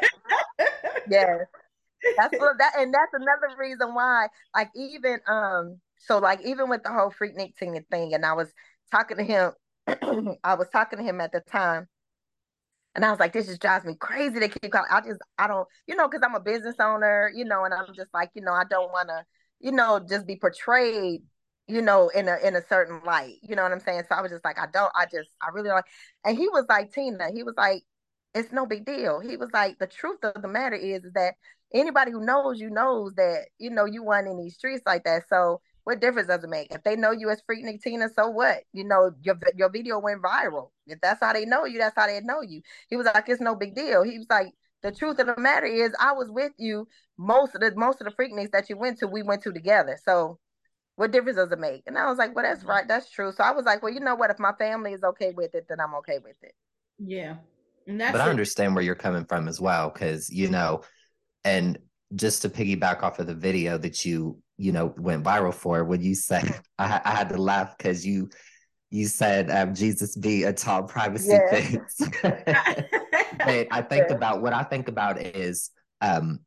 yes. 1.09 1.41
That's 2.17 2.39
what 2.39 2.57
that 2.59 2.73
and 2.77 2.93
that's 2.93 3.13
another 3.13 3.55
reason 3.57 3.93
why, 3.93 4.29
like 4.55 4.69
even 4.75 5.19
um, 5.27 5.79
so 5.97 6.17
like 6.19 6.41
even 6.45 6.69
with 6.69 6.83
the 6.83 6.91
whole 6.91 7.11
Freaknik 7.11 7.55
thing 7.57 7.79
thing, 7.91 8.13
and 8.13 8.25
I 8.25 8.33
was 8.33 8.51
talking 8.91 9.17
to 9.17 9.23
him, 9.23 9.51
I 10.43 10.55
was 10.55 10.69
talking 10.69 10.97
to 10.97 11.05
him 11.05 11.21
at 11.21 11.31
the 11.31 11.41
time 11.41 11.87
and 12.95 13.03
I 13.03 13.11
was 13.11 13.19
like, 13.19 13.33
this 13.33 13.47
just 13.47 13.61
drives 13.61 13.85
me 13.85 13.95
crazy 13.95 14.39
to 14.39 14.47
keep 14.47 14.71
calling. 14.71 14.89
I 14.89 15.01
just, 15.01 15.19
I 15.37 15.47
don't, 15.47 15.67
you 15.85 15.95
know, 15.95 16.07
because 16.07 16.23
I'm 16.23 16.35
a 16.35 16.39
business 16.39 16.75
owner, 16.79 17.29
you 17.35 17.43
know, 17.43 17.65
and 17.65 17.73
I'm 17.73 17.93
just 17.93 18.13
like, 18.13 18.31
you 18.33 18.41
know, 18.41 18.53
I 18.53 18.63
don't 18.69 18.91
want 18.91 19.09
to, 19.09 19.23
you 19.59 19.73
know, 19.73 19.99
just 19.99 20.25
be 20.25 20.37
portrayed, 20.37 21.21
you 21.67 21.81
know, 21.81 22.09
in 22.09 22.29
a 22.29 22.37
in 22.37 22.55
a 22.55 22.65
certain 22.67 23.01
light. 23.05 23.35
You 23.41 23.55
know 23.55 23.63
what 23.63 23.73
I'm 23.73 23.81
saying? 23.81 24.03
So 24.07 24.15
I 24.15 24.21
was 24.21 24.31
just 24.31 24.45
like, 24.45 24.57
I 24.57 24.67
don't, 24.71 24.91
I 24.95 25.05
just, 25.05 25.29
I 25.41 25.49
really 25.53 25.69
like. 25.69 25.85
And 26.23 26.37
he 26.37 26.47
was 26.47 26.65
like, 26.69 26.93
Tina, 26.93 27.31
he 27.33 27.43
was 27.43 27.55
like, 27.57 27.83
it's 28.33 28.51
no 28.53 28.65
big 28.65 28.85
deal. 28.85 29.19
He 29.19 29.35
was 29.35 29.49
like, 29.53 29.77
the 29.77 29.87
truth 29.87 30.19
of 30.23 30.41
the 30.41 30.47
matter 30.47 30.75
is, 30.75 31.03
is 31.03 31.13
that 31.13 31.35
anybody 31.73 32.11
who 32.11 32.25
knows 32.25 32.59
you 32.59 32.69
knows 32.69 33.13
that, 33.15 33.47
you 33.59 33.69
know, 33.69 33.85
you 33.85 34.03
weren't 34.03 34.27
in 34.27 34.37
these 34.37 34.55
streets 34.55 34.83
like 34.85 35.03
that. 35.03 35.23
So 35.29 35.61
what 35.85 36.01
difference 36.01 36.27
does 36.27 36.43
it 36.43 36.49
make? 36.49 36.73
If 36.73 36.83
they 36.83 36.95
know 36.95 37.11
you 37.11 37.29
as 37.29 37.41
Freaknik 37.49 37.81
Tina, 37.81 38.09
so 38.09 38.27
what? 38.29 38.63
You 38.73 38.83
know, 38.83 39.11
your 39.21 39.39
your 39.55 39.69
video 39.69 39.99
went 39.99 40.21
viral. 40.21 40.71
If 40.87 40.99
that's 40.99 41.19
how 41.21 41.31
they 41.31 41.45
know 41.45 41.65
you, 41.65 41.77
that's 41.77 41.95
how 41.95 42.07
they 42.07 42.19
know 42.21 42.41
you. 42.41 42.61
He 42.89 42.97
was 42.97 43.05
like, 43.05 43.29
it's 43.29 43.39
no 43.39 43.55
big 43.55 43.75
deal. 43.75 44.03
He 44.03 44.17
was 44.17 44.27
like, 44.29 44.51
the 44.81 44.91
truth 44.91 45.19
of 45.19 45.27
the 45.27 45.39
matter 45.39 45.67
is, 45.67 45.93
I 45.99 46.13
was 46.13 46.29
with 46.29 46.51
you 46.57 46.87
most 47.17 47.55
of 47.55 47.61
the 47.61 47.71
most 47.75 48.01
of 48.01 48.05
the 48.05 48.13
Freakniks 48.13 48.51
that 48.51 48.69
you 48.69 48.77
went 48.77 48.99
to, 48.99 49.07
we 49.07 49.23
went 49.23 49.43
to 49.43 49.53
together. 49.53 49.97
So 50.03 50.39
what 50.95 51.11
difference 51.11 51.37
does 51.37 51.51
it 51.51 51.59
make? 51.59 51.83
And 51.85 51.97
I 51.97 52.09
was 52.09 52.17
like, 52.17 52.35
well, 52.35 52.45
that's 52.45 52.63
right, 52.63 52.87
that's 52.87 53.11
true. 53.11 53.31
So 53.31 53.43
I 53.43 53.51
was 53.51 53.65
like, 53.65 53.83
well, 53.83 53.93
you 53.93 53.99
know 53.99 54.15
what? 54.15 54.31
If 54.31 54.39
my 54.39 54.53
family 54.53 54.93
is 54.93 55.03
okay 55.03 55.33
with 55.35 55.53
it, 55.53 55.67
then 55.69 55.79
I'm 55.79 55.93
okay 55.95 56.19
with 56.23 56.37
it. 56.41 56.53
Yeah. 56.97 57.35
but 57.87 58.21
I 58.21 58.29
understand 58.29 58.73
where 58.73 58.83
you're 58.83 58.95
coming 58.95 59.25
from 59.25 59.47
as 59.47 59.61
well, 59.61 59.89
because 59.89 60.31
you 60.31 60.49
know, 60.49 60.81
and 61.43 61.77
just 62.15 62.41
to 62.41 62.49
piggyback 62.49 63.03
off 63.03 63.19
of 63.19 63.27
the 63.27 63.35
video 63.35 63.77
that 63.77 64.05
you 64.05 64.39
you 64.57 64.71
know 64.71 64.93
went 64.97 65.23
viral 65.23 65.53
for 65.53 65.83
when 65.83 66.01
you 66.01 66.15
said 66.15 66.59
I, 66.79 67.01
I 67.03 67.11
had 67.11 67.29
to 67.29 67.37
laugh 67.37 67.77
because 67.77 68.05
you 68.05 68.29
you 68.91 69.07
said 69.07 69.49
um, 69.51 69.73
Jesus 69.73 70.15
be 70.15 70.43
a 70.43 70.53
tall 70.53 70.83
privacy 70.83 71.29
yes. 71.29 71.97
fence. 71.97 72.09
I 72.23 73.81
think 73.89 74.09
about 74.09 74.41
what 74.41 74.53
I 74.53 74.63
think 74.63 74.87
about 74.87 75.19
is 75.19 75.71
um, 76.01 76.39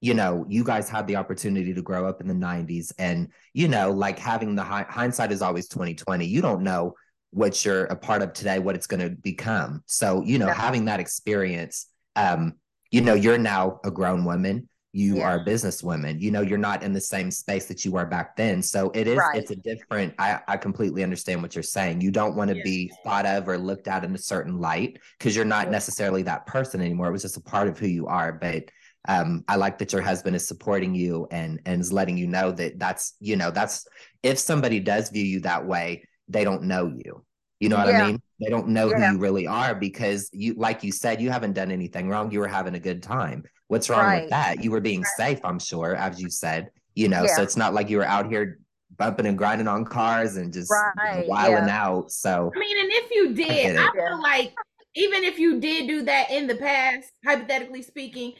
you 0.00 0.14
know, 0.14 0.44
you 0.48 0.64
guys 0.64 0.88
had 0.88 1.06
the 1.06 1.14
opportunity 1.14 1.72
to 1.72 1.82
grow 1.82 2.08
up 2.08 2.20
in 2.20 2.26
the 2.26 2.34
90s 2.34 2.92
and 2.98 3.28
you 3.52 3.68
know, 3.68 3.92
like 3.92 4.18
having 4.18 4.56
the 4.56 4.64
hi- 4.64 4.86
hindsight 4.88 5.30
is 5.30 5.42
always 5.42 5.68
2020. 5.68 6.26
You 6.26 6.42
don't 6.42 6.62
know 6.62 6.94
what 7.30 7.64
you're 7.64 7.84
a 7.84 7.94
part 7.94 8.22
of 8.22 8.32
today, 8.32 8.58
what 8.58 8.74
it's 8.74 8.88
going 8.88 9.00
to 9.00 9.10
become. 9.10 9.82
So, 9.86 10.22
you 10.24 10.38
know, 10.38 10.48
yeah. 10.48 10.54
having 10.54 10.86
that 10.86 10.98
experience 10.98 11.86
um, 12.16 12.54
you 12.90 13.00
know, 13.00 13.14
you're 13.14 13.38
now 13.38 13.80
a 13.84 13.90
grown 13.90 14.24
woman 14.24 14.68
you 14.92 15.16
yeah. 15.16 15.24
are 15.24 15.36
a 15.36 15.44
businesswoman 15.44 16.20
you 16.20 16.30
know 16.30 16.42
you're 16.42 16.58
not 16.58 16.82
in 16.82 16.92
the 16.92 17.00
same 17.00 17.30
space 17.30 17.66
that 17.66 17.84
you 17.84 17.92
were 17.92 18.04
back 18.04 18.36
then 18.36 18.62
so 18.62 18.90
it 18.94 19.06
is 19.06 19.16
right. 19.16 19.36
it's 19.36 19.50
a 19.50 19.56
different 19.56 20.14
I, 20.18 20.40
I 20.46 20.56
completely 20.56 21.02
understand 21.02 21.42
what 21.42 21.54
you're 21.54 21.62
saying 21.62 22.00
you 22.00 22.10
don't 22.10 22.36
want 22.36 22.50
to 22.50 22.56
yeah. 22.56 22.62
be 22.62 22.92
thought 23.02 23.24
of 23.24 23.48
or 23.48 23.56
looked 23.56 23.88
at 23.88 24.04
in 24.04 24.14
a 24.14 24.18
certain 24.18 24.60
light 24.60 24.98
because 25.18 25.34
you're 25.34 25.44
not 25.44 25.70
necessarily 25.70 26.22
that 26.24 26.46
person 26.46 26.80
anymore 26.80 27.08
it 27.08 27.12
was 27.12 27.22
just 27.22 27.38
a 27.38 27.42
part 27.42 27.68
of 27.68 27.78
who 27.78 27.86
you 27.86 28.06
are 28.06 28.32
but 28.32 28.64
um, 29.08 29.42
I 29.48 29.56
like 29.56 29.78
that 29.78 29.92
your 29.92 30.02
husband 30.02 30.36
is 30.36 30.46
supporting 30.46 30.94
you 30.94 31.26
and 31.32 31.60
and 31.66 31.80
is 31.80 31.92
letting 31.92 32.16
you 32.16 32.28
know 32.28 32.52
that 32.52 32.78
that's 32.78 33.14
you 33.18 33.34
know 33.34 33.50
that's 33.50 33.84
if 34.22 34.38
somebody 34.38 34.78
does 34.78 35.10
view 35.10 35.24
you 35.24 35.40
that 35.40 35.66
way 35.66 36.04
they 36.28 36.44
don't 36.44 36.62
know 36.62 36.86
you 36.86 37.24
you 37.62 37.68
know 37.68 37.76
what 37.76 37.86
yeah. 37.86 38.02
I 38.02 38.06
mean? 38.08 38.22
They 38.40 38.50
don't 38.50 38.66
know 38.66 38.90
yeah. 38.90 39.06
who 39.06 39.12
you 39.12 39.18
really 39.20 39.46
are 39.46 39.72
because 39.72 40.28
you, 40.32 40.54
like 40.54 40.82
you 40.82 40.90
said, 40.90 41.22
you 41.22 41.30
haven't 41.30 41.52
done 41.52 41.70
anything 41.70 42.08
wrong. 42.08 42.32
You 42.32 42.40
were 42.40 42.48
having 42.48 42.74
a 42.74 42.80
good 42.80 43.04
time. 43.04 43.44
What's 43.72 43.88
wrong 43.88 44.00
right. 44.00 44.20
with 44.24 44.30
that? 44.30 44.62
You 44.62 44.70
were 44.70 44.82
being 44.82 45.00
right. 45.00 45.12
safe, 45.16 45.40
I'm 45.44 45.58
sure, 45.58 45.96
as 45.96 46.20
you 46.20 46.28
said. 46.28 46.68
You 46.94 47.08
know, 47.08 47.22
yeah. 47.22 47.36
so 47.36 47.42
it's 47.42 47.56
not 47.56 47.72
like 47.72 47.88
you 47.88 47.96
were 47.96 48.04
out 48.04 48.28
here 48.28 48.58
bumping 48.98 49.24
and 49.24 49.38
grinding 49.38 49.66
on 49.66 49.86
cars 49.86 50.36
and 50.36 50.52
just 50.52 50.70
right. 50.70 51.26
wilding 51.26 51.70
out. 51.70 52.12
So 52.12 52.52
I 52.54 52.58
mean, 52.58 52.78
and 52.78 52.90
if 52.92 53.10
you 53.10 53.32
did, 53.32 53.78
I, 53.78 53.86
I 53.86 53.92
feel 53.92 54.20
like 54.20 54.52
even 54.94 55.24
if 55.24 55.38
you 55.38 55.58
did 55.58 55.86
do 55.86 56.02
that 56.02 56.30
in 56.30 56.48
the 56.48 56.56
past, 56.56 57.12
hypothetically 57.24 57.80
speaking, 57.80 58.34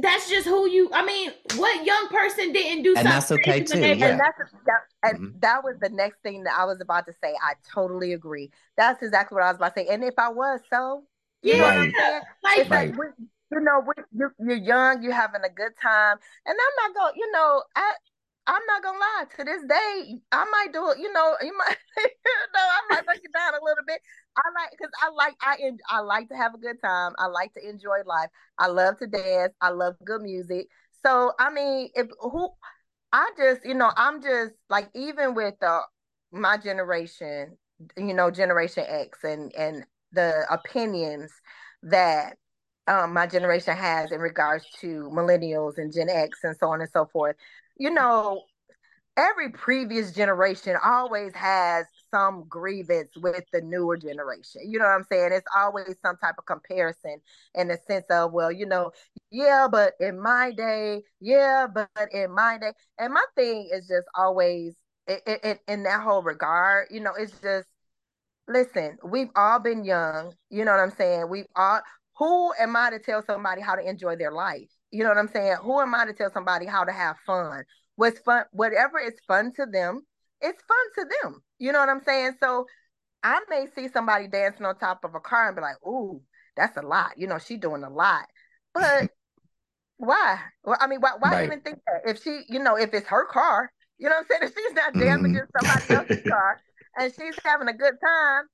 that's 0.00 0.28
just 0.28 0.46
who 0.46 0.68
you 0.68 0.90
i 0.92 1.02
mean 1.06 1.30
what 1.56 1.86
young 1.86 2.08
person 2.08 2.52
didn't 2.52 2.82
do 2.82 2.94
something. 2.94 3.06
and 3.06 3.06
that's 3.06 3.32
okay 3.32 3.62
too 3.62 3.78
yeah. 3.78 4.08
and 4.08 4.20
that's 4.20 4.52
that, 4.66 4.80
and 5.02 5.18
mm-hmm. 5.18 5.38
that 5.38 5.64
was 5.64 5.74
the 5.80 5.88
next 5.88 6.18
thing 6.22 6.44
that 6.44 6.52
i 6.54 6.66
was 6.66 6.82
about 6.82 7.06
to 7.06 7.14
say 7.24 7.34
i 7.42 7.54
totally 7.74 8.12
agree 8.12 8.50
that's 8.76 9.02
exactly 9.02 9.36
what 9.36 9.44
i 9.44 9.48
was 9.48 9.56
about 9.56 9.74
to 9.74 9.80
say 9.80 9.88
and 9.88 10.04
if 10.04 10.12
i 10.18 10.28
was 10.28 10.60
so 10.70 11.02
you 11.40 11.54
yeah. 11.54 11.60
know 11.60 11.64
what 11.64 11.76
i'm 11.78 11.92
saying 11.92 12.22
like, 12.44 12.70
right. 12.70 12.94
like 12.94 13.14
you 13.52 13.60
know 13.60 13.82
you're, 14.16 14.34
you're 14.38 14.56
young 14.56 15.02
you're 15.02 15.12
having 15.12 15.42
a 15.44 15.48
good 15.48 15.72
time 15.80 16.16
and 16.46 16.56
i'm 16.56 16.92
not 16.92 16.94
going 16.98 17.14
you 17.16 17.30
know 17.32 17.62
i 17.76 17.92
I'm 18.46 18.62
not 18.68 18.82
gonna 18.82 18.98
lie. 18.98 19.24
To 19.36 19.44
this 19.44 19.62
day, 19.68 20.20
I 20.30 20.44
might 20.44 20.72
do 20.72 20.90
it. 20.90 20.98
You 20.98 21.12
know, 21.12 21.34
you 21.42 21.56
might, 21.58 21.76
you 21.98 22.04
know, 22.54 22.60
I 22.60 22.80
might 22.90 23.04
break 23.04 23.20
it 23.24 23.32
down 23.32 23.54
a 23.54 23.64
little 23.64 23.84
bit. 23.86 24.00
I 24.36 24.42
like 24.54 24.70
because 24.70 24.92
I 25.02 25.10
like 25.10 25.34
I 25.40 25.56
en- 25.62 25.78
I 25.90 26.00
like 26.00 26.28
to 26.28 26.36
have 26.36 26.54
a 26.54 26.58
good 26.58 26.80
time. 26.80 27.12
I 27.18 27.26
like 27.26 27.54
to 27.54 27.68
enjoy 27.68 28.02
life. 28.06 28.30
I 28.58 28.68
love 28.68 28.98
to 28.98 29.06
dance. 29.06 29.52
I 29.60 29.70
love 29.70 29.96
good 30.04 30.22
music. 30.22 30.68
So 31.04 31.32
I 31.38 31.50
mean, 31.50 31.90
if 31.94 32.06
who 32.20 32.50
I 33.12 33.30
just 33.36 33.64
you 33.64 33.74
know 33.74 33.90
I'm 33.96 34.22
just 34.22 34.54
like 34.70 34.90
even 34.94 35.34
with 35.34 35.54
the 35.60 35.80
my 36.32 36.56
generation, 36.56 37.56
you 37.96 38.14
know, 38.14 38.30
Generation 38.30 38.84
X 38.86 39.24
and 39.24 39.52
and 39.56 39.84
the 40.12 40.46
opinions 40.50 41.32
that 41.82 42.36
um, 42.88 43.12
my 43.12 43.26
generation 43.26 43.76
has 43.76 44.12
in 44.12 44.20
regards 44.20 44.64
to 44.80 45.10
millennials 45.12 45.78
and 45.78 45.92
Gen 45.92 46.08
X 46.08 46.40
and 46.44 46.56
so 46.56 46.68
on 46.68 46.80
and 46.80 46.90
so 46.90 47.06
forth. 47.06 47.36
You 47.78 47.90
know, 47.90 48.42
every 49.16 49.50
previous 49.50 50.12
generation 50.12 50.76
always 50.84 51.34
has 51.34 51.86
some 52.10 52.44
grievance 52.48 53.10
with 53.16 53.44
the 53.52 53.60
newer 53.60 53.96
generation. 53.96 54.62
You 54.66 54.78
know 54.78 54.84
what 54.84 54.92
I'm 54.92 55.04
saying? 55.10 55.32
It's 55.32 55.46
always 55.56 55.96
some 56.02 56.16
type 56.18 56.36
of 56.38 56.46
comparison 56.46 57.20
in 57.54 57.68
the 57.68 57.78
sense 57.88 58.06
of, 58.10 58.32
well, 58.32 58.52
you 58.52 58.66
know, 58.66 58.92
yeah, 59.30 59.68
but 59.70 59.94
in 60.00 60.20
my 60.20 60.52
day, 60.52 61.02
yeah, 61.20 61.66
but 61.72 61.90
in 62.12 62.32
my 62.34 62.58
day. 62.58 62.72
And 62.98 63.12
my 63.14 63.24
thing 63.34 63.68
is 63.72 63.88
just 63.88 64.06
always 64.14 64.74
it, 65.06 65.22
it, 65.26 65.40
it, 65.44 65.60
in 65.68 65.84
that 65.84 66.02
whole 66.02 66.22
regard, 66.22 66.88
you 66.90 67.00
know, 67.00 67.12
it's 67.18 67.38
just 67.40 67.68
listen, 68.48 68.96
we've 69.04 69.30
all 69.36 69.58
been 69.58 69.84
young. 69.84 70.34
You 70.50 70.64
know 70.64 70.72
what 70.72 70.80
I'm 70.80 70.92
saying? 70.92 71.28
We've 71.28 71.46
all 71.56 71.80
who 72.18 72.52
am 72.58 72.76
I 72.76 72.90
to 72.90 72.98
tell 72.98 73.22
somebody 73.22 73.60
how 73.60 73.74
to 73.74 73.86
enjoy 73.86 74.16
their 74.16 74.32
life? 74.32 74.68
You 74.90 75.02
know 75.02 75.10
what 75.10 75.18
I'm 75.18 75.28
saying? 75.28 75.56
Who 75.62 75.80
am 75.80 75.94
I 75.94 76.06
to 76.06 76.12
tell 76.12 76.30
somebody 76.32 76.66
how 76.66 76.84
to 76.84 76.92
have 76.92 77.16
fun? 77.26 77.64
What's 77.96 78.18
fun, 78.20 78.44
whatever 78.52 78.98
is 78.98 79.14
fun 79.26 79.52
to 79.56 79.66
them, 79.66 80.00
it's 80.40 80.62
fun 80.62 81.04
to 81.04 81.10
them. 81.22 81.42
You 81.58 81.72
know 81.72 81.80
what 81.80 81.88
I'm 81.88 82.02
saying? 82.02 82.32
So 82.40 82.66
I 83.22 83.40
may 83.48 83.66
see 83.74 83.88
somebody 83.88 84.28
dancing 84.28 84.66
on 84.66 84.78
top 84.78 85.04
of 85.04 85.14
a 85.14 85.20
car 85.20 85.48
and 85.48 85.56
be 85.56 85.62
like, 85.62 85.76
ooh, 85.86 86.20
that's 86.56 86.76
a 86.76 86.82
lot. 86.82 87.12
You 87.16 87.26
know, 87.26 87.38
she 87.38 87.56
doing 87.56 87.82
a 87.82 87.90
lot. 87.90 88.26
But 88.72 89.10
why? 89.96 90.38
Well, 90.64 90.78
I 90.80 90.86
mean, 90.86 91.00
why, 91.00 91.12
why 91.18 91.30
right. 91.30 91.44
even 91.44 91.60
think 91.60 91.78
that? 91.86 92.10
If 92.10 92.22
she, 92.22 92.42
you 92.48 92.58
know, 92.58 92.76
if 92.76 92.94
it's 92.94 93.08
her 93.08 93.26
car, 93.26 93.70
you 93.98 94.08
know 94.08 94.16
what 94.16 94.26
I'm 94.30 94.40
saying? 94.40 94.42
If 94.50 94.54
she's 94.54 94.74
not 94.74 94.94
damaging 94.94 95.36
mm-hmm. 95.36 95.66
somebody 95.66 95.94
else's 95.94 96.28
car 96.30 96.60
and 96.98 97.12
she's 97.12 97.38
having 97.44 97.68
a 97.68 97.74
good 97.74 97.94
time, 98.02 98.44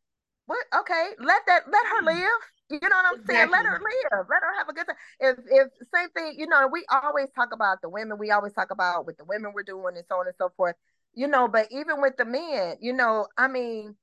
what 0.47 0.65
okay, 0.81 1.11
let 1.21 1.43
that 1.47 1.63
let 1.71 1.87
her 1.87 2.03
live. 2.05 2.41
You 2.73 2.89
know 2.89 2.97
what 2.97 3.07
I'm 3.07 3.21
exactly. 3.21 3.35
saying? 3.37 3.51
Let 3.51 3.67
her 3.67 3.81
live. 3.81 4.27
Let 4.31 4.43
her 4.43 4.59
have 4.59 4.69
a 4.69 4.73
good 4.73 4.87
time. 4.87 4.97
If 5.21 5.39
if 5.47 5.69
same 5.95 6.09
thing, 6.11 6.35
you 6.39 6.47
know, 6.47 6.69
we 6.73 6.85
always 6.91 7.29
talk 7.35 7.51
about 7.53 7.83
the 7.83 7.89
women, 7.89 8.19
we 8.19 8.31
always 8.31 8.55
talk 8.55 8.71
about 8.71 9.07
with 9.07 9.19
the 9.19 9.25
women 9.25 9.53
we're 9.55 9.63
doing 9.63 9.97
and 9.97 10.07
so 10.09 10.17
on 10.17 10.27
and 10.27 10.37
so 10.37 10.51
forth. 10.57 10.77
You 11.15 11.29
know, 11.29 11.49
but 11.49 11.69
even 11.71 12.01
with 12.01 12.17
the 12.17 12.25
men, 12.25 12.77
you 12.81 12.95
know, 12.95 13.27
I 13.37 13.49
mean, 13.49 13.97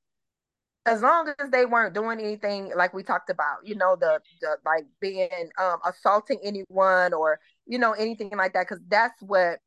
as 0.85 1.01
long 1.01 1.33
as 1.39 1.49
they 1.49 1.65
weren't 1.65 1.95
doing 1.95 2.19
anything 2.19 2.71
like 2.75 2.93
we 2.93 3.03
talked 3.03 3.29
about, 3.29 3.59
you 3.63 3.75
know, 3.75 3.95
the, 3.99 4.19
the 4.41 4.57
like 4.65 4.85
being 4.99 5.29
um, 5.59 5.79
assaulting 5.85 6.39
anyone 6.43 7.13
or 7.13 7.39
you 7.65 7.79
know 7.79 7.93
anything 7.93 8.31
like 8.37 8.53
that, 8.53 8.67
because 8.67 8.83
that's 8.87 9.19
what 9.21 9.59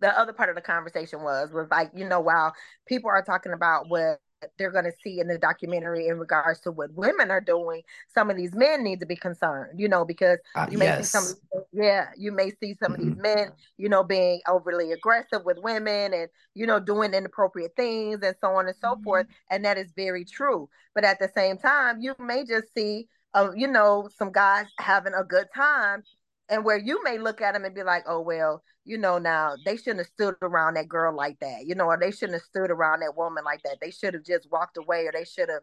the 0.00 0.18
other 0.18 0.32
part 0.32 0.48
of 0.50 0.56
the 0.56 0.60
conversation 0.60 1.22
was 1.22 1.52
was 1.52 1.68
like, 1.70 1.90
you 1.94 2.08
know, 2.08 2.20
while 2.20 2.54
people 2.86 3.10
are 3.10 3.22
talking 3.22 3.52
about 3.52 3.88
what 3.88 4.20
they're 4.58 4.70
going 4.70 4.84
to 4.84 4.92
see 5.02 5.20
in 5.20 5.28
the 5.28 5.38
documentary 5.38 6.08
in 6.08 6.18
regards 6.18 6.60
to 6.60 6.70
what 6.70 6.92
women 6.94 7.30
are 7.30 7.40
doing 7.40 7.82
some 8.12 8.30
of 8.30 8.36
these 8.36 8.54
men 8.54 8.82
need 8.82 9.00
to 9.00 9.06
be 9.06 9.16
concerned 9.16 9.78
you 9.78 9.88
know 9.88 10.04
because 10.04 10.38
uh, 10.54 10.66
you 10.70 10.78
may 10.78 10.86
yes. 10.86 11.10
see 11.10 11.18
some 11.18 11.34
yeah 11.72 12.08
you 12.16 12.32
may 12.32 12.50
see 12.60 12.76
some 12.82 12.92
mm-hmm. 12.92 12.94
of 12.94 13.00
these 13.00 13.14
mm-hmm. 13.14 13.22
men 13.22 13.52
you 13.76 13.88
know 13.88 14.02
being 14.02 14.40
overly 14.48 14.92
aggressive 14.92 15.44
with 15.44 15.58
women 15.58 16.12
and 16.14 16.28
you 16.54 16.66
know 16.66 16.80
doing 16.80 17.12
inappropriate 17.14 17.72
things 17.76 18.20
and 18.22 18.34
so 18.40 18.48
on 18.48 18.66
and 18.66 18.76
so 18.80 18.94
mm-hmm. 18.94 19.04
forth 19.04 19.26
and 19.50 19.64
that 19.64 19.78
is 19.78 19.92
very 19.96 20.24
true 20.24 20.68
but 20.94 21.04
at 21.04 21.18
the 21.18 21.30
same 21.34 21.56
time 21.56 22.00
you 22.00 22.14
may 22.18 22.44
just 22.44 22.72
see 22.76 23.08
uh, 23.34 23.50
you 23.54 23.66
know 23.66 24.08
some 24.16 24.32
guys 24.32 24.66
having 24.78 25.14
a 25.14 25.24
good 25.24 25.46
time 25.54 26.02
and 26.50 26.64
where 26.64 26.76
you 26.76 27.02
may 27.04 27.16
look 27.16 27.40
at 27.40 27.54
them 27.54 27.64
and 27.64 27.74
be 27.74 27.84
like, 27.84 28.04
oh, 28.06 28.20
well, 28.20 28.62
you 28.84 28.98
know, 28.98 29.18
now 29.18 29.54
they 29.64 29.76
shouldn't 29.76 29.98
have 29.98 30.06
stood 30.08 30.34
around 30.42 30.74
that 30.74 30.88
girl 30.88 31.14
like 31.14 31.38
that, 31.40 31.64
you 31.64 31.74
know, 31.76 31.86
or 31.86 31.98
they 31.98 32.10
shouldn't 32.10 32.34
have 32.34 32.42
stood 32.42 32.70
around 32.70 33.00
that 33.00 33.16
woman 33.16 33.44
like 33.44 33.62
that. 33.62 33.78
They 33.80 33.92
should 33.92 34.14
have 34.14 34.24
just 34.24 34.50
walked 34.50 34.76
away 34.76 35.06
or 35.06 35.12
they 35.12 35.24
should 35.24 35.48
have. 35.48 35.62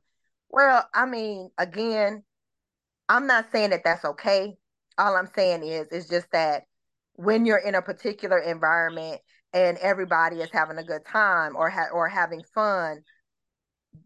Well, 0.49 0.87
I 0.93 1.05
mean, 1.05 1.49
again, 1.57 2.23
I'm 3.09 3.27
not 3.27 3.51
saying 3.51 3.71
that 3.71 3.83
that's 3.83 4.05
okay. 4.05 4.55
All 4.97 5.15
I'm 5.15 5.29
saying 5.35 5.63
is, 5.63 5.87
it's 5.91 6.07
just 6.07 6.31
that 6.31 6.63
when 7.13 7.45
you're 7.45 7.57
in 7.57 7.75
a 7.75 7.81
particular 7.81 8.39
environment 8.39 9.21
and 9.53 9.77
everybody 9.79 10.37
is 10.37 10.49
having 10.51 10.77
a 10.77 10.83
good 10.83 11.05
time 11.05 11.55
or 11.55 11.69
ha- 11.69 11.89
or 11.93 12.07
having 12.07 12.43
fun, 12.53 13.03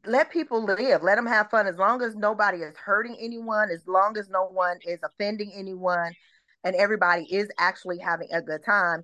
let 0.05 0.31
people 0.31 0.63
live. 0.63 1.03
Let 1.03 1.15
them 1.15 1.25
have 1.25 1.49
fun 1.49 1.67
as 1.67 1.77
long 1.77 2.01
as 2.01 2.15
nobody 2.15 2.59
is 2.59 2.75
hurting 2.75 3.17
anyone, 3.19 3.69
as 3.69 3.87
long 3.87 4.17
as 4.17 4.29
no 4.29 4.45
one 4.45 4.77
is 4.85 4.99
offending 5.03 5.51
anyone, 5.53 6.13
and 6.63 6.75
everybody 6.75 7.23
is 7.23 7.49
actually 7.57 7.99
having 7.99 8.29
a 8.31 8.41
good 8.41 8.63
time, 8.63 9.03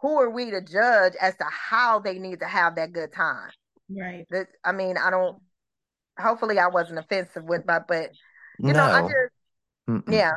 who 0.00 0.18
are 0.20 0.30
we 0.30 0.50
to 0.50 0.60
judge 0.60 1.12
as 1.20 1.36
to 1.36 1.44
how 1.48 1.98
they 1.98 2.18
need 2.18 2.40
to 2.40 2.46
have 2.46 2.76
that 2.76 2.92
good 2.92 3.12
time? 3.12 3.50
Right. 3.88 4.26
That, 4.30 4.48
I 4.64 4.72
mean, 4.72 4.96
I 4.96 5.10
don't. 5.10 5.40
Hopefully, 6.18 6.58
I 6.58 6.68
wasn't 6.68 6.98
offensive 6.98 7.44
with 7.44 7.66
my, 7.66 7.80
but 7.86 8.10
you 8.58 8.72
no. 8.72 8.74
know, 8.74 8.82
I 8.84 9.02
just 9.02 9.32
Mm-mm. 9.90 10.12
yeah. 10.12 10.32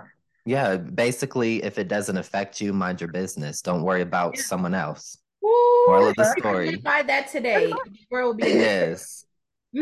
Yeah, 0.46 0.76
basically, 0.76 1.64
if 1.64 1.78
it 1.78 1.88
doesn't 1.88 2.18
affect 2.18 2.60
you, 2.60 2.74
mind 2.74 3.00
your 3.00 3.12
business. 3.12 3.62
Don't 3.62 3.84
worry 3.84 4.02
about 4.02 4.36
yeah. 4.36 4.44
someone 4.44 4.74
else. 4.74 5.18
Ooh, 5.44 5.86
Moral 5.88 6.10
of 6.10 6.16
the 6.16 6.36
story. 6.38 6.76
Buy 6.78 7.04
that 7.04 7.32
today. 7.32 7.72
will 8.12 8.34
be 8.34 8.48
yes. 8.48 9.26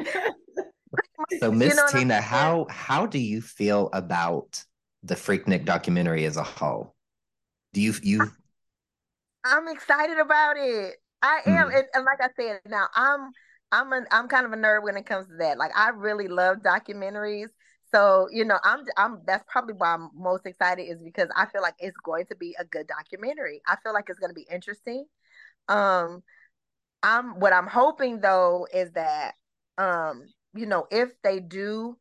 so, 1.39 1.51
Miss 1.51 1.69
you 1.69 1.75
know 1.75 1.88
Tina, 1.91 2.21
how 2.21 2.67
how 2.69 3.07
do 3.07 3.17
you 3.17 3.41
feel 3.41 3.89
about 3.91 4.63
the 5.03 5.15
Freaknik 5.15 5.65
documentary 5.65 6.25
as 6.25 6.37
a 6.37 6.43
whole? 6.43 6.95
Do 7.73 7.81
you 7.81 7.93
you? 8.01 8.31
I'm 9.43 9.67
excited 9.67 10.19
about 10.19 10.57
it. 10.57 10.95
I 11.21 11.41
am, 11.45 11.69
mm. 11.69 11.77
and, 11.77 11.85
and, 11.93 12.05
like 12.05 12.19
I 12.21 12.29
said, 12.35 12.61
now 12.67 12.87
I'm 12.95 13.31
I'm 13.71 13.93
a, 13.93 14.05
I'm 14.11 14.27
kind 14.27 14.45
of 14.45 14.53
a 14.53 14.55
nerd 14.55 14.83
when 14.83 14.97
it 14.97 15.05
comes 15.05 15.27
to 15.27 15.35
that. 15.37 15.57
Like 15.57 15.71
I 15.75 15.89
really 15.89 16.27
love 16.27 16.57
documentaries. 16.57 17.49
So 17.93 18.27
you 18.31 18.45
know, 18.45 18.57
I'm 18.63 18.85
I'm 18.97 19.21
that's 19.25 19.43
probably 19.47 19.75
why 19.75 19.93
I'm 19.93 20.09
most 20.15 20.45
excited 20.45 20.83
is 20.83 21.01
because 21.01 21.29
I 21.35 21.45
feel 21.47 21.61
like 21.61 21.75
it's 21.79 21.97
going 22.03 22.25
to 22.27 22.35
be 22.35 22.55
a 22.59 22.65
good 22.65 22.87
documentary. 22.87 23.61
I 23.67 23.75
feel 23.83 23.93
like 23.93 24.05
it's 24.09 24.19
going 24.19 24.31
to 24.31 24.35
be 24.35 24.47
interesting. 24.51 25.05
Um, 25.67 26.23
I'm 27.03 27.39
what 27.39 27.53
I'm 27.53 27.67
hoping 27.67 28.19
though 28.19 28.67
is 28.73 28.91
that 28.91 29.33
um, 29.77 30.25
you 30.53 30.65
know, 30.65 30.87
if 30.91 31.09
they 31.23 31.39
do 31.39 31.97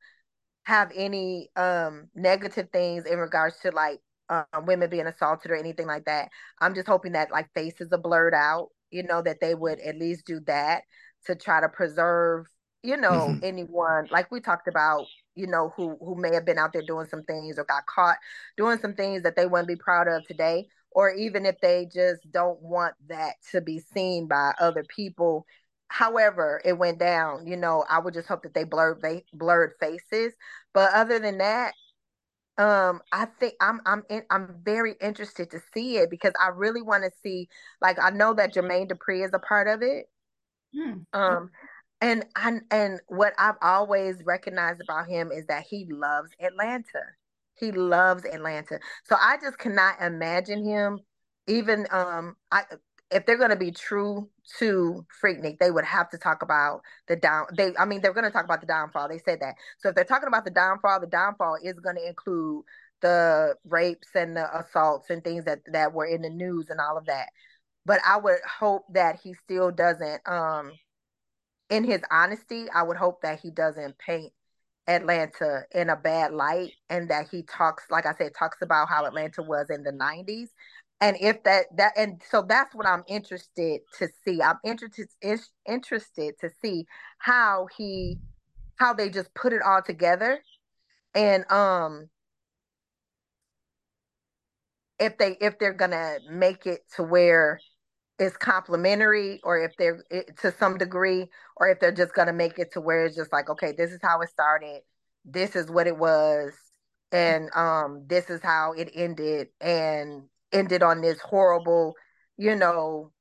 have 0.71 0.93
any 0.95 1.51
um 1.57 2.09
negative 2.15 2.69
things 2.73 3.05
in 3.05 3.19
regards 3.19 3.59
to 3.61 3.73
like 3.73 4.01
um, 4.29 4.65
women 4.67 4.89
being 4.89 5.07
assaulted 5.07 5.51
or 5.51 5.57
anything 5.57 5.89
like 5.89 6.05
that. 6.05 6.29
I'm 6.61 6.75
just 6.75 6.87
hoping 6.87 7.13
that 7.13 7.33
like 7.33 7.53
faces 7.53 7.93
are 7.93 7.99
blurred 7.99 8.35
out, 8.35 8.69
you 8.91 9.03
know, 9.03 9.21
that 9.23 9.41
they 9.41 9.57
would 9.57 9.81
at 9.81 9.99
least 9.99 10.25
do 10.25 10.39
that 10.47 10.83
to 11.27 11.35
try 11.35 11.61
to 11.61 11.69
preserve, 11.69 12.47
you 12.85 12.97
know, 12.97 13.29
mm-hmm. 13.29 13.45
anyone 13.45 14.07
like 14.13 14.31
we 14.31 14.41
talked 14.41 14.69
about, 14.69 15.07
you 15.35 15.49
know, 15.49 15.73
who 15.77 15.97
who 16.01 16.15
may 16.15 16.33
have 16.33 16.47
been 16.47 16.59
out 16.59 16.73
there 16.73 16.87
doing 16.87 17.07
some 17.07 17.25
things 17.25 17.59
or 17.59 17.65
got 17.65 17.87
caught 17.87 18.19
doing 18.57 18.79
some 18.79 18.95
things 18.95 19.25
that 19.25 19.35
they 19.35 19.47
wouldn't 19.47 19.69
be 19.69 19.77
proud 19.77 20.07
of 20.07 20.25
today, 20.29 20.69
or 20.93 21.11
even 21.11 21.45
if 21.45 21.57
they 21.61 21.89
just 21.93 22.23
don't 22.31 22.63
want 22.63 22.95
that 23.09 23.35
to 23.51 23.61
be 23.61 23.81
seen 23.81 24.29
by 24.29 24.53
other 24.61 24.85
people 24.85 25.45
however 25.91 26.63
it 26.65 26.79
went 26.79 27.01
down 27.01 27.45
you 27.49 27.57
know 27.57 27.85
i 27.91 27.99
would 27.99 28.15
just 28.15 28.29
hope 28.29 28.45
that 28.45 28.55
they 28.55 28.63
blurred 28.63 29.03
they 29.03 29.25
blurred 29.33 29.73
faces 29.81 30.33
but 30.73 30.93
other 30.95 31.19
than 31.19 31.39
that 31.39 31.73
um 32.59 33.01
i 33.13 33.25
think 33.25 33.55
i'm 33.61 33.81
i'm 33.87 34.03
in, 34.11 34.23
i'm 34.31 34.57
very 34.65 34.95
interested 35.01 35.51
to 35.51 35.61
see 35.73 35.97
it 35.97 36.11
because 36.11 36.33
i 36.41 36.49
really 36.49 36.83
want 36.83 37.03
to 37.05 37.11
see 37.23 37.49
like 37.81 37.99
i 38.01 38.11
know 38.11 38.35
that 38.35 38.53
jermaine 38.53 38.91
dupri 38.91 39.25
is 39.25 39.33
a 39.33 39.39
part 39.39 39.67
of 39.69 39.83
it. 39.83 40.07
Hmm. 40.75 40.99
um 41.13 41.51
and 42.01 42.25
and 42.37 42.63
and 42.71 43.01
what 43.09 43.33
i've 43.39 43.57
always 43.63 44.23
recognized 44.25 44.81
about 44.81 45.09
him 45.09 45.31
is 45.33 45.47
that 45.47 45.65
he 45.69 45.87
loves 45.91 46.31
atlanta. 46.41 47.03
He 47.59 47.73
loves 47.73 48.25
atlanta. 48.25 48.79
So 49.05 49.17
i 49.21 49.37
just 49.41 49.59
cannot 49.59 50.01
imagine 50.01 50.65
him 50.65 51.01
even 51.47 51.87
um 51.91 52.37
i 52.53 52.63
if 53.11 53.27
they're 53.27 53.39
going 53.39 53.51
to 53.51 53.57
be 53.57 53.73
true 53.73 54.29
to 54.59 55.05
Freaknik, 55.23 55.59
they 55.59 55.71
would 55.71 55.85
have 55.85 56.09
to 56.11 56.19
talk 56.19 56.43
about 56.43 56.83
the 57.09 57.17
down. 57.17 57.47
They, 57.57 57.73
I 57.79 57.85
mean, 57.85 58.01
they're 58.01 58.13
going 58.13 58.25
to 58.25 58.31
talk 58.31 58.45
about 58.45 58.61
the 58.61 58.67
downfall. 58.67 59.09
They 59.09 59.19
said 59.19 59.41
that. 59.41 59.55
So 59.79 59.89
if 59.89 59.95
they're 59.95 60.05
talking 60.05 60.29
about 60.29 60.45
the 60.45 60.51
downfall, 60.51 61.01
the 61.01 61.07
downfall 61.07 61.59
is 61.63 61.81
going 61.81 61.97
to 61.97 62.07
include 62.07 62.65
the 63.01 63.55
rapes 63.65 64.09
and 64.15 64.37
the 64.37 64.59
assaults 64.59 65.11
and 65.11 65.25
things 65.25 65.45
that 65.47 65.61
that 65.73 65.93
were 65.93 66.07
in 66.07 66.23
the 66.23 66.31
news 66.31 66.67
and 66.71 66.81
all 66.81 66.99
of 66.99 67.07
that. 67.07 67.29
But 67.85 68.01
I 68.07 68.19
would 68.19 68.39
hope 68.59 68.85
that 68.93 69.21
he 69.23 69.35
still 69.35 69.71
doesn't. 69.71 70.27
Um, 70.29 70.73
in 71.71 71.85
his 71.85 72.03
honesty, 72.11 72.67
I 72.75 72.83
would 72.83 72.97
hope 72.97 73.23
that 73.23 73.41
he 73.41 73.51
doesn't 73.51 73.99
paint 73.99 74.33
Atlanta 74.87 75.63
in 75.73 75.89
a 75.89 75.97
bad 75.97 76.33
light 76.33 76.73
and 76.89 77.09
that 77.11 77.29
he 77.31 77.43
talks, 77.43 77.85
like 77.91 78.07
I 78.07 78.15
said, 78.15 78.33
talks 78.37 78.59
about 78.61 78.89
how 78.89 79.07
Atlanta 79.07 79.43
was 79.43 79.71
in 79.71 79.83
the 79.83 79.93
90s 79.93 80.49
and 81.01 81.17
if 81.21 81.43
that 81.45 81.67
that 81.77 81.93
and 81.97 82.23
so 82.31 82.43
that's 82.43 82.75
what 82.75 82.87
i'm 82.87 83.05
interested 83.09 83.81
to 83.99 84.09
see. 84.25 84.43
I'm 84.43 84.59
interested 84.65 85.09
interested 85.67 86.35
to 86.41 86.51
see 86.63 86.87
how 87.19 87.69
he 87.77 88.19
how 88.77 88.95
they 88.95 89.11
just 89.11 89.33
put 89.35 89.53
it 89.53 89.63
all 89.63 89.83
together. 89.83 90.41
And 91.15 91.51
um 91.51 92.09
if 94.99 95.17
they 95.19 95.37
if 95.41 95.59
they're 95.59 95.73
gonna 95.73 96.19
make 96.31 96.67
it 96.67 96.81
to 96.97 97.03
where 97.03 97.61
it's 98.19 98.37
complimentary 98.37 99.41
or 99.45 99.59
if 99.59 99.77
they're 99.79 100.05
it, 100.11 100.37
to 100.39 100.53
some 100.53 100.77
degree 100.79 101.29
or 101.57 101.69
if 101.71 101.81
they're 101.81 101.93
just 101.93 102.15
gonna 102.15 102.33
make 102.33 102.59
it 102.59 102.73
to 102.73 102.81
where 102.81 103.07
it's 103.07 103.17
just 103.17 103.33
like 103.33 103.51
okay 103.51 103.73
this 103.73 103.93
is 103.93 104.01
how 104.03 104.21
it 104.21 104.29
started. 104.31 104.83
This 105.25 105.57
is 105.57 105.71
what 105.71 105.87
it 105.87 105.97
was. 105.99 106.53
And 107.13 107.51
um 107.55 108.05
this 108.07 108.31
is 108.31 108.43
how 108.43 108.73
it 108.73 108.91
ended. 108.95 109.49
And 109.61 110.25
ended 110.53 110.83
on 110.83 111.01
this 111.01 111.21
horrible, 111.21 111.95
you 112.37 112.57
know, 112.57 113.13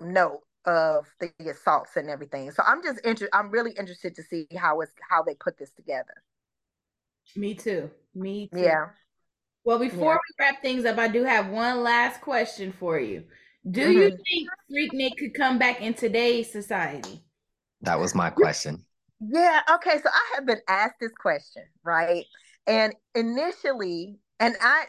note 0.00 0.40
of 0.64 1.06
the 1.20 1.30
assaults 1.50 1.96
and 1.96 2.08
everything. 2.08 2.50
So 2.50 2.62
I'm 2.66 2.82
just 2.82 3.00
interested. 3.04 3.34
I'm 3.34 3.50
really 3.50 3.72
interested 3.72 4.14
to 4.16 4.22
see 4.22 4.46
how 4.56 4.80
it's 4.80 4.92
how 5.08 5.22
they 5.22 5.34
put 5.34 5.58
this 5.58 5.70
together. 5.72 6.22
Me 7.36 7.54
too. 7.54 7.90
Me 8.14 8.48
too. 8.52 8.60
Yeah. 8.60 8.86
Well, 9.64 9.78
before 9.78 10.14
yeah. 10.14 10.18
we 10.18 10.44
wrap 10.44 10.62
things 10.62 10.84
up, 10.84 10.98
I 10.98 11.08
do 11.08 11.24
have 11.24 11.48
one 11.48 11.82
last 11.82 12.20
question 12.20 12.72
for 12.78 12.98
you. 12.98 13.24
Do 13.70 13.80
mm-hmm. 13.80 13.92
you 13.92 14.10
think 14.10 14.48
Freaknik 14.70 15.16
could 15.18 15.34
come 15.34 15.58
back 15.58 15.80
in 15.80 15.94
today's 15.94 16.52
society? 16.52 17.22
That 17.80 17.98
was 17.98 18.14
my 18.14 18.30
question. 18.30 18.84
Yeah, 19.20 19.60
okay. 19.74 19.98
So 20.02 20.08
I 20.08 20.34
have 20.34 20.46
been 20.46 20.60
asked 20.68 20.96
this 21.00 21.12
question, 21.18 21.62
right? 21.82 22.24
And 22.66 22.94
initially, 23.14 24.18
and 24.38 24.54
I 24.60 24.84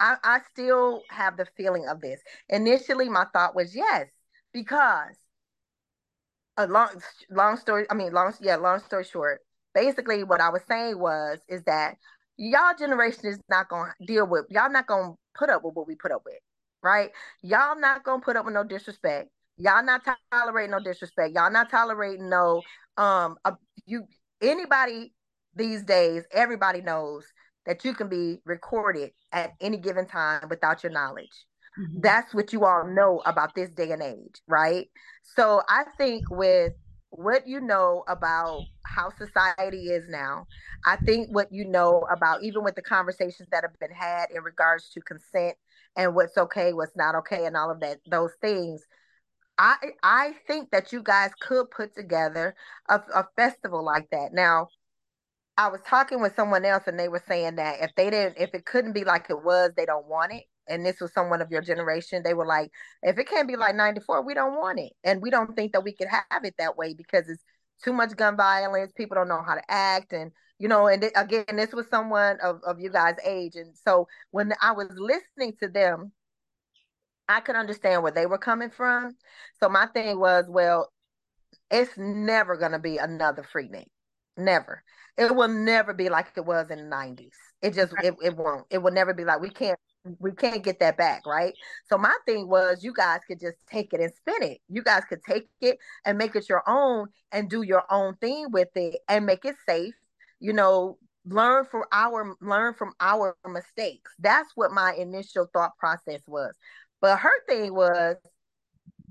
I, 0.00 0.16
I 0.22 0.40
still 0.52 1.02
have 1.10 1.36
the 1.36 1.46
feeling 1.56 1.86
of 1.88 2.00
this. 2.00 2.20
Initially, 2.48 3.08
my 3.08 3.26
thought 3.32 3.54
was 3.54 3.74
yes, 3.74 4.08
because 4.52 5.16
a 6.56 6.66
long 6.66 6.90
long 7.30 7.56
story. 7.56 7.86
I 7.90 7.94
mean, 7.94 8.12
long 8.12 8.34
yeah, 8.40 8.56
long 8.56 8.80
story 8.80 9.04
short. 9.04 9.40
Basically, 9.74 10.24
what 10.24 10.40
I 10.40 10.50
was 10.50 10.62
saying 10.68 10.98
was 10.98 11.38
is 11.48 11.62
that 11.64 11.96
y'all 12.36 12.74
generation 12.78 13.26
is 13.26 13.38
not 13.48 13.68
gonna 13.68 13.94
deal 14.06 14.26
with 14.26 14.46
y'all 14.50 14.70
not 14.70 14.86
gonna 14.86 15.14
put 15.36 15.50
up 15.50 15.62
with 15.64 15.74
what 15.74 15.86
we 15.86 15.94
put 15.94 16.12
up 16.12 16.22
with, 16.24 16.38
right? 16.82 17.10
Y'all 17.42 17.78
not 17.78 18.04
gonna 18.04 18.22
put 18.22 18.36
up 18.36 18.44
with 18.44 18.54
no 18.54 18.64
disrespect. 18.64 19.30
Y'all 19.56 19.84
not 19.84 20.02
tolerating 20.32 20.70
no 20.72 20.80
disrespect. 20.80 21.34
Y'all 21.34 21.50
not 21.50 21.70
tolerating 21.70 22.28
no 22.28 22.62
um 22.96 23.36
uh, 23.44 23.52
you 23.86 24.04
anybody 24.42 25.12
these 25.54 25.84
days. 25.84 26.24
Everybody 26.32 26.80
knows 26.80 27.24
that 27.68 27.84
you 27.84 27.92
can 27.92 28.08
be 28.08 28.40
recorded 28.46 29.10
at 29.30 29.52
any 29.60 29.76
given 29.76 30.06
time 30.06 30.48
without 30.48 30.82
your 30.82 30.90
knowledge. 30.90 31.44
Mm-hmm. 31.78 32.00
That's 32.00 32.34
what 32.34 32.52
you 32.52 32.64
all 32.64 32.86
know 32.86 33.22
about 33.26 33.54
this 33.54 33.70
day 33.70 33.92
and 33.92 34.02
age, 34.02 34.40
right? 34.48 34.88
So 35.36 35.60
I 35.68 35.84
think 35.98 36.24
with 36.30 36.72
what 37.10 37.46
you 37.46 37.60
know 37.60 38.04
about 38.08 38.62
how 38.84 39.10
society 39.10 39.88
is 39.88 40.08
now, 40.08 40.46
I 40.86 40.96
think 40.96 41.28
what 41.30 41.52
you 41.52 41.66
know 41.66 42.06
about 42.10 42.42
even 42.42 42.64
with 42.64 42.74
the 42.74 42.82
conversations 42.82 43.48
that 43.52 43.64
have 43.64 43.78
been 43.78 43.94
had 43.94 44.30
in 44.34 44.42
regards 44.42 44.88
to 44.90 45.00
consent 45.02 45.56
and 45.94 46.14
what's 46.14 46.38
okay, 46.38 46.72
what's 46.72 46.96
not 46.96 47.14
okay, 47.16 47.44
and 47.44 47.54
all 47.54 47.70
of 47.70 47.80
that, 47.80 47.98
those 48.10 48.32
things. 48.40 48.82
I 49.58 49.76
I 50.02 50.36
think 50.46 50.70
that 50.70 50.92
you 50.92 51.02
guys 51.02 51.32
could 51.38 51.70
put 51.70 51.94
together 51.94 52.54
a, 52.88 53.00
a 53.14 53.26
festival 53.36 53.84
like 53.84 54.08
that. 54.10 54.32
Now, 54.32 54.68
I 55.58 55.66
was 55.66 55.80
talking 55.84 56.20
with 56.22 56.36
someone 56.36 56.64
else 56.64 56.84
and 56.86 56.96
they 56.96 57.08
were 57.08 57.22
saying 57.26 57.56
that 57.56 57.80
if 57.80 57.92
they 57.96 58.10
didn't, 58.10 58.38
if 58.38 58.54
it 58.54 58.64
couldn't 58.64 58.92
be 58.92 59.02
like 59.02 59.26
it 59.28 59.42
was, 59.42 59.72
they 59.76 59.84
don't 59.86 60.06
want 60.06 60.32
it. 60.32 60.44
And 60.68 60.86
this 60.86 61.00
was 61.00 61.12
someone 61.12 61.42
of 61.42 61.50
your 61.50 61.62
generation. 61.62 62.22
They 62.22 62.32
were 62.32 62.46
like, 62.46 62.70
if 63.02 63.18
it 63.18 63.28
can't 63.28 63.48
be 63.48 63.56
like 63.56 63.74
94, 63.74 64.22
we 64.24 64.34
don't 64.34 64.54
want 64.54 64.78
it. 64.78 64.92
And 65.02 65.20
we 65.20 65.30
don't 65.30 65.56
think 65.56 65.72
that 65.72 65.82
we 65.82 65.92
could 65.92 66.06
have 66.06 66.44
it 66.44 66.54
that 66.58 66.76
way 66.76 66.94
because 66.94 67.28
it's 67.28 67.42
too 67.82 67.92
much 67.92 68.14
gun 68.16 68.36
violence. 68.36 68.92
People 68.92 69.16
don't 69.16 69.26
know 69.26 69.42
how 69.44 69.56
to 69.56 69.62
act. 69.68 70.12
And, 70.12 70.30
you 70.60 70.68
know, 70.68 70.86
and 70.86 71.02
th- 71.02 71.12
again, 71.16 71.56
this 71.56 71.72
was 71.72 71.88
someone 71.90 72.38
of, 72.40 72.60
of 72.64 72.78
you 72.78 72.90
guys' 72.92 73.16
age. 73.24 73.56
And 73.56 73.74
so 73.84 74.06
when 74.30 74.52
I 74.62 74.70
was 74.70 74.86
listening 74.94 75.56
to 75.60 75.66
them, 75.66 76.12
I 77.28 77.40
could 77.40 77.56
understand 77.56 78.04
where 78.04 78.12
they 78.12 78.26
were 78.26 78.38
coming 78.38 78.70
from. 78.70 79.16
So 79.58 79.68
my 79.68 79.86
thing 79.86 80.20
was, 80.20 80.44
well, 80.48 80.92
it's 81.68 81.98
never 81.98 82.56
going 82.56 82.72
to 82.72 82.78
be 82.78 82.98
another 82.98 83.42
Freaknik. 83.42 83.86
Never 84.36 84.84
it 85.18 85.34
will 85.34 85.48
never 85.48 85.92
be 85.92 86.08
like 86.08 86.28
it 86.36 86.46
was 86.46 86.70
in 86.70 86.78
the 86.78 86.96
90s 86.96 87.32
it 87.62 87.74
just 87.74 87.92
it, 88.02 88.14
it 88.22 88.36
won't. 88.36 88.66
It 88.70 88.78
will 88.78 88.92
never 88.92 89.12
be 89.12 89.24
like 89.24 89.40
we 89.40 89.50
can't 89.50 89.78
we 90.20 90.32
can't 90.32 90.62
get 90.62 90.78
that 90.80 90.96
back 90.96 91.26
right? 91.26 91.54
So 91.88 91.98
my 91.98 92.14
thing 92.24 92.48
was 92.48 92.84
you 92.84 92.92
guys 92.92 93.20
could 93.26 93.40
just 93.40 93.56
take 93.70 93.92
it 93.92 94.00
and 94.00 94.12
spin 94.14 94.50
it. 94.50 94.58
You 94.68 94.82
guys 94.82 95.02
could 95.08 95.22
take 95.28 95.48
it 95.60 95.78
and 96.04 96.16
make 96.16 96.36
it 96.36 96.48
your 96.48 96.62
own 96.68 97.08
and 97.32 97.50
do 97.50 97.62
your 97.62 97.82
own 97.90 98.14
thing 98.16 98.50
with 98.50 98.68
it 98.76 99.00
and 99.08 99.26
make 99.26 99.44
it 99.44 99.56
safe 99.68 99.94
you 100.40 100.52
know 100.52 100.98
learn 101.26 101.64
from 101.64 101.82
our 101.92 102.36
learn 102.40 102.74
from 102.74 102.92
our 103.00 103.36
mistakes. 103.46 104.12
That's 104.18 104.50
what 104.54 104.70
my 104.72 104.94
initial 104.94 105.48
thought 105.52 105.76
process 105.78 106.20
was. 106.26 106.54
But 107.00 107.18
her 107.18 107.44
thing 107.48 107.74
was 107.74 108.16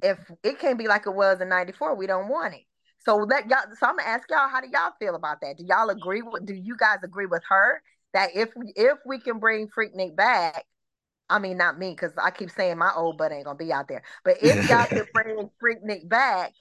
if 0.01 0.19
it 0.43 0.59
can't 0.59 0.77
be 0.77 0.87
like 0.87 1.05
it 1.05 1.13
was 1.13 1.41
in 1.41 1.49
94 1.49 1.95
we 1.95 2.07
don't 2.07 2.29
want 2.29 2.53
it 2.53 2.66
so 3.07 3.15
let 3.15 3.49
y'all. 3.49 3.59
So 3.79 3.87
I'm 3.87 3.95
gonna 3.95 4.09
ask 4.09 4.29
y'all, 4.29 4.49
how 4.49 4.59
do 4.59 4.67
y'all 4.67 4.91
feel 4.99 5.15
about 5.15 5.39
that? 5.41 5.57
Do 5.57 5.65
y'all 5.65 5.89
agree 5.89 6.21
with? 6.21 6.45
Do 6.45 6.53
you 6.53 6.75
guys 6.75 6.97
agree 7.03 7.25
with 7.25 7.41
her 7.49 7.81
that 8.13 8.31
if 8.35 8.49
if 8.75 8.97
we 9.05 9.19
can 9.19 9.39
bring 9.39 9.69
Freaknik 9.69 10.15
back, 10.15 10.65
I 11.29 11.39
mean 11.39 11.55
not 11.55 11.79
me 11.79 11.91
because 11.91 12.11
I 12.21 12.31
keep 12.31 12.51
saying 12.51 12.77
my 12.77 12.91
old 12.93 13.17
butt 13.17 13.31
ain't 13.31 13.45
gonna 13.45 13.57
be 13.57 13.71
out 13.71 13.87
there. 13.87 14.03
But 14.25 14.37
if 14.41 14.69
y'all 14.69 14.87
could 14.87 15.07
bring 15.13 15.49
Freaknik 15.63 16.09
back, 16.09 16.51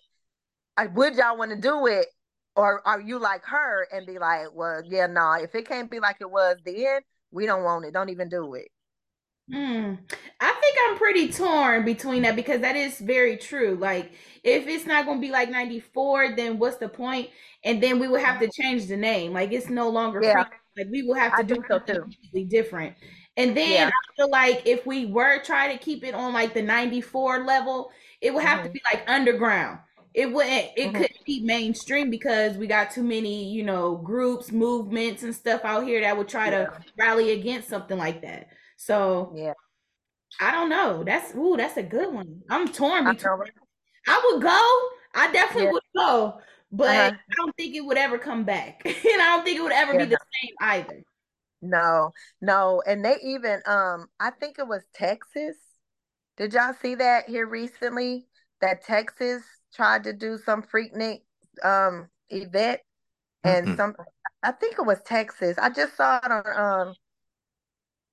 I, 0.77 0.87
would 0.87 1.17
y'all 1.17 1.37
want 1.37 1.51
to 1.51 1.57
do 1.57 1.87
it, 1.87 2.07
or 2.55 2.87
are 2.87 3.01
you 3.01 3.19
like 3.19 3.45
her 3.47 3.89
and 3.93 4.07
be 4.07 4.21
like, 4.21 4.55
well, 4.55 4.83
yeah, 4.87 5.07
no, 5.09 5.15
nah, 5.15 5.35
if 5.39 5.53
it 5.57 5.67
can't 5.67 5.91
be 5.91 5.99
like 5.99 6.19
it 6.21 6.31
was 6.31 6.59
then, 6.65 7.01
we 7.33 7.47
don't 7.47 7.65
want 7.65 7.87
it. 7.87 7.93
Don't 7.93 8.11
even 8.11 8.29
do 8.29 8.55
it. 8.55 8.69
Hmm. 9.53 9.95
I 10.41 10.53
think 10.61 10.77
I'm 10.89 10.97
pretty 10.99 11.33
torn 11.33 11.85
between 11.85 12.23
that 12.23 12.35
because 12.35 12.61
that 12.63 12.75
is 12.75 12.99
very 12.99 13.37
true. 13.37 13.77
Like, 13.81 14.13
if 14.43 14.67
it's 14.67 14.87
not 14.87 15.07
going 15.07 15.19
to 15.19 15.21
be 15.21 15.31
like 15.31 15.51
94, 15.51 16.35
then 16.37 16.59
what's 16.59 16.79
the 16.79 16.89
point? 16.89 17.31
And 17.65 17.83
then 17.83 18.01
we 18.01 18.09
would 18.09 18.23
have 18.23 18.41
to 18.41 18.51
change 18.51 18.87
the 18.87 18.97
name. 18.97 19.33
Like, 19.33 19.53
it's 19.53 19.69
no 19.69 19.89
longer 19.89 20.21
yeah. 20.23 20.45
free. 20.45 20.57
Like, 20.77 20.87
we 20.91 21.03
will 21.03 21.15
have 21.15 21.33
to 21.33 21.39
I 21.39 21.43
do 21.43 21.63
something 21.69 21.95
so 21.95 22.03
completely 22.03 22.45
different. 22.45 22.97
And 23.37 23.57
then 23.57 23.71
yeah. 23.71 23.89
I 23.89 24.17
feel 24.17 24.31
like 24.31 24.63
if 24.67 24.87
we 24.87 25.07
were 25.07 25.39
try 25.43 25.73
to 25.73 25.79
keep 25.79 26.05
it 26.05 26.15
on 26.15 26.33
like 26.33 26.55
the 26.55 26.63
94 26.63 27.45
level, 27.45 27.91
it 28.21 28.33
would 28.33 28.43
have 28.43 28.61
mm-hmm. 28.61 28.69
to 28.69 28.73
be 28.73 28.81
like 28.93 29.05
underground. 29.07 29.79
It 30.15 30.33
wouldn't, 30.33 30.71
it 30.77 30.89
mm-hmm. 30.89 30.97
couldn't 30.97 31.25
be 31.27 31.41
mainstream 31.41 32.09
because 32.09 32.57
we 32.57 32.67
got 32.67 32.91
too 32.91 33.03
many, 33.03 33.53
you 33.53 33.63
know, 33.63 33.97
groups, 33.97 34.51
movements, 34.51 35.23
and 35.23 35.35
stuff 35.35 35.61
out 35.65 35.85
here 35.85 36.01
that 36.01 36.17
would 36.17 36.29
try 36.29 36.51
yeah. 36.51 36.65
to 36.65 36.81
rally 36.99 37.33
against 37.33 37.69
something 37.69 37.99
like 37.99 38.23
that. 38.23 38.49
So 38.77 39.33
yeah, 39.35 39.55
I 40.41 40.53
don't 40.53 40.69
know. 40.69 41.03
That's 41.05 41.35
ooh, 41.35 41.57
that's 41.57 41.77
a 41.77 41.83
good 41.83 42.13
one. 42.13 42.43
I'm 42.49 42.69
torn 42.69 43.05
between. 43.05 43.33
I, 44.07 44.15
I 44.15 44.31
would 44.33 44.43
go. 44.43 44.81
I 45.15 45.33
definitely 45.33 45.65
yeah. 45.65 45.73
would 45.73 45.83
go, 45.97 46.39
but 46.71 46.89
uh-huh. 46.89 47.17
I 47.17 47.35
don't 47.37 47.57
think 47.57 47.75
it 47.75 47.81
would 47.81 47.99
ever 47.99 48.19
come 48.19 48.45
back, 48.45 48.83
and 48.85 48.95
I 48.97 49.37
don't 49.37 49.45
think 49.45 49.59
it 49.59 49.63
would 49.63 49.73
ever 49.73 49.95
yeah. 49.95 50.05
be 50.05 50.11
the 50.11 50.19
same 50.43 50.55
either. 50.61 51.03
No, 51.63 52.13
no, 52.41 52.83
and 52.87 53.05
they 53.05 53.17
even 53.25 53.63
um, 53.67 54.09
I 54.21 54.31
think 54.31 54.59
it 54.59 54.69
was 54.69 54.83
Texas. 54.95 55.57
Did 56.37 56.53
y'all 56.53 56.75
see 56.81 56.95
that 56.97 57.29
here 57.29 57.47
recently? 57.47 58.27
That 58.61 58.85
Texas 58.85 59.43
tried 59.75 60.05
to 60.05 60.13
do 60.13 60.39
some 60.39 60.63
Freaknik 60.63 61.23
um 61.65 62.09
event, 62.29 62.81
and 63.43 63.67
mm-hmm. 63.69 63.77
some 63.77 63.95
I 64.43 64.53
think 64.53 64.75
it 64.79 64.87
was 64.87 65.01
Texas. 65.03 65.57
I 65.59 65.71
just 65.71 65.97
saw 65.97 66.21
it 66.23 66.31
on 66.31 66.89
um 66.89 66.95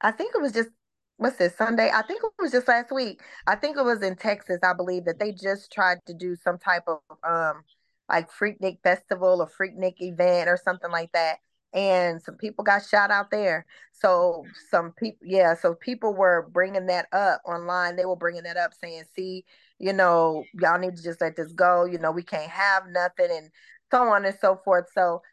I 0.04 0.12
think 0.12 0.36
it 0.36 0.42
was 0.42 0.52
just 0.52 0.70
what's 1.18 1.38
this 1.38 1.56
Sunday? 1.56 1.90
I 1.94 2.02
think 2.02 2.22
it 2.24 2.32
was 2.42 2.52
just 2.52 2.68
last 2.68 2.92
week. 2.92 3.22
I 3.48 3.56
think 3.56 3.78
it 3.78 3.86
was 3.86 4.02
in 4.02 4.16
Texas, 4.16 4.60
I 4.64 4.74
believe 4.74 5.06
that 5.06 5.20
they 5.20 5.32
just 5.32 5.72
tried 5.72 6.00
to 6.08 6.14
do 6.14 6.36
some 6.36 6.58
type 6.58 6.84
of 6.88 7.00
um 7.24 7.64
like 8.10 8.30
Freaknik 8.32 8.80
festival 8.84 9.42
or 9.42 9.50
Freaknik 9.50 10.02
event 10.02 10.50
or 10.50 10.58
something 10.64 10.92
like 10.92 11.12
that. 11.14 11.38
And 11.74 12.22
some 12.22 12.36
people 12.36 12.64
got 12.64 12.86
shot 12.86 13.10
out 13.10 13.32
there. 13.32 13.66
So 13.94 14.46
some 14.70 14.92
people, 14.92 15.26
yeah. 15.28 15.56
So 15.56 15.74
people 15.76 16.14
were 16.14 16.48
bringing 16.52 16.86
that 16.88 17.08
up 17.12 17.42
online. 17.46 17.96
They 17.96 18.06
were 18.06 18.16
bringing 18.16 18.44
that 18.44 18.58
up, 18.58 18.74
saying, 18.76 19.06
"See, 19.16 19.46
you 19.80 19.94
know, 19.94 20.44
y'all 20.54 20.78
need 20.80 20.96
to 20.98 21.04
just 21.04 21.22
let 21.22 21.36
this 21.36 21.52
go. 21.54 21.86
You 21.86 21.98
know, 21.98 22.12
we 22.12 22.24
can't 22.24 22.52
have 22.52 22.84
nothing, 22.88 23.30
and 23.32 23.50
so 23.92 24.04
on 24.10 24.26
and 24.26 24.38
so 24.40 24.58
forth." 24.64 24.88
So 24.94 25.24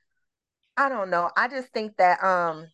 I 0.76 0.88
don't 0.88 1.10
know. 1.10 1.30
I 1.36 1.48
just 1.48 1.68
think 1.72 1.96
that 1.98 2.22
um 2.24 2.68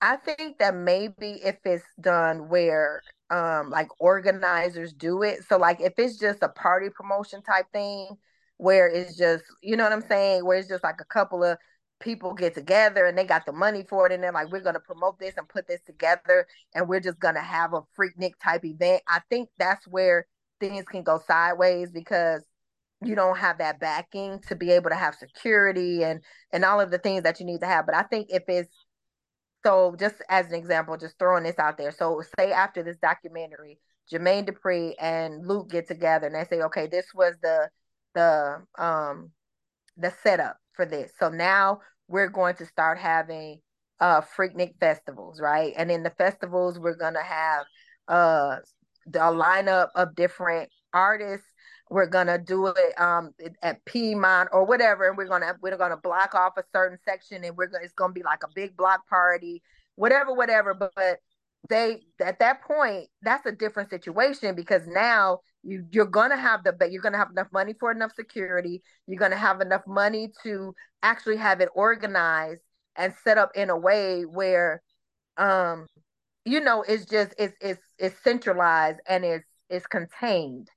I 0.00 0.16
think 0.16 0.58
that 0.58 0.74
maybe 0.74 1.40
if 1.44 1.58
it's 1.64 1.84
done 2.00 2.48
where 2.48 3.02
um 3.30 3.70
like 3.70 3.88
organizers 4.00 4.92
do 4.92 5.22
it. 5.22 5.44
So 5.48 5.56
like 5.58 5.80
if 5.80 5.94
it's 5.98 6.18
just 6.18 6.42
a 6.42 6.48
party 6.48 6.88
promotion 6.90 7.42
type 7.42 7.66
thing 7.72 8.16
where 8.56 8.88
it's 8.88 9.16
just, 9.16 9.44
you 9.62 9.76
know 9.76 9.84
what 9.84 9.92
I'm 9.92 10.02
saying, 10.02 10.44
where 10.44 10.58
it's 10.58 10.68
just 10.68 10.84
like 10.84 11.00
a 11.00 11.04
couple 11.04 11.42
of 11.44 11.56
people 12.00 12.34
get 12.34 12.54
together 12.54 13.06
and 13.06 13.16
they 13.16 13.24
got 13.24 13.46
the 13.46 13.52
money 13.52 13.84
for 13.88 14.06
it 14.06 14.12
and 14.12 14.22
they're 14.22 14.32
like 14.32 14.50
we're 14.50 14.60
going 14.60 14.74
to 14.74 14.80
promote 14.80 15.18
this 15.18 15.34
and 15.36 15.48
put 15.48 15.68
this 15.68 15.80
together 15.82 16.46
and 16.74 16.88
we're 16.88 17.00
just 17.00 17.20
going 17.20 17.34
to 17.34 17.40
have 17.40 17.74
a 17.74 17.82
freaknik 17.98 18.32
type 18.42 18.64
event. 18.64 19.02
I 19.06 19.20
think 19.30 19.50
that's 19.58 19.86
where 19.86 20.26
things 20.60 20.84
can 20.86 21.02
go 21.02 21.20
sideways 21.26 21.90
because 21.90 22.42
you 23.02 23.14
don't 23.14 23.38
have 23.38 23.58
that 23.58 23.80
backing 23.80 24.40
to 24.48 24.54
be 24.54 24.70
able 24.72 24.90
to 24.90 24.96
have 24.96 25.14
security 25.14 26.04
and 26.04 26.22
and 26.52 26.64
all 26.64 26.80
of 26.80 26.90
the 26.90 26.98
things 26.98 27.22
that 27.22 27.40
you 27.40 27.46
need 27.46 27.60
to 27.60 27.66
have. 27.66 27.86
But 27.86 27.94
I 27.94 28.02
think 28.02 28.28
if 28.30 28.44
it's 28.48 28.70
so 29.64 29.94
just 29.98 30.16
as 30.28 30.48
an 30.48 30.54
example, 30.54 30.96
just 30.96 31.18
throwing 31.18 31.44
this 31.44 31.58
out 31.58 31.76
there. 31.78 31.92
So 31.92 32.22
say 32.38 32.52
after 32.52 32.82
this 32.82 32.96
documentary, 32.98 33.78
Jermaine 34.12 34.48
Dupri 34.48 34.94
and 35.00 35.46
Luke 35.46 35.70
get 35.70 35.86
together 35.86 36.26
and 36.26 36.34
they 36.34 36.44
say, 36.44 36.62
okay, 36.62 36.86
this 36.86 37.06
was 37.14 37.34
the 37.42 37.68
the 38.14 38.62
um 38.78 39.30
the 39.96 40.12
setup 40.22 40.56
for 40.72 40.86
this. 40.86 41.12
So 41.18 41.28
now 41.28 41.80
we're 42.08 42.28
going 42.28 42.56
to 42.56 42.66
start 42.66 42.98
having 42.98 43.60
uh 44.00 44.22
Freaknik 44.22 44.78
festivals, 44.80 45.40
right? 45.40 45.72
And 45.76 45.90
in 45.90 46.02
the 46.02 46.10
festivals, 46.10 46.78
we're 46.78 46.96
gonna 46.96 47.22
have 47.22 47.66
uh 48.08 48.56
the 49.06 49.20
lineup 49.20 49.88
of 49.94 50.14
different 50.14 50.70
artists 50.92 51.46
we're 51.90 52.06
gonna 52.06 52.38
do 52.38 52.68
it 52.68 53.00
um 53.00 53.34
at 53.62 53.84
Piedmont 53.84 54.50
or 54.52 54.64
whatever, 54.64 55.08
and 55.08 55.16
we're 55.18 55.28
gonna 55.28 55.56
we're 55.60 55.76
gonna 55.76 55.96
block 55.96 56.34
off 56.34 56.56
a 56.56 56.64
certain 56.72 56.98
section, 57.04 57.44
and 57.44 57.56
we're 57.56 57.66
gonna 57.66 57.84
it's 57.84 57.92
gonna 57.92 58.12
be 58.12 58.22
like 58.22 58.42
a 58.44 58.48
big 58.54 58.76
block 58.76 59.06
party, 59.08 59.62
whatever, 59.96 60.32
whatever. 60.34 60.72
But, 60.74 60.92
but 60.96 61.18
they 61.68 62.02
at 62.20 62.38
that 62.38 62.62
point, 62.62 63.08
that's 63.22 63.44
a 63.46 63.52
different 63.52 63.90
situation 63.90 64.54
because 64.54 64.86
now 64.86 65.40
you 65.62 65.84
you're 65.92 66.06
gonna 66.06 66.36
have 66.36 66.64
the 66.64 66.74
you're 66.90 67.02
gonna 67.02 67.18
have 67.18 67.30
enough 67.30 67.48
money 67.52 67.74
for 67.78 67.90
enough 67.90 68.12
security 68.14 68.82
you're 69.06 69.18
gonna 69.18 69.36
have 69.36 69.60
enough 69.60 69.82
money 69.86 70.32
to 70.42 70.74
actually 71.02 71.36
have 71.36 71.60
it 71.60 71.68
organized 71.74 72.62
and 72.96 73.12
set 73.24 73.38
up 73.38 73.50
in 73.54 73.70
a 73.70 73.76
way 73.76 74.22
where 74.22 74.82
um 75.36 75.86
you 76.44 76.60
know 76.60 76.82
it's 76.88 77.04
just 77.04 77.34
it's 77.38 77.54
it's 77.60 77.82
it's 77.98 78.22
centralized 78.22 79.00
and 79.06 79.24
it's 79.24 79.44
it's 79.68 79.86
contained 79.86 80.68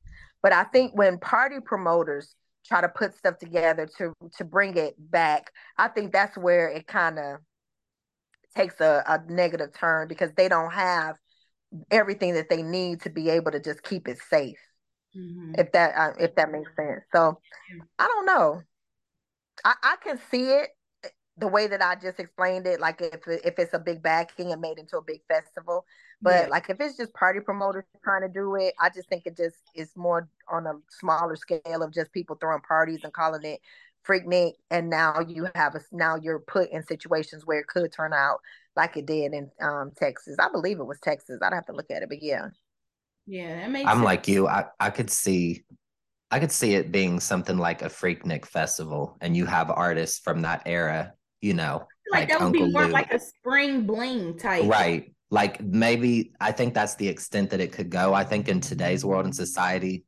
but 0.44 0.54
i 0.54 0.64
think 0.66 0.92
when 0.94 1.18
party 1.18 1.56
promoters 1.64 2.36
try 2.66 2.80
to 2.82 2.90
put 2.90 3.16
stuff 3.16 3.38
together 3.40 3.90
to 3.98 4.14
to 4.38 4.44
bring 4.44 4.78
it 4.78 4.94
back 5.12 5.52
i 5.78 5.88
think 5.88 6.12
that's 6.12 6.38
where 6.38 6.70
it 6.70 6.86
kind 6.86 7.18
of 7.18 7.40
takes 8.56 8.80
a, 8.80 9.04
a 9.08 9.32
negative 9.32 9.74
turn 9.74 10.08
because 10.08 10.32
they 10.38 10.48
don't 10.48 10.72
have 10.72 11.16
everything 11.90 12.36
that 12.36 12.50
they 12.50 12.62
need 12.62 13.02
to 13.02 13.10
be 13.10 13.30
able 13.30 13.52
to 13.52 13.60
just 13.60 13.82
keep 13.82 14.08
it 14.08 14.18
safe 14.30 14.60
mm-hmm. 15.18 15.54
if 15.58 15.72
that 15.72 15.94
uh, 15.96 16.14
if 16.20 16.36
that 16.36 16.52
makes 16.52 16.76
sense. 16.76 17.02
So 17.14 17.40
i 18.00 18.08
don't 18.08 18.26
know. 18.26 18.62
I, 19.64 19.76
I 19.84 19.96
can 20.04 20.20
see 20.32 20.44
it 20.44 20.70
the 21.38 21.48
way 21.48 21.68
that 21.68 21.82
I 21.82 21.96
just 21.96 22.20
explained 22.20 22.68
it, 22.68 22.80
like 22.80 23.02
if 23.02 23.22
if 23.28 23.58
it's 23.58 23.74
a 23.74 23.80
big 23.80 24.04
backing 24.04 24.52
and 24.52 24.62
made 24.62 24.78
into 24.78 24.98
a 24.98 25.02
big 25.02 25.22
festival, 25.28 25.86
but 26.22 26.46
yeah. 26.46 26.48
like 26.50 26.70
if 26.70 26.80
it's 26.80 26.98
just 26.98 27.14
party 27.14 27.40
promoters 27.40 27.86
trying 28.04 28.22
to 28.22 28.30
do 28.30 28.56
it, 28.56 28.74
I 28.80 28.90
just 28.90 29.10
think 29.10 29.24
it 29.26 29.36
just 29.36 29.58
is 29.76 29.90
more 29.96 30.30
on 30.52 30.68
a 30.68 30.74
smaller 30.90 31.36
scale 31.36 31.82
of 31.82 31.94
just 31.94 32.12
people 32.12 32.38
throwing 32.40 32.62
parties 32.62 33.02
and 33.04 33.14
calling 33.14 33.44
it 33.44 33.62
Freaknik, 34.08 34.54
and 34.70 34.90
now 34.90 35.22
you 35.28 35.48
have 35.56 35.76
a 35.76 35.82
now 35.92 36.18
you're 36.22 36.40
put 36.40 36.70
in 36.72 36.84
situations 36.84 37.46
where 37.46 37.60
it 37.60 37.68
could 37.68 37.92
turn 37.92 38.14
out 38.14 38.40
like 38.76 38.98
it 38.98 39.06
did 39.06 39.34
in 39.34 39.50
um, 39.62 39.92
Texas. 39.98 40.36
I 40.40 40.50
believe 40.52 40.80
it 40.80 40.86
was 40.86 41.00
Texas. 41.00 41.40
I'd 41.42 41.54
have 41.54 41.66
to 41.68 41.74
look 41.74 41.90
at 41.90 42.04
it, 42.04 42.10
but 42.10 42.22
yeah. 42.22 42.50
Yeah, 43.26 43.56
that 43.56 43.72
makes 43.72 43.90
I'm 43.90 43.98
sense. 43.98 44.06
like 44.06 44.28
you. 44.28 44.48
I, 44.48 44.66
I 44.80 44.90
could 44.90 45.10
see 45.10 45.64
I 46.30 46.40
could 46.40 46.52
see 46.52 46.74
it 46.74 46.92
being 46.92 47.20
something 47.20 47.58
like 47.58 47.82
a 47.84 47.90
Freaknik 47.90 48.46
festival 48.46 49.18
and 49.22 49.38
you 49.38 49.46
have 49.46 49.70
artists 49.70 50.20
from 50.20 50.42
that 50.42 50.64
era, 50.66 51.14
you 51.44 51.54
know. 51.54 51.88
Like, 52.12 52.22
like 52.22 52.30
that 52.30 52.40
would 52.40 52.46
Uncle 52.48 52.68
be 52.68 52.72
more 52.72 52.86
Lou. 52.86 52.92
like 52.92 53.14
a 53.14 53.20
spring 53.20 53.86
bling 53.86 54.38
type. 54.38 54.66
Right. 54.66 55.14
Like 55.30 55.62
maybe 55.62 56.32
I 56.40 56.52
think 56.52 56.74
that's 56.74 56.96
the 56.96 57.08
extent 57.08 57.50
that 57.52 57.60
it 57.60 57.72
could 57.72 57.90
go. 57.90 58.14
I 58.14 58.24
think 58.24 58.48
in 58.48 58.62
today's 58.62 59.04
world 59.04 59.26
and 59.26 59.36
society, 59.36 60.06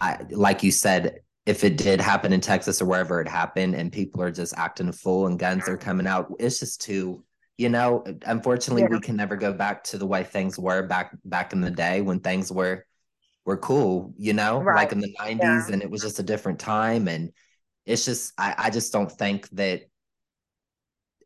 I 0.00 0.18
like 0.30 0.62
you 0.62 0.70
said, 0.70 1.20
if 1.46 1.64
it 1.64 1.76
did 1.76 2.00
happen 2.00 2.32
in 2.32 2.40
Texas 2.40 2.82
or 2.82 2.86
wherever 2.86 3.20
it 3.20 3.28
happened 3.28 3.74
and 3.74 3.90
people 3.90 4.22
are 4.22 4.30
just 4.30 4.54
acting 4.56 4.88
a 4.88 4.92
fool 4.92 5.26
and 5.26 5.38
guns 5.38 5.68
are 5.68 5.76
coming 5.76 6.06
out, 6.06 6.32
it's 6.38 6.60
just 6.60 6.80
too 6.80 7.24
you 7.58 7.70
know 7.70 8.04
unfortunately 8.26 8.82
yeah. 8.82 8.88
we 8.90 9.00
can 9.00 9.16
never 9.16 9.34
go 9.34 9.50
back 9.50 9.82
to 9.82 9.96
the 9.96 10.06
way 10.06 10.22
things 10.22 10.58
were 10.58 10.82
back 10.82 11.16
back 11.24 11.54
in 11.54 11.62
the 11.62 11.70
day 11.70 12.02
when 12.02 12.20
things 12.20 12.52
were 12.52 12.84
were 13.46 13.56
cool 13.56 14.12
you 14.18 14.34
know 14.34 14.60
right. 14.60 14.76
like 14.76 14.92
in 14.92 15.00
the 15.00 15.16
90s 15.18 15.38
yeah. 15.40 15.66
and 15.72 15.82
it 15.82 15.90
was 15.90 16.02
just 16.02 16.18
a 16.18 16.22
different 16.22 16.58
time 16.58 17.08
and 17.08 17.32
it's 17.86 18.04
just 18.04 18.32
I, 18.36 18.54
I 18.58 18.70
just 18.70 18.92
don't 18.92 19.10
think 19.10 19.48
that 19.50 19.82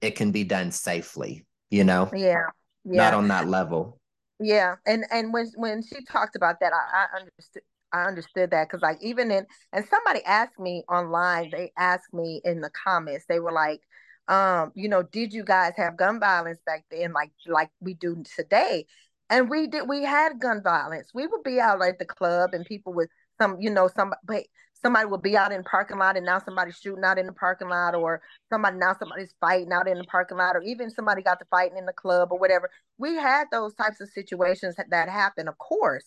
it 0.01 0.17
can 0.17 0.33
be 0.33 0.45
done 0.45 0.71
safely 0.71 1.45
you 1.71 1.85
know 1.85 2.11
yeah 2.15 2.47
yeah 2.85 2.97
not 2.97 3.15
on 3.15 3.29
that 3.29 3.49
level 3.49 3.99
yeah 4.41 4.77
and 4.87 5.05
and 5.11 5.33
when 5.33 5.47
when 5.57 5.83
she 5.83 6.05
talked 6.05 6.37
about 6.37 6.61
that 6.61 6.73
i, 6.73 7.05
I 7.05 7.21
understood 7.21 7.63
I 7.93 8.05
understood 8.05 8.51
that 8.51 8.69
because 8.69 8.83
like 8.83 8.99
even 9.03 9.31
in 9.31 9.47
and 9.73 9.85
somebody 9.85 10.25
asked 10.25 10.59
me 10.59 10.85
online, 10.89 11.51
they 11.51 11.73
asked 11.77 12.13
me 12.13 12.41
in 12.45 12.61
the 12.61 12.71
comments, 12.71 13.25
they 13.29 13.41
were 13.41 13.53
like, 13.53 13.81
um, 14.29 14.73
you 14.75 14.89
know, 14.89 15.03
did 15.03 15.33
you 15.33 15.45
guys 15.45 15.73
have 15.77 15.97
gun 15.97 16.21
violence 16.21 16.61
back 16.65 16.85
then, 16.91 17.13
like 17.13 17.33
like 17.47 17.71
we 17.81 17.95
do 17.95 18.23
today? 18.37 18.87
And 19.29 19.49
we 19.51 19.67
did. 19.67 19.89
We 19.89 20.03
had 20.05 20.41
gun 20.41 20.63
violence. 20.63 21.11
We 21.15 21.27
would 21.27 21.43
be 21.43 21.61
out 21.61 21.83
at 21.83 21.99
the 21.99 22.05
club, 22.05 22.51
and 22.53 22.65
people 22.65 22.93
would 22.95 23.09
some, 23.41 23.61
you 23.61 23.71
know, 23.71 23.89
some, 23.89 24.13
but 24.25 24.45
somebody 24.83 25.07
will 25.07 25.19
be 25.19 25.37
out 25.37 25.53
in 25.53 25.59
the 25.59 25.69
parking 25.69 25.99
lot, 25.99 26.17
and 26.17 26.27
now 26.27 26.39
somebody's 26.39 26.79
shooting 26.79 27.05
out 27.05 27.19
in 27.19 27.27
the 27.27 27.33
parking 27.33 27.69
lot, 27.69 27.95
or 27.95 28.23
somebody 28.49 28.77
now 28.77 28.95
somebody's 28.99 29.35
fighting 29.41 29.73
out 29.73 29.89
in 29.89 29.99
the 29.99 30.05
parking 30.05 30.39
lot, 30.39 30.57
or 30.57 30.63
even 30.63 30.91
somebody 30.91 31.23
got 31.23 31.39
to 31.39 31.45
fighting 31.47 31.79
in 31.79 31.87
the 31.87 31.93
club 31.93 32.33
or 32.33 32.39
whatever. 32.39 32.71
We 32.99 33.17
had 33.17 33.45
those 33.51 33.75
types 33.75 34.01
of 34.01 34.09
situations 34.09 34.77
that 34.77 35.09
happen, 35.09 35.49
of 35.49 35.59
course, 35.59 36.07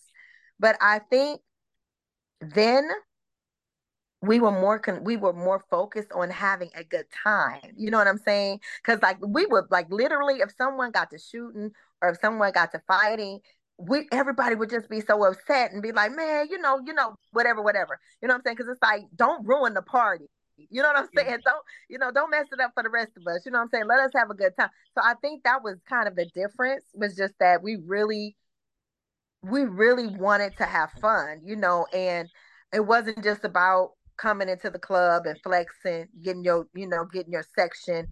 but 0.59 0.77
I 0.81 0.99
think 0.99 1.41
then 2.41 2.89
we 4.21 4.39
were 4.39 4.51
more 4.51 4.79
con- 4.79 5.03
we 5.03 5.17
were 5.17 5.33
more 5.33 5.65
focused 5.69 6.11
on 6.13 6.29
having 6.29 6.69
a 6.75 6.83
good 6.83 7.05
time. 7.23 7.73
You 7.75 7.91
know 7.91 7.97
what 7.97 8.07
I'm 8.07 8.19
saying? 8.19 8.61
Because 8.81 9.01
like 9.01 9.17
we 9.21 9.45
would 9.45 9.65
like 9.69 9.87
literally, 9.91 10.35
if 10.39 10.51
someone 10.57 10.91
got 10.91 11.09
to 11.11 11.19
shooting 11.19 11.71
or 12.01 12.09
if 12.09 12.19
someone 12.21 12.51
got 12.53 12.71
to 12.71 12.81
fighting, 12.87 13.39
we 13.77 14.07
everybody 14.11 14.55
would 14.55 14.69
just 14.69 14.89
be 14.89 15.01
so 15.01 15.25
upset 15.25 15.71
and 15.71 15.81
be 15.81 15.91
like, 15.91 16.11
man, 16.15 16.47
you 16.49 16.59
know, 16.59 16.79
you 16.85 16.93
know, 16.93 17.15
whatever, 17.31 17.61
whatever. 17.61 17.99
You 18.21 18.27
know 18.27 18.33
what 18.33 18.39
I'm 18.39 18.43
saying? 18.45 18.57
Because 18.57 18.71
it's 18.71 18.81
like, 18.81 19.03
don't 19.15 19.45
ruin 19.45 19.73
the 19.73 19.81
party. 19.81 20.25
You 20.55 20.83
know 20.83 20.89
what 20.89 20.97
I'm 20.97 21.09
saying? 21.15 21.39
Don't 21.43 21.63
you 21.89 21.97
know? 21.97 22.11
Don't 22.11 22.29
mess 22.29 22.45
it 22.51 22.59
up 22.59 22.71
for 22.75 22.83
the 22.83 22.89
rest 22.89 23.11
of 23.17 23.23
us. 23.27 23.45
You 23.45 23.51
know 23.51 23.57
what 23.57 23.63
I'm 23.63 23.69
saying? 23.69 23.87
Let 23.87 23.99
us 23.99 24.11
have 24.15 24.29
a 24.29 24.35
good 24.35 24.53
time. 24.57 24.69
So 24.95 25.01
I 25.03 25.15
think 25.21 25.43
that 25.43 25.63
was 25.63 25.77
kind 25.89 26.07
of 26.07 26.15
the 26.15 26.29
difference. 26.35 26.85
Was 26.93 27.15
just 27.15 27.33
that 27.39 27.63
we 27.63 27.77
really, 27.85 28.37
we 29.41 29.61
really 29.61 30.07
wanted 30.07 30.55
to 30.57 30.65
have 30.65 30.91
fun. 31.01 31.41
You 31.43 31.55
know, 31.55 31.87
and 31.91 32.29
it 32.71 32.81
wasn't 32.81 33.23
just 33.23 33.43
about 33.43 33.91
coming 34.17 34.47
into 34.47 34.69
the 34.69 34.79
club 34.79 35.25
and 35.25 35.39
flexing, 35.41 36.07
getting 36.21 36.43
your, 36.43 36.67
you 36.75 36.87
know, 36.87 37.05
getting 37.11 37.33
your 37.33 37.45
section, 37.55 38.07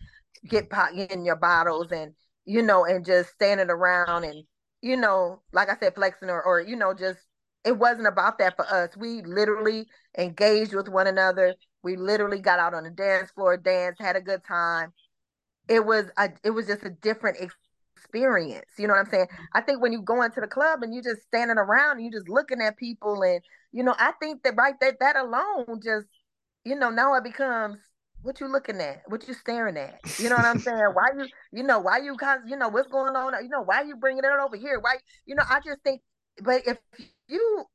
get 0.50 0.70
pot 0.72 0.96
getting 0.96 1.24
your 1.24 1.36
bottles 1.36 1.92
and, 1.92 2.14
you 2.46 2.64
know, 2.64 2.86
and 2.86 3.06
just 3.06 3.30
standing 3.30 3.70
around 3.70 4.24
and, 4.24 4.44
you 4.82 4.98
know, 4.98 5.42
like 5.52 5.70
I 5.70 5.78
said, 5.80 5.96
flexing 5.96 6.30
or, 6.30 6.42
or, 6.42 6.62
you 6.62 6.76
know, 6.76 6.94
just, 6.94 7.20
it 7.64 7.78
wasn't 7.78 8.08
about 8.08 8.40
that 8.40 8.56
for 8.56 8.66
us. 8.66 8.98
We 8.98 9.22
literally 9.22 9.88
engaged 10.18 10.74
with 10.74 10.90
one 10.90 11.08
another. 11.08 11.56
We 11.84 11.96
literally 11.96 12.40
got 12.40 12.60
out 12.60 12.74
on 12.74 12.84
the 12.84 12.90
dance 12.90 13.32
floor, 13.32 13.58
danced, 13.58 14.02
had 14.02 14.16
a 14.16 14.22
good 14.22 14.44
time. 14.44 14.94
It 15.68 15.86
was 15.86 16.06
a, 16.18 16.30
it 16.44 16.52
was 16.52 16.68
just 16.68 16.84
a 16.84 16.90
different 16.90 17.38
experience. 17.96 18.66
You 18.78 18.88
know 18.88 18.94
what 18.94 19.02
I'm 19.02 19.12
saying? 19.12 19.28
I 19.54 19.62
think 19.62 19.82
when 19.82 19.94
you 19.94 20.02
go 20.02 20.24
into 20.24 20.42
the 20.42 20.48
club 20.48 20.82
and 20.82 20.94
you 20.94 21.02
just 21.04 21.22
standing 21.24 21.58
around 21.58 21.98
and 21.98 22.06
you 22.06 22.12
just 22.12 22.30
looking 22.30 22.62
at 22.62 22.78
people 22.78 23.22
and 23.22 23.42
you 23.72 23.84
know, 23.84 23.96
I 23.98 24.12
think 24.20 24.44
that 24.44 24.56
right 24.58 24.76
that 24.82 25.00
that 25.00 25.16
alone 25.16 25.80
just, 25.84 26.08
you 26.66 26.76
know, 26.76 26.90
now 26.90 27.14
it 27.16 27.24
becomes 27.24 27.78
what 28.24 28.40
you 28.40 28.52
looking 28.52 28.80
at, 28.80 29.02
what 29.08 29.28
you 29.28 29.34
staring 29.34 29.78
at. 29.78 30.00
You 30.20 30.30
know 30.30 30.36
what 30.36 30.46
I'm 30.46 30.60
saying? 30.60 30.92
Why 30.94 31.10
you, 31.18 31.28
you 31.52 31.64
know, 31.64 31.80
why 31.80 32.00
you 32.00 32.16
guys, 32.18 32.40
you 32.46 32.56
know, 32.56 32.70
what's 32.70 32.90
going 32.90 33.16
on? 33.16 33.34
You 33.44 33.50
know, 33.50 33.64
why 33.64 33.82
you 33.82 33.96
bringing 33.96 34.24
it 34.24 34.30
over 34.30 34.56
here? 34.56 34.80
Why, 34.80 34.98
you 35.26 35.36
know, 35.36 35.44
I 35.50 35.60
just 35.66 35.82
think, 35.84 36.02
but 36.44 36.62
if 36.66 36.78
you, 37.28 37.66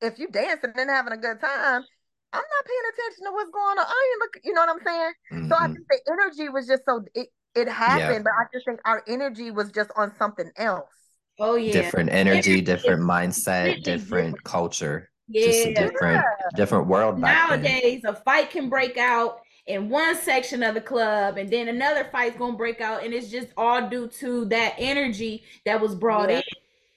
if 0.00 0.18
you 0.18 0.28
dancing 0.28 0.72
and 0.76 0.90
having 0.90 1.12
a 1.12 1.16
good 1.16 1.40
time, 1.40 1.82
I'm 2.34 2.40
not 2.40 2.64
paying 2.64 2.92
attention 2.92 3.24
to 3.26 3.32
what's 3.32 3.50
going 3.50 3.78
on. 3.78 3.86
I 3.86 4.10
ain't 4.12 4.20
look, 4.20 4.44
you 4.44 4.52
know 4.54 4.62
what 4.62 4.70
I'm 4.70 4.84
saying? 4.84 5.12
Mm-hmm. 5.32 5.48
So 5.48 5.54
I 5.54 5.58
mm-hmm. 5.58 5.74
think 5.74 5.86
the 5.88 6.12
energy 6.12 6.48
was 6.48 6.66
just 6.66 6.82
so 6.88 7.04
it 7.14 7.28
it 7.54 7.68
happened, 7.68 8.10
yeah. 8.10 8.22
but 8.24 8.32
I 8.32 8.44
just 8.54 8.64
think 8.64 8.80
our 8.86 9.02
energy 9.06 9.50
was 9.50 9.70
just 9.70 9.90
on 9.96 10.14
something 10.16 10.50
else. 10.56 10.88
Oh 11.38 11.56
yeah, 11.56 11.72
different 11.72 12.10
energy, 12.10 12.62
different 12.62 13.02
mindset, 13.02 13.82
different 13.82 14.42
culture 14.44 15.10
yeah. 15.28 15.46
just 15.46 15.66
a 15.66 15.74
different 15.74 16.24
different 16.56 16.86
world 16.86 17.18
nowadays 17.18 18.02
a 18.04 18.14
fight 18.14 18.50
can 18.50 18.68
break 18.68 18.96
out 18.96 19.40
in 19.66 19.88
one 19.88 20.16
section 20.16 20.62
of 20.62 20.74
the 20.74 20.80
club 20.80 21.36
and 21.38 21.48
then 21.50 21.68
another 21.68 22.08
fight's 22.10 22.36
gonna 22.36 22.56
break 22.56 22.80
out 22.80 23.04
and 23.04 23.14
it's 23.14 23.28
just 23.28 23.48
all 23.56 23.88
due 23.88 24.08
to 24.08 24.44
that 24.46 24.74
energy 24.78 25.44
that 25.64 25.80
was 25.80 25.94
brought 25.94 26.30
yeah. 26.30 26.38
in. 26.38 26.42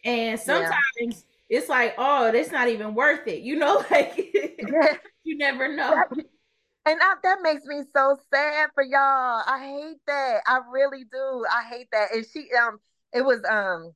And 0.04 0.40
sometimes 0.40 0.76
yeah. 0.98 1.58
it's 1.58 1.70
like 1.70 1.94
oh 1.98 2.28
it's 2.28 2.52
not 2.52 2.68
even 2.68 2.96
worth 2.96 3.28
it 3.28 3.42
you 3.42 3.56
know 3.56 3.84
like 3.92 4.34
you 5.24 5.38
never 5.38 5.76
know. 5.76 6.04
And 6.88 7.00
I, 7.02 7.16
that 7.24 7.40
makes 7.42 7.66
me 7.66 7.82
so 7.96 8.16
sad 8.32 8.70
for 8.76 8.84
y'all. 8.84 9.42
I 9.48 9.58
hate 9.60 9.98
that. 10.06 10.42
I 10.46 10.60
really 10.72 11.04
do. 11.12 11.44
I 11.52 11.64
hate 11.68 11.88
that. 11.92 12.14
And 12.14 12.24
she 12.32 12.48
um 12.54 12.78
it 13.12 13.26
was 13.26 13.42
um 13.50 13.92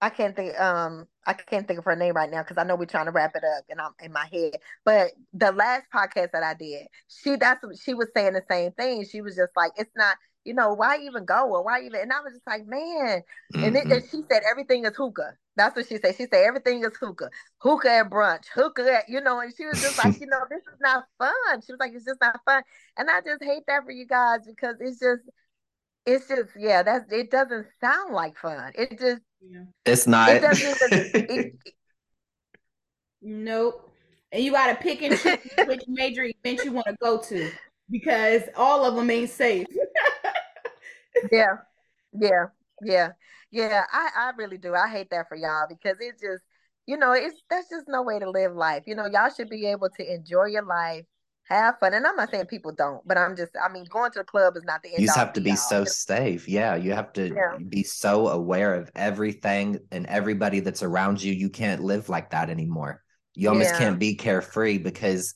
I 0.00 0.10
can't 0.10 0.36
think 0.36 0.58
um 0.60 1.06
I 1.26 1.32
can't 1.32 1.66
think 1.66 1.78
of 1.78 1.84
her 1.86 1.96
name 1.96 2.14
right 2.14 2.30
now 2.30 2.42
because 2.42 2.58
I 2.58 2.64
know 2.64 2.76
we're 2.76 2.86
trying 2.86 3.06
to 3.06 3.12
wrap 3.12 3.34
it 3.34 3.42
up 3.44 3.64
and 3.68 3.80
I'm 3.80 3.92
in 4.00 4.12
my 4.12 4.26
head. 4.32 4.60
But 4.84 5.12
the 5.32 5.52
last 5.52 5.86
podcast 5.92 6.32
that 6.32 6.42
I 6.42 6.54
did, 6.54 6.86
she 7.08 7.36
that's 7.36 7.64
she 7.82 7.94
was 7.94 8.08
saying 8.14 8.34
the 8.34 8.42
same 8.48 8.72
thing. 8.72 9.04
She 9.10 9.22
was 9.22 9.34
just 9.34 9.52
like, 9.56 9.72
it's 9.76 9.90
not, 9.96 10.16
you 10.44 10.54
know, 10.54 10.74
why 10.74 10.98
even 10.98 11.24
go 11.24 11.48
or 11.48 11.64
why 11.64 11.80
even? 11.80 12.00
And 12.00 12.12
I 12.12 12.20
was 12.20 12.34
just 12.34 12.46
like, 12.46 12.66
man. 12.66 13.22
Mm-hmm. 13.54 13.64
And, 13.64 13.76
it, 13.76 13.84
and 13.86 14.02
she 14.10 14.22
said 14.30 14.42
everything 14.48 14.84
is 14.84 14.96
hookah. 14.96 15.32
That's 15.56 15.74
what 15.74 15.88
she 15.88 15.96
said. 15.96 16.14
She 16.16 16.24
said 16.24 16.44
everything 16.46 16.84
is 16.84 16.94
hookah, 17.00 17.30
hookah 17.58 17.90
at 17.90 18.10
brunch, 18.10 18.44
hookah 18.54 18.98
at, 18.98 19.08
you 19.08 19.22
know. 19.22 19.40
And 19.40 19.52
she 19.56 19.64
was 19.64 19.80
just 19.80 19.96
like, 19.98 20.14
you 20.20 20.26
know, 20.26 20.40
this 20.50 20.60
is 20.60 20.78
not 20.80 21.04
fun. 21.18 21.62
She 21.66 21.72
was 21.72 21.80
like, 21.80 21.92
it's 21.94 22.04
just 22.04 22.20
not 22.20 22.38
fun. 22.44 22.62
And 22.98 23.08
I 23.08 23.20
just 23.22 23.42
hate 23.42 23.62
that 23.66 23.84
for 23.84 23.92
you 23.92 24.06
guys 24.06 24.40
because 24.46 24.76
it's 24.80 25.00
just 25.00 25.22
it's 26.06 26.28
just 26.28 26.50
yeah 26.56 26.82
that's 26.82 27.12
it 27.12 27.30
doesn't 27.30 27.66
sound 27.80 28.14
like 28.14 28.36
fun. 28.36 28.72
It 28.74 28.98
just 28.98 29.22
yeah. 29.40 29.64
it's 29.84 30.06
not. 30.06 30.30
it 30.30 30.40
doesn't 30.40 30.92
it, 30.92 31.52
nope. 33.20 33.90
And 34.32 34.44
you 34.44 34.52
got 34.52 34.68
to 34.68 34.74
pick 34.74 35.02
and 35.02 35.18
choose 35.18 35.38
which 35.66 35.82
major 35.88 36.24
event 36.24 36.64
you 36.64 36.72
want 36.72 36.86
to 36.86 36.96
go 37.00 37.18
to 37.18 37.50
because 37.90 38.42
all 38.56 38.84
of 38.84 38.94
them 38.94 39.10
ain't 39.10 39.30
safe. 39.30 39.66
Yeah 41.32 41.56
yeah 42.12 42.44
yeah 42.82 43.12
yeah. 43.50 43.84
I 43.90 44.10
i 44.14 44.32
really 44.36 44.58
do. 44.58 44.74
I 44.74 44.86
hate 44.86 45.08
that 45.12 45.30
for 45.30 45.34
y'all 45.34 45.64
because 45.66 45.96
it 45.98 46.20
just 46.20 46.42
you 46.86 46.96
know, 46.96 47.12
it's 47.12 47.42
that's 47.50 47.68
just 47.68 47.88
no 47.88 48.02
way 48.02 48.18
to 48.18 48.30
live 48.30 48.54
life. 48.54 48.84
You 48.86 48.94
know, 48.94 49.06
y'all 49.06 49.30
should 49.30 49.50
be 49.50 49.66
able 49.66 49.90
to 49.90 50.14
enjoy 50.14 50.46
your 50.46 50.64
life, 50.64 51.04
have 51.48 51.78
fun. 51.78 51.94
And 51.94 52.06
I'm 52.06 52.16
not 52.16 52.30
saying 52.30 52.46
people 52.46 52.72
don't, 52.72 53.06
but 53.06 53.16
I'm 53.16 53.36
just, 53.36 53.52
I 53.62 53.72
mean, 53.72 53.84
going 53.88 54.10
to 54.12 54.18
the 54.20 54.24
club 54.24 54.56
is 54.56 54.64
not 54.64 54.82
the 54.82 54.90
end. 54.90 54.98
You 54.98 55.06
just 55.06 55.18
have 55.18 55.32
to 55.34 55.40
be 55.40 55.56
so 55.56 55.84
safe. 55.84 56.48
Yeah. 56.48 56.76
You 56.76 56.92
have 56.92 57.12
to 57.14 57.28
yeah. 57.28 57.56
be 57.68 57.82
so 57.82 58.28
aware 58.28 58.74
of 58.74 58.90
everything 58.94 59.78
and 59.92 60.06
everybody 60.06 60.60
that's 60.60 60.82
around 60.82 61.22
you. 61.22 61.32
You 61.32 61.48
can't 61.48 61.82
live 61.82 62.08
like 62.08 62.30
that 62.30 62.50
anymore. 62.50 63.02
You 63.34 63.48
almost 63.48 63.72
yeah. 63.72 63.78
can't 63.78 63.98
be 63.98 64.14
carefree 64.14 64.78
because 64.78 65.34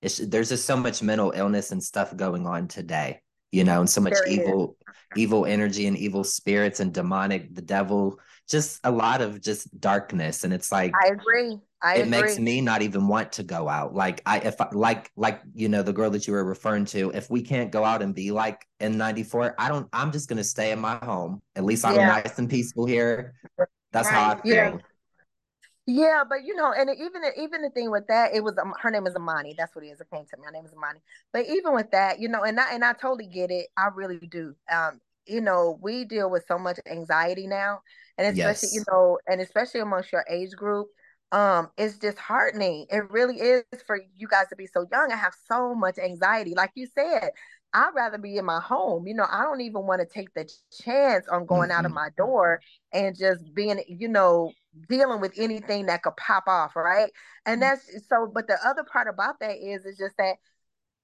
there's 0.00 0.50
just 0.50 0.66
so 0.66 0.76
much 0.76 1.02
mental 1.02 1.32
illness 1.34 1.72
and 1.72 1.82
stuff 1.82 2.14
going 2.14 2.46
on 2.46 2.68
today, 2.68 3.20
you 3.50 3.64
know, 3.64 3.80
and 3.80 3.90
so 3.90 4.00
much 4.00 4.12
there 4.12 4.28
evil, 4.28 4.76
is. 4.88 4.94
evil 5.16 5.44
energy 5.44 5.86
and 5.88 5.96
evil 5.96 6.22
spirits 6.22 6.80
and 6.80 6.94
demonic, 6.94 7.54
the 7.54 7.62
devil, 7.62 8.20
just 8.48 8.80
a 8.84 8.90
lot 8.90 9.20
of 9.20 9.40
just 9.40 9.78
darkness. 9.80 10.44
And 10.44 10.52
it's 10.52 10.72
like, 10.72 10.92
I 11.02 11.08
agree. 11.08 11.58
I 11.82 11.96
it 11.96 12.00
agree. 12.00 12.10
makes 12.10 12.38
me 12.38 12.60
not 12.60 12.82
even 12.82 13.06
want 13.06 13.32
to 13.32 13.42
go 13.42 13.68
out. 13.68 13.94
Like 13.94 14.22
I, 14.26 14.38
if 14.38 14.60
I, 14.60 14.68
like, 14.72 15.10
like, 15.16 15.42
you 15.54 15.68
know, 15.68 15.82
the 15.82 15.92
girl 15.92 16.10
that 16.10 16.26
you 16.26 16.32
were 16.32 16.44
referring 16.44 16.86
to, 16.86 17.10
if 17.10 17.30
we 17.30 17.42
can't 17.42 17.70
go 17.70 17.84
out 17.84 18.02
and 18.02 18.14
be 18.14 18.30
like 18.30 18.66
in 18.80 18.96
94, 18.96 19.54
I 19.58 19.68
don't, 19.68 19.86
I'm 19.92 20.10
just 20.10 20.28
going 20.28 20.38
to 20.38 20.44
stay 20.44 20.72
in 20.72 20.80
my 20.80 20.96
home. 20.96 21.40
At 21.56 21.64
least 21.64 21.84
I'm 21.84 21.96
yeah. 21.96 22.08
nice 22.08 22.38
and 22.38 22.48
peaceful 22.48 22.86
here. 22.86 23.34
That's 23.92 24.08
right. 24.08 24.14
how 24.14 24.32
I 24.32 24.40
feel. 24.42 24.54
Yeah. 24.54 24.76
Yeah, 25.90 26.22
but 26.28 26.44
you 26.44 26.54
know, 26.54 26.70
and 26.70 26.90
even 26.90 27.22
even 27.38 27.62
the 27.62 27.70
thing 27.70 27.90
with 27.90 28.06
that, 28.08 28.34
it 28.34 28.44
was 28.44 28.58
um, 28.58 28.74
her 28.78 28.90
name 28.90 29.06
is 29.06 29.16
Amani. 29.16 29.54
That's 29.56 29.74
what 29.74 29.86
it 29.86 29.88
is. 29.88 29.98
It 29.98 30.10
came 30.12 30.26
to 30.26 30.36
me. 30.36 30.42
My 30.44 30.50
name 30.50 30.66
is 30.66 30.74
Amani. 30.74 31.00
But 31.32 31.46
even 31.46 31.72
with 31.72 31.90
that, 31.92 32.20
you 32.20 32.28
know, 32.28 32.42
and 32.42 32.60
I 32.60 32.74
and 32.74 32.84
I 32.84 32.92
totally 32.92 33.26
get 33.26 33.50
it. 33.50 33.68
I 33.74 33.88
really 33.94 34.18
do. 34.18 34.54
Um, 34.70 35.00
you 35.28 35.40
know, 35.40 35.78
we 35.82 36.04
deal 36.04 36.30
with 36.30 36.44
so 36.48 36.58
much 36.58 36.78
anxiety 36.90 37.46
now, 37.46 37.80
and 38.16 38.26
especially 38.26 38.68
yes. 38.72 38.74
you 38.74 38.84
know, 38.90 39.18
and 39.26 39.40
especially 39.40 39.80
amongst 39.80 40.12
your 40.12 40.24
age 40.28 40.52
group, 40.52 40.88
um, 41.32 41.70
it's 41.76 41.98
disheartening. 41.98 42.86
It 42.90 43.10
really 43.10 43.36
is 43.36 43.64
for 43.86 44.00
you 44.16 44.26
guys 44.28 44.48
to 44.48 44.56
be 44.56 44.66
so 44.66 44.86
young 44.90 45.10
and 45.10 45.20
have 45.20 45.34
so 45.46 45.74
much 45.74 45.98
anxiety. 45.98 46.54
Like 46.54 46.72
you 46.74 46.86
said, 46.94 47.30
I'd 47.74 47.90
rather 47.94 48.18
be 48.18 48.38
in 48.38 48.44
my 48.44 48.60
home. 48.60 49.06
You 49.06 49.14
know, 49.14 49.26
I 49.30 49.42
don't 49.42 49.60
even 49.60 49.86
want 49.86 50.00
to 50.00 50.06
take 50.06 50.32
the 50.34 50.48
chance 50.82 51.28
on 51.28 51.44
going 51.44 51.68
mm-hmm. 51.68 51.78
out 51.78 51.84
of 51.84 51.92
my 51.92 52.08
door 52.16 52.60
and 52.92 53.16
just 53.16 53.54
being, 53.54 53.82
you 53.86 54.08
know, 54.08 54.52
dealing 54.88 55.20
with 55.20 55.38
anything 55.38 55.86
that 55.86 56.02
could 56.02 56.16
pop 56.16 56.44
off, 56.46 56.76
right? 56.76 57.10
And 57.44 57.60
mm-hmm. 57.60 57.68
that's 57.68 58.08
so, 58.08 58.30
but 58.32 58.46
the 58.46 58.56
other 58.64 58.84
part 58.84 59.08
about 59.08 59.40
that 59.40 59.56
is, 59.58 59.84
is 59.84 59.98
just 59.98 60.16
that 60.16 60.36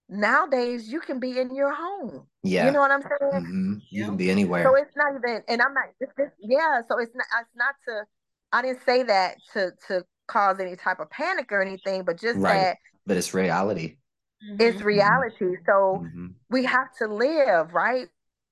nowadays 0.09 0.89
you 0.89 1.01
can 1.01 1.19
be 1.19 1.39
in 1.39 1.55
your 1.55 1.73
home. 1.73 2.27
Yeah. 2.43 2.67
You 2.67 2.73
know 2.73 2.81
what 2.81 2.91
I'm 2.91 3.03
saying? 3.03 3.45
Mm-hmm. 3.45 3.75
You 3.91 4.05
can 4.05 4.17
be 4.17 4.31
anywhere. 4.31 4.65
So 4.65 4.75
it's 4.75 4.95
not 4.97 5.15
even, 5.17 5.43
and 5.49 5.63
I'm 5.63 5.73
not, 5.75 5.85
it's 6.01 6.13
just, 6.19 6.33
yeah. 6.39 6.83
So 6.89 6.99
it's 6.99 7.15
not, 7.15 7.27
it's 7.41 7.51
not 7.57 7.75
to, 7.89 8.05
I 8.53 8.63
didn't 8.63 8.85
say 8.85 9.03
that 9.03 9.37
to, 9.55 9.73
to 9.89 10.05
cause 10.29 10.61
any 10.61 10.77
type 10.77 11.01
of 11.01 11.11
panic 11.11 11.51
or 11.53 11.63
anything, 11.63 12.05
but 12.05 12.21
just 12.21 12.39
right. 12.39 12.55
that. 12.55 12.77
But 13.07 13.17
it's 13.17 13.35
reality. 13.35 13.97
It's 14.41 14.77
mm-hmm. 14.77 14.87
reality. 14.87 15.57
So 15.67 16.03
mm-hmm. 16.05 16.27
we 16.51 16.65
have 16.65 16.89
to 16.99 17.09
live, 17.09 17.73
right? 17.73 18.09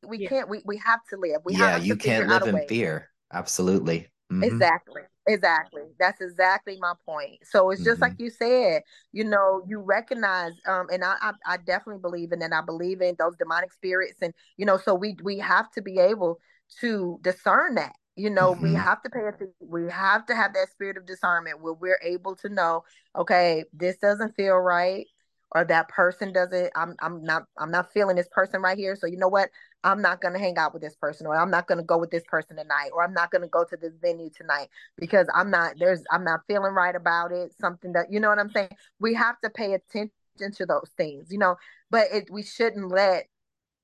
We 0.06 0.18
yeah. 0.18 0.28
can't, 0.28 0.48
we, 0.48 0.62
we 0.64 0.78
have 0.78 1.00
to 1.10 1.16
live. 1.16 1.42
We 1.44 1.56
yeah, 1.56 1.76
you 1.76 1.96
can't 1.96 2.28
live 2.28 2.42
in 2.44 2.66
fear. 2.66 3.10
Absolutely. 3.32 4.10
Mm-hmm. 4.32 4.44
Exactly. 4.44 5.02
Exactly. 5.26 5.82
That's 6.00 6.20
exactly 6.20 6.78
my 6.80 6.94
point. 7.06 7.38
So 7.44 7.70
it's 7.70 7.84
just 7.84 8.00
mm-hmm. 8.00 8.10
like 8.10 8.18
you 8.18 8.30
said, 8.30 8.82
you 9.12 9.24
know, 9.24 9.62
you 9.68 9.78
recognize, 9.78 10.52
um, 10.66 10.86
and 10.92 11.04
I, 11.04 11.14
I, 11.20 11.32
I 11.46 11.56
definitely 11.58 12.00
believe 12.00 12.32
in, 12.32 12.42
and 12.42 12.52
I 12.52 12.60
believe 12.60 13.00
in 13.00 13.14
those 13.18 13.36
demonic 13.36 13.72
spirits, 13.72 14.18
and 14.20 14.34
you 14.56 14.66
know, 14.66 14.78
so 14.78 14.94
we 14.94 15.16
we 15.22 15.38
have 15.38 15.70
to 15.72 15.82
be 15.82 15.98
able 15.98 16.40
to 16.80 17.20
discern 17.22 17.76
that. 17.76 17.94
You 18.16 18.30
know, 18.30 18.52
mm-hmm. 18.54 18.64
we 18.64 18.74
have 18.74 19.02
to 19.02 19.10
pay 19.10 19.20
attention. 19.20 19.54
We 19.60 19.90
have 19.90 20.26
to 20.26 20.34
have 20.34 20.54
that 20.54 20.70
spirit 20.70 20.96
of 20.96 21.06
discernment 21.06 21.62
where 21.62 21.72
we're 21.72 22.00
able 22.02 22.34
to 22.36 22.48
know, 22.48 22.84
okay, 23.16 23.64
this 23.72 23.98
doesn't 23.98 24.34
feel 24.34 24.56
right 24.56 25.06
or 25.54 25.64
that 25.64 25.88
person 25.88 26.32
doesn't 26.32 26.70
i'm 26.74 26.94
i'm 27.00 27.22
not 27.22 27.44
i'm 27.58 27.70
not 27.70 27.92
feeling 27.92 28.16
this 28.16 28.28
person 28.32 28.60
right 28.60 28.78
here 28.78 28.96
so 28.96 29.06
you 29.06 29.16
know 29.16 29.28
what 29.28 29.50
i'm 29.84 30.02
not 30.02 30.20
going 30.20 30.34
to 30.34 30.40
hang 30.40 30.56
out 30.58 30.72
with 30.72 30.82
this 30.82 30.96
person 30.96 31.26
or 31.26 31.36
i'm 31.36 31.50
not 31.50 31.66
going 31.66 31.78
to 31.78 31.84
go 31.84 31.98
with 31.98 32.10
this 32.10 32.24
person 32.26 32.56
tonight 32.56 32.90
or 32.92 33.02
i'm 33.02 33.14
not 33.14 33.30
going 33.30 33.42
to 33.42 33.48
go 33.48 33.64
to 33.64 33.76
this 33.76 33.92
venue 34.00 34.30
tonight 34.30 34.68
because 34.96 35.26
i'm 35.34 35.50
not 35.50 35.74
there's 35.78 36.02
i'm 36.10 36.24
not 36.24 36.40
feeling 36.46 36.72
right 36.72 36.96
about 36.96 37.32
it 37.32 37.52
something 37.60 37.92
that 37.92 38.06
you 38.10 38.18
know 38.18 38.28
what 38.28 38.38
i'm 38.38 38.50
saying 38.50 38.68
we 38.98 39.14
have 39.14 39.38
to 39.40 39.50
pay 39.50 39.74
attention 39.74 40.10
to 40.54 40.66
those 40.66 40.90
things 40.96 41.30
you 41.30 41.38
know 41.38 41.56
but 41.90 42.06
it 42.12 42.28
we 42.30 42.42
shouldn't 42.42 42.88
let 42.88 43.26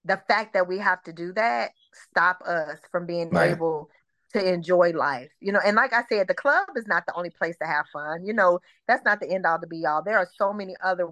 the 0.04 0.20
fact 0.28 0.54
that 0.54 0.66
we 0.66 0.78
have 0.78 1.02
to 1.02 1.12
do 1.12 1.32
that 1.32 1.70
stop 1.92 2.40
us 2.46 2.78
from 2.90 3.06
being 3.06 3.28
right. 3.30 3.50
able 3.50 3.90
to 4.32 4.46
enjoy 4.46 4.90
life 4.90 5.30
you 5.40 5.52
know 5.52 5.60
and 5.64 5.76
like 5.76 5.92
i 5.92 6.02
said 6.08 6.28
the 6.28 6.34
club 6.34 6.66
is 6.76 6.86
not 6.86 7.04
the 7.06 7.14
only 7.14 7.30
place 7.30 7.56
to 7.60 7.66
have 7.66 7.86
fun 7.92 8.24
you 8.24 8.32
know 8.32 8.58
that's 8.86 9.04
not 9.04 9.20
the 9.20 9.30
end 9.30 9.46
all 9.46 9.58
to 9.58 9.66
be 9.66 9.84
all 9.86 10.02
there 10.02 10.18
are 10.18 10.28
so 10.38 10.52
many 10.52 10.74
other 10.82 11.08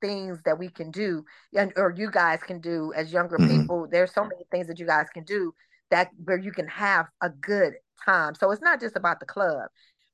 things 0.00 0.40
that 0.44 0.58
we 0.58 0.68
can 0.68 0.90
do 0.90 1.24
and 1.54 1.72
or 1.76 1.94
you 1.96 2.10
guys 2.10 2.40
can 2.42 2.60
do 2.60 2.92
as 2.94 3.12
younger 3.12 3.38
mm-hmm. 3.38 3.60
people 3.60 3.88
there's 3.90 4.12
so 4.12 4.22
many 4.22 4.44
things 4.50 4.66
that 4.66 4.78
you 4.78 4.86
guys 4.86 5.06
can 5.12 5.24
do 5.24 5.52
that 5.90 6.10
where 6.24 6.38
you 6.38 6.52
can 6.52 6.66
have 6.68 7.06
a 7.22 7.30
good 7.30 7.74
time 8.04 8.34
so 8.34 8.50
it's 8.50 8.62
not 8.62 8.80
just 8.80 8.96
about 8.96 9.20
the 9.20 9.26
club 9.26 9.68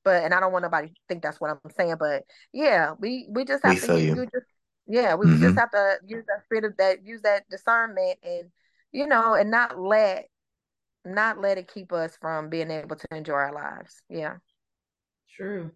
but 0.04 0.22
and 0.22 0.32
i 0.32 0.40
don't 0.40 0.52
want 0.52 0.62
nobody 0.62 0.88
to 0.88 0.94
think 1.08 1.22
that's 1.22 1.40
what 1.40 1.50
i'm 1.50 1.58
saying 1.76 1.96
but 1.98 2.22
yeah 2.52 2.92
we 3.00 3.26
we 3.30 3.44
just 3.44 3.64
have 3.64 3.74
we 3.74 3.80
to 3.80 4.00
you. 4.00 4.14
Just, 4.14 4.46
yeah 4.86 5.14
we 5.14 5.26
mm-hmm. 5.26 5.42
just 5.42 5.58
have 5.58 5.70
to 5.70 5.96
use 6.06 6.24
that 6.26 6.44
spirit 6.44 6.64
of 6.64 6.76
that 6.76 7.04
use 7.04 7.22
that 7.22 7.48
discernment 7.50 8.18
and 8.22 8.50
you 8.92 9.06
know 9.06 9.34
and 9.34 9.50
not 9.50 9.80
let 9.80 10.26
not 11.04 11.40
let 11.40 11.58
it 11.58 11.72
keep 11.72 11.92
us 11.92 12.16
from 12.20 12.48
being 12.48 12.70
able 12.70 12.96
to 12.96 13.06
enjoy 13.10 13.34
our 13.34 13.52
lives 13.52 14.02
yeah 14.08 14.34
true 15.36 15.70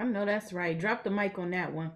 i 0.00 0.04
know 0.04 0.24
that's 0.24 0.52
right 0.52 0.78
drop 0.78 1.04
the 1.04 1.10
mic 1.10 1.38
on 1.38 1.50
that 1.50 1.72
one 1.72 1.92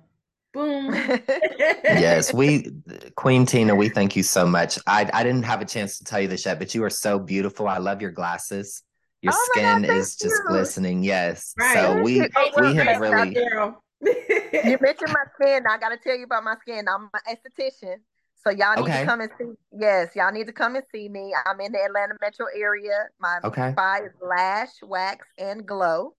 Boom. 0.53 0.92
yes, 0.92 2.34
we 2.34 2.72
Queen 3.16 3.46
Tina, 3.46 3.74
we 3.74 3.88
thank 3.88 4.16
you 4.16 4.22
so 4.22 4.46
much. 4.46 4.78
I 4.86 5.09
I 5.12 5.22
didn't 5.22 5.44
have 5.44 5.61
a 5.61 5.64
chance 5.64 5.98
to 5.98 6.05
tell 6.05 6.20
you 6.20 6.28
this 6.28 6.44
yet, 6.44 6.59
but 6.59 6.74
you 6.74 6.82
are 6.84 6.90
so 6.90 7.18
beautiful. 7.18 7.68
I 7.68 7.78
love 7.78 8.03
your 8.03 8.11
glasses. 8.11 8.82
Your 9.22 9.32
oh 9.34 9.48
skin 9.53 9.82
God, 9.82 9.90
is 9.90 10.16
just 10.16 10.34
you. 10.34 10.44
glistening. 10.48 11.05
Yes. 11.05 11.55
Right. 11.59 11.74
So 11.74 12.03
we 12.03 12.22
oh, 12.22 12.51
we 12.61 12.74
have 12.74 13.01
really 13.01 13.34
You 14.03 14.78
mentioned 14.80 15.12
my 15.12 15.24
skin. 15.34 15.64
I 15.68 15.78
gotta 15.78 15.98
tell 16.03 16.16
you 16.16 16.24
about 16.24 16.42
my 16.42 16.57
skin. 16.62 16.86
I'm 16.88 17.11
an 17.14 17.36
esthetician. 17.36 17.96
So 18.42 18.51
y'all 18.51 18.74
need 18.76 18.90
okay. 18.90 19.01
to 19.01 19.07
come 19.07 19.20
and 19.20 19.30
see. 19.38 19.53
Yes, 19.78 20.16
y'all 20.16 20.32
need 20.32 20.46
to 20.46 20.53
come 20.53 20.74
and 20.74 20.84
see 20.90 21.09
me. 21.09 21.34
I'm 21.46 21.61
in 21.61 21.72
the 21.72 21.78
Atlanta 21.78 22.14
metro 22.20 22.46
area. 22.57 23.09
My 23.20 23.38
okay. 23.44 23.72
spa 23.72 23.98
is 24.03 24.12
Lash, 24.22 24.70
Wax, 24.82 25.26
and 25.38 25.66
Glow. 25.66 26.14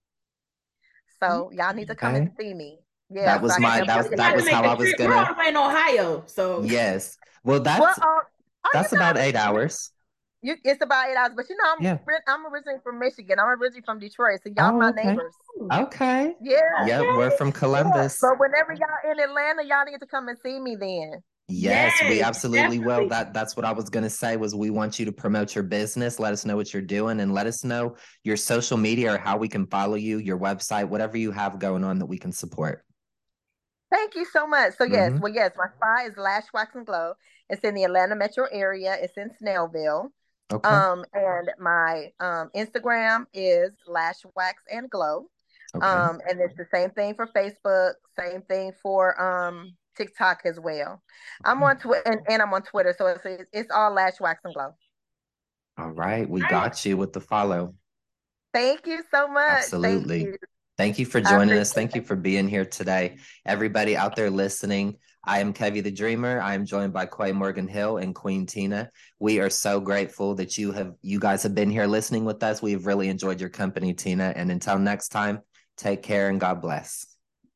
So 1.20 1.50
y'all 1.52 1.74
need 1.74 1.88
to 1.88 1.96
come 1.96 2.14
okay. 2.14 2.22
and 2.22 2.30
see 2.38 2.54
me. 2.54 2.78
Yeah, 3.12 3.26
that 3.26 3.42
was 3.42 3.58
my 3.58 3.84
that 3.84 3.96
was 3.98 4.10
that 4.10 4.34
was 4.34 4.48
how 4.48 4.62
I 4.62 4.74
was 4.74 4.92
gonna. 4.94 5.10
We're 5.10 5.16
all 5.16 5.26
the 5.26 5.38
way 5.38 5.48
in 5.48 5.56
Ohio, 5.56 6.22
so 6.26 6.62
yes. 6.62 7.18
Well, 7.44 7.60
that's 7.60 7.80
well, 7.80 7.94
uh, 8.00 8.68
that's 8.72 8.92
about 8.92 9.18
eight 9.18 9.36
hours. 9.36 9.90
You, 10.44 10.56
it's 10.64 10.82
about 10.82 11.08
eight 11.08 11.16
hours, 11.16 11.32
but 11.36 11.48
you 11.48 11.56
know, 11.56 11.72
I'm 11.76 11.82
yeah. 11.84 11.98
I'm 12.26 12.46
originally 12.46 12.80
from 12.82 12.98
Michigan. 12.98 13.38
I'm 13.38 13.60
originally 13.60 13.82
from 13.84 13.98
Detroit, 13.98 14.40
so 14.44 14.52
y'all 14.56 14.74
oh, 14.74 14.78
my 14.78 14.88
okay. 14.88 15.04
neighbors. 15.04 15.34
Okay. 15.72 16.34
Yeah. 16.40 16.86
Yep, 16.86 17.02
we're 17.16 17.30
from 17.32 17.52
Columbus. 17.52 18.18
Yeah. 18.22 18.30
But 18.30 18.40
whenever 18.40 18.72
y'all 18.72 19.12
in 19.12 19.20
Atlanta, 19.20 19.62
y'all 19.64 19.84
need 19.84 19.98
to 19.98 20.06
come 20.06 20.28
and 20.28 20.38
see 20.38 20.58
me 20.58 20.76
then. 20.76 21.22
Yes, 21.48 21.92
yes 22.00 22.10
we 22.10 22.22
absolutely 22.22 22.78
definitely. 22.78 23.02
will. 23.02 23.08
That 23.08 23.34
that's 23.34 23.56
what 23.56 23.64
I 23.64 23.72
was 23.72 23.90
gonna 23.90 24.10
say 24.10 24.36
was 24.36 24.54
we 24.54 24.70
want 24.70 24.98
you 24.98 25.04
to 25.04 25.12
promote 25.12 25.54
your 25.54 25.64
business. 25.64 26.18
Let 26.18 26.32
us 26.32 26.44
know 26.44 26.56
what 26.56 26.72
you're 26.72 26.82
doing 26.82 27.20
and 27.20 27.34
let 27.34 27.46
us 27.46 27.62
know 27.62 27.96
your 28.24 28.36
social 28.36 28.78
media 28.78 29.14
or 29.14 29.18
how 29.18 29.36
we 29.36 29.48
can 29.48 29.66
follow 29.66 29.96
you, 29.96 30.18
your 30.18 30.38
website, 30.38 30.88
whatever 30.88 31.16
you 31.16 31.30
have 31.30 31.58
going 31.58 31.84
on 31.84 31.98
that 31.98 32.06
we 32.06 32.18
can 32.18 32.32
support. 32.32 32.84
Thank 33.92 34.14
you 34.14 34.24
so 34.24 34.46
much. 34.46 34.74
So 34.78 34.84
yes, 34.84 35.12
mm-hmm. 35.12 35.20
well 35.20 35.32
yes, 35.32 35.52
my 35.56 35.66
spa 35.76 36.06
is 36.08 36.16
Lash 36.16 36.44
Wax 36.54 36.74
and 36.74 36.86
Glow. 36.86 37.12
It's 37.50 37.62
in 37.62 37.74
the 37.74 37.84
Atlanta 37.84 38.16
metro 38.16 38.46
area. 38.50 38.96
It's 38.98 39.16
in 39.18 39.30
Snellville. 39.40 40.08
Okay. 40.50 40.68
Um, 40.68 41.04
and 41.12 41.50
my 41.58 42.10
um 42.18 42.50
Instagram 42.56 43.26
is 43.34 43.72
Lash 43.86 44.22
Wax 44.34 44.62
and 44.72 44.88
Glow. 44.88 45.26
Okay. 45.74 45.86
Um, 45.86 46.20
and 46.28 46.40
it's 46.40 46.56
the 46.56 46.66
same 46.72 46.90
thing 46.90 47.14
for 47.14 47.26
Facebook, 47.26 47.92
same 48.18 48.40
thing 48.42 48.72
for 48.82 49.20
um 49.20 49.74
TikTok 49.94 50.40
as 50.46 50.58
well. 50.58 51.02
I'm 51.44 51.62
on 51.62 51.78
Twitter 51.78 52.02
and, 52.06 52.20
and, 52.28 52.40
I'm 52.40 52.52
on 52.54 52.62
Twitter, 52.62 52.94
so 52.96 53.06
it's 53.06 53.44
it's 53.52 53.70
all 53.70 53.92
Lash 53.92 54.20
Wax 54.20 54.40
and 54.44 54.54
Glow. 54.54 54.74
All 55.76 55.90
right, 55.90 56.28
we 56.28 56.40
got 56.40 56.84
you 56.86 56.96
with 56.96 57.12
the 57.12 57.20
follow. 57.20 57.74
Thank 58.54 58.86
you 58.86 59.02
so 59.10 59.28
much. 59.28 59.64
Absolutely. 59.64 60.28
Thank 60.82 60.98
you 60.98 61.06
for 61.06 61.20
joining 61.20 61.56
us. 61.58 61.72
Thank 61.72 61.94
you 61.94 62.02
for 62.02 62.16
being 62.16 62.48
here 62.48 62.64
today. 62.64 63.18
Everybody 63.46 63.96
out 63.96 64.16
there 64.16 64.30
listening, 64.30 64.96
I 65.24 65.38
am 65.38 65.52
Kevie 65.52 65.80
the 65.80 65.92
Dreamer. 65.92 66.40
I 66.40 66.54
am 66.54 66.66
joined 66.66 66.92
by 66.92 67.06
Quia 67.06 67.32
Morgan 67.32 67.68
Hill 67.68 67.98
and 67.98 68.12
Queen 68.12 68.46
Tina. 68.46 68.90
We 69.20 69.38
are 69.38 69.48
so 69.48 69.78
grateful 69.78 70.34
that 70.34 70.58
you 70.58 70.72
have 70.72 70.94
you 71.00 71.20
guys 71.20 71.44
have 71.44 71.54
been 71.54 71.70
here 71.70 71.86
listening 71.86 72.24
with 72.24 72.42
us. 72.42 72.60
We've 72.60 72.84
really 72.84 73.08
enjoyed 73.08 73.40
your 73.40 73.48
company, 73.48 73.94
Tina. 73.94 74.32
And 74.34 74.50
until 74.50 74.76
next 74.76 75.10
time, 75.10 75.42
take 75.76 76.02
care 76.02 76.30
and 76.30 76.40
God 76.40 76.60
bless. 76.60 77.11